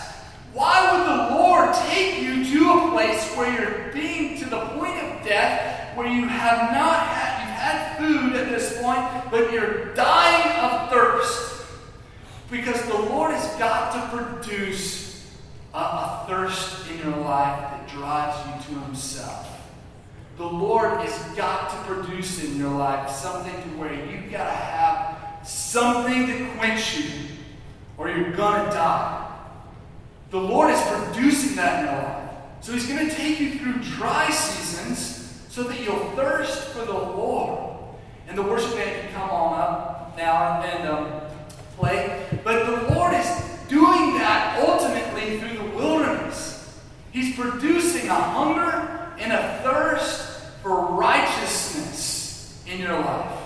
why 0.56 0.90
would 0.90 1.06
the 1.06 1.36
Lord 1.36 1.76
take 1.90 2.22
you 2.22 2.46
to 2.46 2.72
a 2.72 2.92
place 2.92 3.30
where 3.36 3.52
you're 3.52 3.92
being 3.92 4.40
to 4.40 4.50
the 4.50 4.62
point 4.68 4.98
of 5.04 5.26
death, 5.26 5.98
where 5.98 6.08
you 6.08 6.26
have 6.30 6.72
not 6.72 7.08
had 7.08 7.44
had 7.58 7.98
food 7.98 8.38
at 8.38 8.48
this 8.48 8.82
point, 8.82 9.06
but 9.30 9.52
you're 9.52 9.94
dying 9.96 10.58
of 10.60 10.90
thirst? 10.90 11.66
Because 12.50 12.82
the 12.84 12.98
Lord 12.98 13.32
has 13.32 13.46
got 13.60 13.92
to 13.92 14.18
produce 14.18 15.30
a, 15.74 15.78
a 15.78 16.26
thirst 16.26 16.90
in 16.90 17.00
your 17.00 17.18
life 17.18 17.60
that 17.60 17.90
drives 17.90 18.38
you 18.48 18.76
to 18.76 18.82
Himself. 18.86 19.70
The 20.38 20.46
Lord 20.46 21.02
has 21.02 21.36
got 21.36 21.70
to 21.72 21.94
produce 21.94 22.42
in 22.42 22.58
your 22.58 22.72
life 22.72 23.10
something 23.10 23.54
to 23.54 23.70
where 23.78 23.94
you've 23.94 24.32
got 24.32 24.46
to 24.46 24.56
have 24.56 25.46
something 25.46 26.28
to 26.28 26.50
quench 26.56 26.98
you, 26.98 27.10
or 27.98 28.10
you're 28.10 28.32
going 28.32 28.64
to 28.64 28.72
die. 28.72 29.35
The 30.32 30.40
Lord 30.40 30.72
is 30.72 30.82
producing 30.82 31.56
that 31.56 31.80
in 31.80 31.86
your 31.86 32.04
life. 32.04 32.30
So 32.62 32.74
He's 32.74 32.88
going 32.88 33.08
to 33.08 33.16
take 33.16 33.40
you 33.40 33.60
through 33.60 33.82
dry 33.96 34.30
seasons 34.30 35.46
so 35.50 35.64
that 35.64 35.80
you'll 35.82 36.10
thirst 36.12 36.70
for 36.70 36.84
the 36.84 36.94
Lord. 36.94 37.74
And 38.28 38.38
the 38.38 38.44
worship 38.44 38.76
band 38.76 39.02
can 39.02 39.14
come 39.14 39.30
on 39.30 39.60
up 39.60 40.18
now 40.18 40.62
and 40.64 40.90
um, 40.90 41.22
play. 41.78 42.26
But 42.44 42.66
the 42.66 42.94
Lord 42.94 43.14
is 43.14 43.28
doing 43.68 44.18
that 44.18 44.62
ultimately 44.68 45.40
through 45.40 45.58
the 45.58 45.76
wilderness. 45.76 46.82
He's 47.12 47.36
producing 47.36 48.10
a 48.10 48.14
hunger 48.14 49.14
and 49.20 49.32
a 49.32 49.60
thirst 49.64 50.42
for 50.62 50.88
righteousness 50.88 52.62
in 52.68 52.80
your 52.80 53.00
life. 53.00 53.40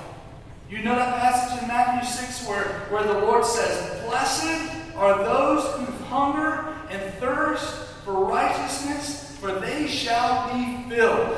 You 0.70 0.84
know 0.84 0.96
that 0.96 1.20
passage 1.20 1.62
in 1.62 1.68
Matthew 1.68 2.10
6 2.10 2.48
where, 2.48 2.64
where 2.90 3.04
the 3.04 3.20
Lord 3.20 3.44
says, 3.44 4.04
Blessed 4.06 4.79
are 5.00 5.24
those 5.24 5.64
who 5.76 6.04
hunger 6.06 6.76
and 6.90 7.02
thirst 7.16 7.86
for 8.04 8.26
righteousness, 8.26 9.38
for 9.40 9.54
they 9.54 9.88
shall 9.88 10.54
be 10.54 10.90
filled. 10.90 11.38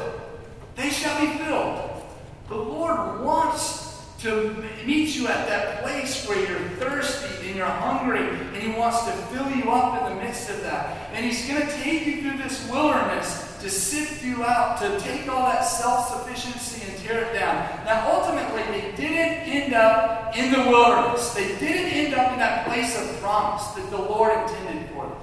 They 0.76 0.90
shall 0.90 1.22
be 1.22 1.38
filled. 1.38 2.04
The 2.50 2.56
Lord 2.56 3.22
wants 3.22 4.02
to 4.22 4.56
meet 4.86 5.16
you 5.16 5.28
at 5.28 5.48
that 5.48 5.84
place 5.84 6.28
where 6.28 6.40
you're 6.40 6.70
thirsty 6.78 7.48
and 7.48 7.56
you're 7.56 7.68
hungry, 7.68 8.28
and 8.30 8.58
He 8.58 8.72
wants 8.72 9.04
to 9.06 9.12
fill 9.12 9.50
you 9.52 9.72
up 9.72 10.02
in 10.10 10.18
the 10.18 10.24
midst 10.24 10.50
of 10.50 10.62
that. 10.64 11.10
And 11.14 11.24
He's 11.24 11.48
going 11.48 11.62
to 11.62 11.72
take 11.84 12.08
you 12.08 12.22
through 12.22 12.38
this 12.40 12.68
wilderness 12.68 13.51
to 13.62 13.70
sift 13.70 14.24
you 14.24 14.44
out, 14.44 14.80
to 14.80 15.00
take 15.00 15.28
all 15.30 15.44
that 15.44 15.62
self 15.62 16.10
sufficiency 16.10 16.90
and 16.90 16.98
tear 17.00 17.26
it 17.26 17.34
down. 17.34 17.56
Now, 17.86 18.12
ultimately, 18.12 18.64
they 18.64 18.92
didn't 18.98 19.48
end 19.48 19.74
up 19.74 20.36
in 20.36 20.52
the 20.52 20.70
wilderness, 20.70 21.34
they 21.34 21.56
didn't 21.60 21.92
end 21.92 22.14
up 22.16 22.34
in 22.34 22.40
that 22.40 22.68
place 22.68 22.98
of 22.98 23.22
promise 23.22 23.68
that 23.68 23.90
the 23.92 23.98
Lord 23.98 24.38
intended 24.38 24.90
for 24.90 25.06
them. 25.06 25.18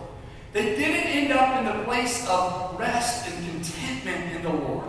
They 0.52 0.76
didn't 0.76 1.06
end 1.06 1.32
up 1.32 1.58
in 1.58 1.64
the 1.64 1.84
place 1.84 2.26
of 2.28 2.78
rest 2.78 3.28
and 3.28 3.50
contentment 3.50 4.36
in 4.36 4.42
the 4.42 4.52
Lord. 4.52 4.86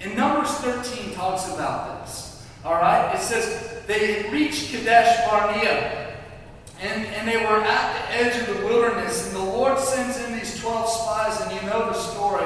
And 0.00 0.16
Numbers 0.16 0.50
13 0.50 1.14
talks 1.14 1.52
about 1.52 2.00
this. 2.00 2.46
All 2.64 2.74
right? 2.74 3.14
It 3.14 3.20
says 3.20 3.84
they 3.86 4.28
reached 4.30 4.70
Kadesh 4.70 5.28
Barnea, 5.28 6.14
and, 6.80 7.06
and 7.06 7.26
they 7.26 7.38
were 7.38 7.60
at 7.62 7.92
the 7.94 8.14
edge 8.14 8.40
of 8.40 8.56
the 8.56 8.66
wilderness, 8.66 9.26
and 9.26 9.36
the 9.36 9.44
Lord 9.44 9.78
sends 9.78 10.18
in 10.24 10.38
these 10.38 10.60
12 10.60 10.88
spies, 10.88 11.40
and 11.40 11.52
you 11.52 11.68
know 11.68 11.86
the 11.86 11.94
story 11.94 12.44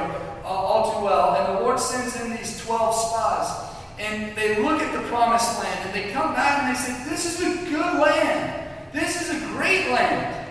all 0.50 0.92
too 0.92 1.04
well. 1.04 1.34
And 1.34 1.58
the 1.58 1.62
Lord 1.62 1.78
sends 1.78 2.20
in 2.20 2.30
these 2.30 2.60
12 2.64 2.94
spies, 2.94 3.76
and 3.98 4.36
they 4.36 4.62
look 4.62 4.80
at 4.80 4.92
the 4.92 5.06
promised 5.08 5.58
land, 5.62 5.86
and 5.86 5.94
they 5.94 6.10
come 6.12 6.34
back 6.34 6.62
and 6.62 6.74
they 6.74 6.80
say, 6.80 7.10
This 7.10 7.26
is 7.26 7.40
a 7.40 7.70
good 7.70 8.00
land. 8.00 8.68
This 8.92 9.22
is 9.22 9.42
a 9.42 9.46
great 9.48 9.90
land. 9.90 10.46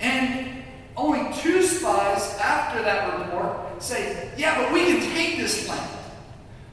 And 0.00 0.64
only 0.96 1.32
two 1.38 1.62
spies 1.62 2.36
after 2.38 2.82
that 2.82 3.18
report 3.18 3.82
say, 3.82 4.30
Yeah, 4.36 4.62
but 4.62 4.72
we 4.72 4.86
can 4.86 5.00
take 5.12 5.38
this 5.38 5.68
land. 5.68 5.98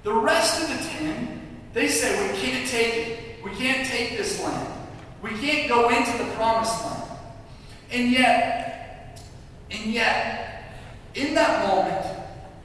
The 0.03 0.14
rest 0.14 0.62
of 0.64 0.70
the 0.70 0.89
ten 0.89 1.39
they 1.74 1.88
say 1.88 2.32
we 2.32 2.39
can't 2.39 2.68
take 2.68 2.93
it. 2.95 3.43
We 3.43 3.51
can't 3.51 3.88
take 3.88 4.18
this 4.18 4.41
land. 4.43 4.74
We 5.22 5.30
can't 5.32 5.70
go 5.70 5.89
into 5.89 6.12
the 6.18 6.30
promised 6.32 6.84
land. 6.84 7.03
And 7.91 8.12
yet, 8.12 9.22
and 9.72 9.93
yet, 9.93 10.74
in 11.16 11.34
that 11.36 11.68
moment, 11.68 12.05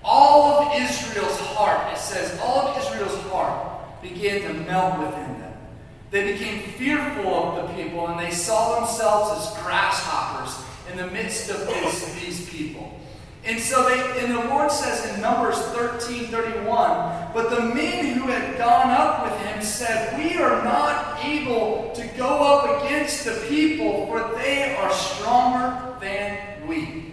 all 0.02 0.62
of 0.62 0.80
Israel's 0.80 1.38
heart, 1.40 1.92
it 1.92 1.98
says, 1.98 2.38
all 2.40 2.68
of 2.68 2.78
Israel's 2.78 3.20
heart 3.30 4.02
began 4.02 4.42
to 4.42 4.63
melt 4.74 4.98
within 4.98 5.38
them. 5.38 5.52
They 6.10 6.32
became 6.32 6.62
fearful 6.72 7.32
of 7.32 7.68
the 7.68 7.74
people 7.74 8.08
and 8.08 8.18
they 8.18 8.30
saw 8.32 8.80
themselves 8.80 9.46
as 9.46 9.62
grasshoppers 9.62 10.64
in 10.90 10.96
the 10.96 11.06
midst 11.08 11.50
of 11.50 11.66
this, 11.66 12.14
these 12.20 12.48
people. 12.50 12.98
And 13.44 13.60
so 13.60 13.88
they, 13.88 14.20
and 14.20 14.34
the 14.34 14.48
Lord 14.48 14.72
says 14.72 15.14
in 15.14 15.20
Numbers 15.20 15.58
13 15.58 16.28
31, 16.28 17.32
but 17.34 17.50
the 17.50 17.62
men 17.74 18.16
who 18.16 18.26
had 18.28 18.56
gone 18.56 18.90
up 18.90 19.24
with 19.24 19.38
him 19.46 19.62
said, 19.62 20.18
We 20.18 20.38
are 20.38 20.64
not 20.64 21.22
able 21.22 21.92
to 21.94 22.06
go 22.16 22.28
up 22.28 22.84
against 22.84 23.24
the 23.24 23.44
people, 23.48 24.06
for 24.06 24.34
they 24.38 24.74
are 24.76 24.90
stronger 24.92 25.96
than 26.00 26.66
we. 26.66 27.12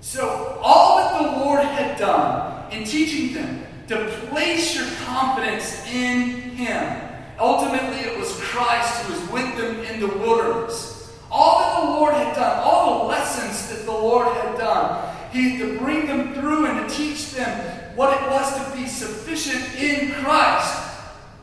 So 0.00 0.60
all 0.62 0.98
that 0.98 1.22
the 1.22 1.40
Lord 1.40 1.64
had 1.64 1.96
done 1.98 2.70
in 2.70 2.84
teaching 2.84 3.34
them 3.34 3.67
to 3.88 4.06
place 4.28 4.74
your 4.74 4.86
confidence 5.06 5.86
in 5.86 6.30
Him. 6.56 7.02
Ultimately, 7.40 8.00
it 8.00 8.18
was 8.18 8.32
Christ 8.40 9.02
who 9.02 9.12
was 9.14 9.30
with 9.30 9.56
them 9.56 9.80
in 9.84 10.00
the 10.00 10.08
wilderness. 10.18 11.16
All 11.30 11.58
that 11.60 11.80
the 11.80 11.90
Lord 11.92 12.14
had 12.14 12.34
done, 12.34 12.60
all 12.64 13.00
the 13.00 13.04
lessons 13.08 13.68
that 13.70 13.84
the 13.84 13.92
Lord 13.92 14.28
had 14.28 14.58
done, 14.58 15.14
He 15.32 15.58
to 15.58 15.78
bring 15.78 16.06
them 16.06 16.34
through 16.34 16.66
and 16.66 16.88
to 16.88 16.94
teach 16.94 17.32
them 17.32 17.96
what 17.96 18.20
it 18.20 18.30
was 18.30 18.54
to 18.54 18.76
be 18.76 18.86
sufficient 18.86 19.74
in 19.80 20.12
Christ. 20.12 20.84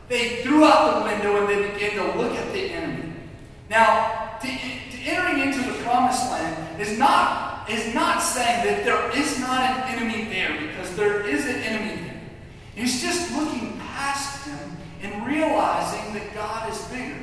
They 0.08 0.42
threw 0.42 0.64
out 0.64 1.00
the 1.00 1.10
window 1.10 1.40
and 1.40 1.48
they 1.48 1.72
began 1.72 1.96
to 1.96 2.18
look 2.18 2.32
at 2.32 2.52
the 2.52 2.70
enemy. 2.70 3.12
Now, 3.68 4.38
to, 4.40 4.46
to 4.46 4.98
entering 5.02 5.48
into 5.48 5.58
the 5.70 5.78
promised 5.82 6.30
land 6.30 6.80
is 6.80 6.96
not, 6.98 7.68
is 7.68 7.92
not 7.94 8.20
saying 8.20 8.64
that 8.66 8.84
there 8.84 9.10
is 9.18 9.40
not 9.40 9.60
an 9.62 9.98
enemy 9.98 10.24
there, 10.24 10.60
because 10.60 10.94
there 10.94 11.26
is 11.26 11.46
an 11.46 11.56
enemy. 11.56 12.05
It's 12.76 13.00
just 13.00 13.34
looking 13.34 13.78
past 13.78 14.46
him 14.46 14.76
and 15.02 15.26
realizing 15.26 16.12
that 16.14 16.34
God 16.34 16.70
is 16.70 16.78
bigger. 16.84 17.22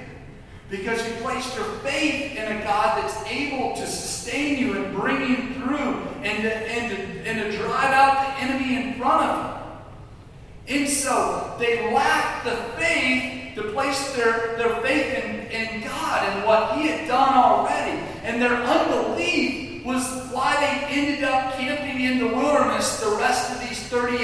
Because 0.69 1.07
you 1.07 1.13
placed 1.21 1.55
your 1.55 1.65
faith 1.79 2.35
in 2.35 2.57
a 2.57 2.63
God 2.63 3.03
that's 3.03 3.23
able 3.29 3.75
to 3.75 3.85
sustain 3.85 4.57
you 4.57 4.73
and 4.73 4.95
bring 4.95 5.21
you 5.29 5.53
through 5.53 6.01
and 6.23 6.41
to, 6.41 6.51
and 6.51 6.97
to, 6.97 7.29
and 7.29 7.51
to 7.51 7.57
drive 7.57 7.93
out 7.93 8.25
the 8.25 8.43
enemy 8.43 8.75
in 8.75 8.99
front 8.99 9.23
of 9.23 9.61
you. 10.67 10.75
And 10.75 10.89
so 10.89 11.55
they 11.59 11.93
lacked 11.93 12.45
the 12.45 12.55
faith 12.81 13.55
to 13.55 13.71
place 13.73 14.15
their, 14.15 14.57
their 14.57 14.81
faith 14.81 15.23
in, 15.23 15.45
in 15.51 15.83
God 15.83 16.27
and 16.27 16.47
what 16.47 16.77
He 16.77 16.87
had 16.87 17.07
done 17.07 17.33
already. 17.35 17.99
And 18.23 18.41
their 18.41 18.55
unbelief 18.55 19.85
was 19.85 20.03
why 20.31 20.55
they 20.55 20.95
ended 20.95 21.23
up 21.23 21.53
camping 21.53 22.01
in 22.01 22.19
the 22.19 22.27
wilderness 22.27 22.99
the 22.99 23.15
rest 23.17 23.51
of 23.51 23.59
these 23.67 23.79
38 23.89 24.19
years. 24.19 24.22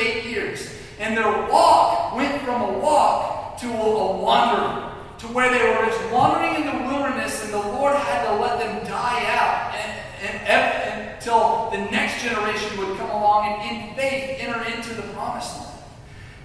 And 1.00 1.16
their 1.16 1.32
walk 1.50 2.16
went 2.16 2.42
from 2.42 2.62
a 2.62 2.80
walk 2.80 3.58
to 3.62 3.68
a, 3.68 4.18
wandering 4.18 4.90
to 5.20 5.28
where 5.28 5.50
they 5.52 5.64
were 5.68 5.86
just 5.86 6.12
wandering 6.12 6.56
in 6.56 6.66
the 6.66 6.88
wilderness 6.88 7.44
and 7.44 7.54
the 7.54 7.58
Lord 7.58 7.96
had 7.96 8.26
to 8.26 8.42
let 8.42 8.60
them 8.60 8.86
die 8.86 9.26
out 9.36 9.76
and, 9.76 10.00
and, 10.22 10.48
and, 10.48 11.10
until 11.16 11.70
the 11.72 11.78
next 11.92 12.24
generation 12.24 12.78
would 12.78 12.98
come 12.98 13.10
along 13.10 13.62
and 13.62 13.90
in 13.90 13.96
faith 13.96 14.38
enter 14.40 14.64
into 14.64 14.94
the 14.94 15.02
promised 15.14 15.58
land. 15.58 15.80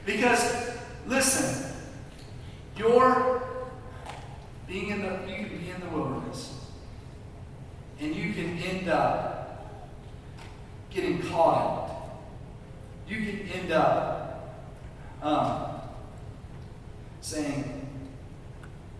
Because, 0.04 0.70
listen, 1.06 1.72
you're 2.76 3.40
being 4.66 4.88
in 4.88 5.02
the, 5.02 5.20
you 5.28 5.46
can 5.46 5.58
be 5.58 5.70
in 5.70 5.80
the 5.80 5.96
wilderness 5.96 6.54
and 8.00 8.14
you 8.14 8.32
can 8.32 8.58
end 8.58 8.88
up 8.88 9.80
getting 10.90 11.22
caught. 11.22 11.90
You 13.06 13.16
can 13.18 13.48
end 13.48 13.70
up 13.70 14.23
um, 15.24 15.80
saying, 17.22 17.88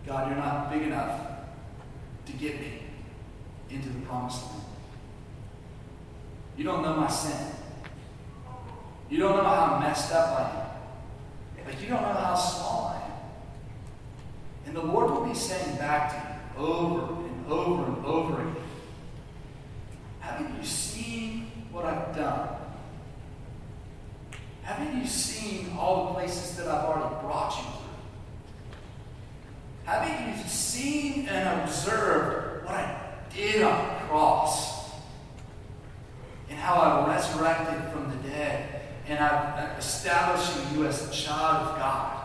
God, 0.07 0.29
you're 0.29 0.39
not 0.39 0.73
big 0.73 0.83
enough 0.83 1.21
to 2.25 2.33
get 2.33 2.61
me 2.61 2.81
into 3.69 3.91
the 3.91 4.01
promised 4.01 4.43
land. 4.47 4.63
You 6.57 6.65
don't 6.65 6.83
know 6.83 6.97
my 6.97 7.09
sin. 7.09 7.53
You 9.11 9.19
don't 9.19 9.37
know 9.37 9.45
how 9.45 9.79
messed 9.81 10.13
up 10.13 10.41
I 10.41 10.61
am. 10.61 11.67
Like, 11.67 11.81
you 11.83 11.89
don't 11.89 12.03
know 12.03 12.09
how 12.09 12.35
small 12.35 12.97
I 12.97 13.05
am. 13.05 13.13
And 14.67 14.77
the 14.77 14.83
Lord 14.83 15.11
will 15.11 15.27
be 15.27 15.35
saying 15.35 15.77
back 15.77 16.11
to 16.11 16.61
you 16.61 16.67
over 16.67 17.23
and 17.27 17.47
over 17.53 17.85
and 17.85 18.07
over 18.07 18.41
again, 18.41 18.57
Haven't 20.21 20.57
you 20.57 20.65
seen 20.65 21.51
what 21.71 21.85
I've 21.85 22.17
done? 22.17 22.64
Haven't 24.65 24.99
you 24.99 25.07
seen 25.07 25.77
all 25.79 26.09
the 26.09 26.15
places 26.15 26.57
that 26.57 26.67
I've 26.67 26.85
already 26.85 27.15
brought 27.21 27.55
you 27.57 27.63
through? 27.63 27.81
Haven't 29.85 30.39
you 30.39 30.45
seen 30.49 31.29
and 31.29 31.61
observed 31.61 32.65
what 32.65 32.75
I 32.75 32.99
did 33.35 33.63
on 33.63 33.95
the 33.95 34.07
cross? 34.07 34.91
And 36.49 36.59
how 36.59 36.75
I 36.75 37.15
resurrected 37.15 37.93
from 37.93 38.11
the 38.11 38.29
dead 38.29 38.81
and 39.07 39.19
I'm 39.19 39.77
establishing 39.77 40.79
you 40.79 40.87
as 40.87 41.09
a 41.09 41.13
child 41.13 41.69
of 41.69 41.79
God. 41.79 42.25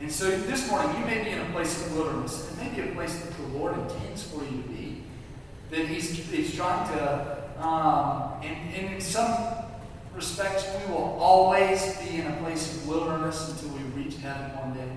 And 0.00 0.12
so 0.12 0.30
this 0.30 0.70
morning, 0.70 0.96
you 1.00 1.06
may 1.06 1.24
be 1.24 1.30
in 1.30 1.40
a 1.40 1.50
place 1.50 1.84
of 1.84 1.96
wilderness, 1.96 2.50
and 2.50 2.58
maybe 2.58 2.88
a 2.88 2.92
place 2.94 3.16
that 3.16 3.32
the 3.36 3.58
Lord 3.58 3.78
intends 3.78 4.22
for 4.22 4.44
you 4.44 4.62
to 4.62 4.68
be. 4.68 5.02
That 5.70 5.88
He's, 5.88 6.10
he's 6.10 6.54
trying 6.54 6.88
to, 6.88 7.42
um, 7.58 8.34
and, 8.42 8.74
and 8.74 8.94
in 8.94 9.00
some 9.00 9.34
respects, 10.14 10.64
we 10.80 10.92
will 10.92 11.16
always 11.20 11.96
be 11.98 12.20
in 12.20 12.26
a 12.26 12.36
place 12.36 12.76
of 12.76 12.88
wilderness 12.88 13.50
until 13.50 13.76
we 13.76 13.82
reach 14.02 14.16
heaven 14.16 14.56
one 14.56 14.74
day. 14.74 14.90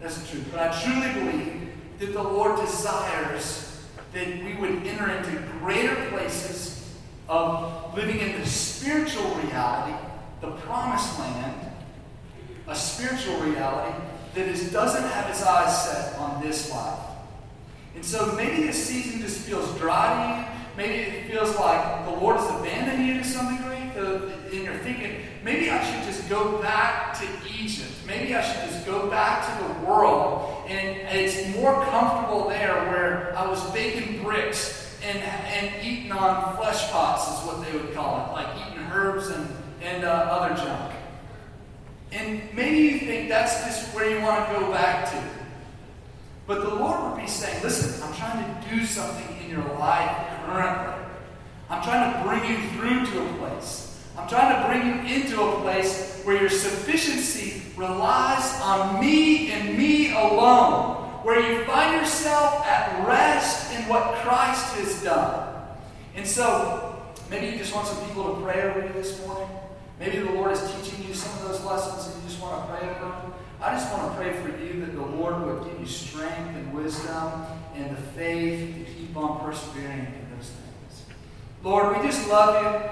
That's 0.00 0.18
the 0.18 0.28
truth. 0.28 0.48
But 0.50 0.60
I 0.60 0.80
truly 0.82 1.12
believe 1.12 1.70
that 1.98 2.12
the 2.12 2.22
Lord 2.22 2.60
desires 2.60 3.80
that 4.12 4.26
we 4.44 4.54
would 4.54 4.86
enter 4.86 5.10
into 5.10 5.42
greater 5.60 6.10
places 6.10 6.94
of 7.28 7.94
living 7.96 8.18
in 8.18 8.40
the 8.40 8.46
spiritual 8.46 9.34
reality, 9.36 9.96
the 10.40 10.50
promised 10.50 11.18
land, 11.18 11.72
a 12.66 12.74
spiritual 12.74 13.38
reality 13.40 13.96
that 14.34 14.48
is, 14.48 14.70
doesn't 14.72 15.02
have 15.02 15.26
his 15.26 15.42
eyes 15.42 15.84
set 15.84 16.18
on 16.18 16.42
this 16.42 16.70
life. 16.70 16.98
And 17.94 18.04
so 18.04 18.32
maybe 18.32 18.66
this 18.66 18.84
season 18.84 19.20
just 19.20 19.40
feels 19.40 19.76
dry 19.78 20.12
to 20.12 20.40
you. 20.40 20.58
Maybe 20.76 21.02
it 21.02 21.30
feels 21.30 21.56
like 21.56 22.04
the 22.06 22.12
Lord 22.12 22.36
has 22.36 22.50
abandoned 22.50 23.06
you 23.06 23.14
to 23.14 23.24
some 23.24 23.56
degree. 23.56 23.73
And 23.96 24.62
you're 24.64 24.78
thinking, 24.78 25.22
maybe 25.44 25.70
I 25.70 25.82
should 25.84 26.04
just 26.04 26.28
go 26.28 26.60
back 26.60 27.18
to 27.20 27.26
Egypt. 27.58 27.90
Maybe 28.06 28.34
I 28.34 28.42
should 28.42 28.70
just 28.70 28.84
go 28.84 29.08
back 29.08 29.44
to 29.46 29.64
the 29.64 29.86
world. 29.86 30.64
And 30.68 30.96
it's 31.16 31.54
more 31.56 31.84
comfortable 31.84 32.48
there 32.48 32.74
where 32.90 33.36
I 33.36 33.48
was 33.48 33.62
baking 33.72 34.22
bricks 34.22 34.98
and, 35.04 35.18
and 35.18 35.84
eating 35.84 36.12
on 36.12 36.56
flesh 36.56 36.90
pots, 36.90 37.28
is 37.28 37.46
what 37.46 37.64
they 37.64 37.76
would 37.76 37.94
call 37.94 38.26
it, 38.26 38.32
like 38.32 38.48
eating 38.66 38.84
herbs 38.92 39.28
and, 39.28 39.48
and 39.82 40.04
uh, 40.04 40.08
other 40.08 40.54
junk. 40.54 40.94
And 42.12 42.42
maybe 42.54 42.78
you 42.78 42.98
think 43.00 43.28
that's 43.28 43.64
just 43.64 43.94
where 43.94 44.08
you 44.08 44.22
want 44.22 44.48
to 44.48 44.60
go 44.60 44.72
back 44.72 45.10
to. 45.10 45.22
But 46.46 46.62
the 46.62 46.74
Lord 46.74 47.12
would 47.12 47.20
be 47.20 47.26
saying, 47.26 47.62
listen, 47.62 48.02
I'm 48.02 48.14
trying 48.14 48.44
to 48.44 48.70
do 48.70 48.84
something 48.84 49.36
in 49.42 49.50
your 49.50 49.64
life 49.78 50.16
currently. 50.46 51.03
I'm 51.74 51.82
trying 51.82 52.12
to 52.12 52.28
bring 52.28 52.48
you 52.48 52.68
through 52.68 53.04
to 53.04 53.28
a 53.28 53.38
place. 53.38 54.00
I'm 54.16 54.28
trying 54.28 54.54
to 54.54 54.68
bring 54.68 54.86
you 54.86 55.16
into 55.16 55.42
a 55.42 55.60
place 55.60 56.22
where 56.22 56.38
your 56.38 56.48
sufficiency 56.48 57.62
relies 57.76 58.60
on 58.60 59.00
me 59.00 59.50
and 59.50 59.76
me 59.76 60.12
alone. 60.12 61.02
Where 61.24 61.40
you 61.40 61.64
find 61.64 62.00
yourself 62.00 62.64
at 62.64 63.04
rest 63.08 63.72
in 63.74 63.88
what 63.88 64.14
Christ 64.18 64.76
has 64.76 65.02
done. 65.02 65.66
And 66.14 66.24
so, 66.24 67.02
maybe 67.28 67.46
you 67.46 67.58
just 67.58 67.74
want 67.74 67.88
some 67.88 68.06
people 68.06 68.36
to 68.36 68.42
pray 68.42 68.62
over 68.62 68.86
you 68.86 68.92
this 68.92 69.26
morning. 69.26 69.48
Maybe 69.98 70.18
the 70.18 70.30
Lord 70.30 70.52
is 70.52 70.60
teaching 70.74 71.04
you 71.08 71.12
some 71.12 71.36
of 71.40 71.48
those 71.48 71.64
lessons 71.64 72.14
and 72.14 72.22
you 72.22 72.28
just 72.28 72.40
want 72.40 72.68
to 72.68 72.72
pray 72.72 72.88
over 72.88 73.00
them. 73.00 73.32
I 73.60 73.72
just 73.72 73.92
want 73.92 74.12
to 74.12 74.16
pray 74.16 74.32
for 74.32 74.62
you 74.62 74.78
that 74.80 74.94
the 74.94 75.02
Lord 75.02 75.44
would 75.44 75.64
give 75.64 75.80
you 75.80 75.86
strength 75.86 76.54
and 76.54 76.72
wisdom 76.72 77.46
and 77.74 77.96
the 77.96 78.00
faith 78.12 78.76
to 78.76 78.92
keep 78.92 79.16
on 79.16 79.40
persevering. 79.40 80.23
Lord, 81.64 81.96
we 81.96 82.06
just 82.06 82.28
love 82.28 82.62
you 82.62 82.90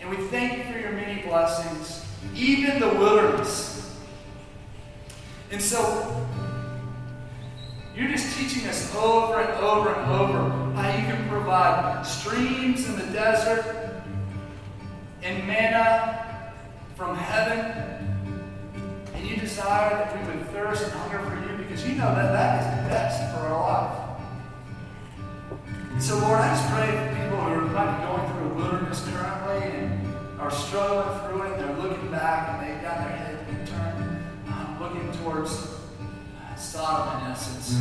and 0.00 0.10
we 0.10 0.16
thank 0.26 0.58
you 0.58 0.72
for 0.72 0.78
your 0.78 0.90
many 0.90 1.22
blessings, 1.22 2.04
even 2.34 2.80
the 2.80 2.88
wilderness. 2.88 3.96
And 5.52 5.62
so, 5.62 6.26
you're 7.94 8.08
just 8.08 8.36
teaching 8.36 8.68
us 8.68 8.92
over 8.96 9.40
and 9.40 9.52
over 9.64 9.92
and 9.92 10.10
over 10.10 10.72
how 10.74 10.88
you 10.88 11.04
can 11.04 11.28
provide 11.28 12.04
streams 12.04 12.88
in 12.88 12.96
the 12.96 13.06
desert 13.06 14.02
and 15.22 15.46
manna 15.46 16.52
from 16.96 17.16
heaven, 17.16 18.74
and 19.14 19.26
you 19.26 19.36
desire 19.36 19.90
that 19.90 20.16
we 20.16 20.34
would 20.34 20.48
thirst 20.50 20.82
and 20.82 20.92
hunger 20.92 21.20
for 21.20 21.52
you 21.52 21.58
because 21.58 21.88
you 21.88 21.94
know 21.94 22.12
that 22.14 22.32
that 22.32 22.60
is 22.60 22.82
the 22.82 22.88
best 22.88 23.34
for 23.34 23.46
our 23.46 23.60
life. 23.60 24.07
So, 26.00 26.16
Lord, 26.20 26.40
I 26.40 26.54
just 26.54 26.68
pray 26.70 26.86
for 26.86 27.22
people 27.22 27.40
who 27.40 27.54
are 27.54 27.60
be 27.60 28.06
going 28.06 28.30
through 28.30 28.50
a 28.50 28.54
wilderness 28.54 29.04
currently 29.10 29.66
and 29.66 30.40
are 30.40 30.50
struggling 30.50 31.18
through 31.26 31.42
it, 31.42 31.58
they're 31.58 31.76
looking 31.76 32.08
back 32.08 32.50
and 32.50 32.62
they've 32.62 32.80
got 32.80 32.98
their 32.98 33.16
head 33.16 33.66
turned, 33.66 34.24
uh, 34.48 34.76
looking 34.80 35.10
towards 35.18 35.50
uh, 35.50 36.54
Sodom 36.54 37.26
in 37.26 37.32
essence. 37.32 37.74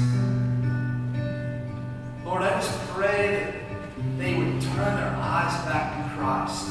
Lord, 2.26 2.42
I 2.42 2.60
just 2.60 2.80
pray 2.88 3.54
that 3.54 4.18
they 4.18 4.34
would 4.34 4.62
turn 4.62 4.96
their 4.96 5.16
eyes 5.16 5.54
back 5.66 5.96
to 5.96 6.16
Christ 6.18 6.70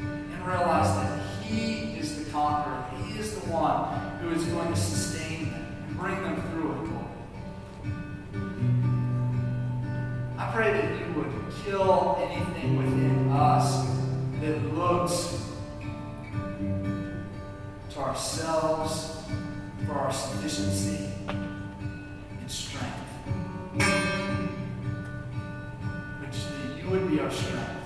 and 0.00 0.46
realize 0.46 0.92
that 0.96 1.22
He 1.44 1.96
is 1.96 2.24
the 2.24 2.30
conqueror. 2.32 2.84
He 3.04 3.20
is 3.20 3.38
the 3.38 3.50
one 3.52 4.18
who 4.18 4.30
is 4.30 4.44
going 4.46 4.74
to 4.74 4.76
sustain 4.76 5.52
them 5.52 5.76
and 5.86 5.96
bring 5.96 6.22
them 6.24 6.42
through 6.50 6.72
it, 6.72 6.87
I 10.48 10.50
pray 10.50 10.72
that 10.72 10.98
you 10.98 11.12
would 11.12 11.30
kill 11.62 12.18
anything 12.22 12.78
within 12.78 13.30
us 13.30 13.86
that 14.40 14.74
looks 14.74 15.44
to 17.90 17.98
ourselves 17.98 19.14
for 19.84 19.92
our 19.92 20.10
sufficiency 20.10 21.10
and 21.28 22.50
strength. 22.50 22.96
Which 26.22 26.38
that 26.46 26.82
you 26.82 26.90
would 26.92 27.10
be 27.10 27.20
our 27.20 27.30
strength. 27.30 27.77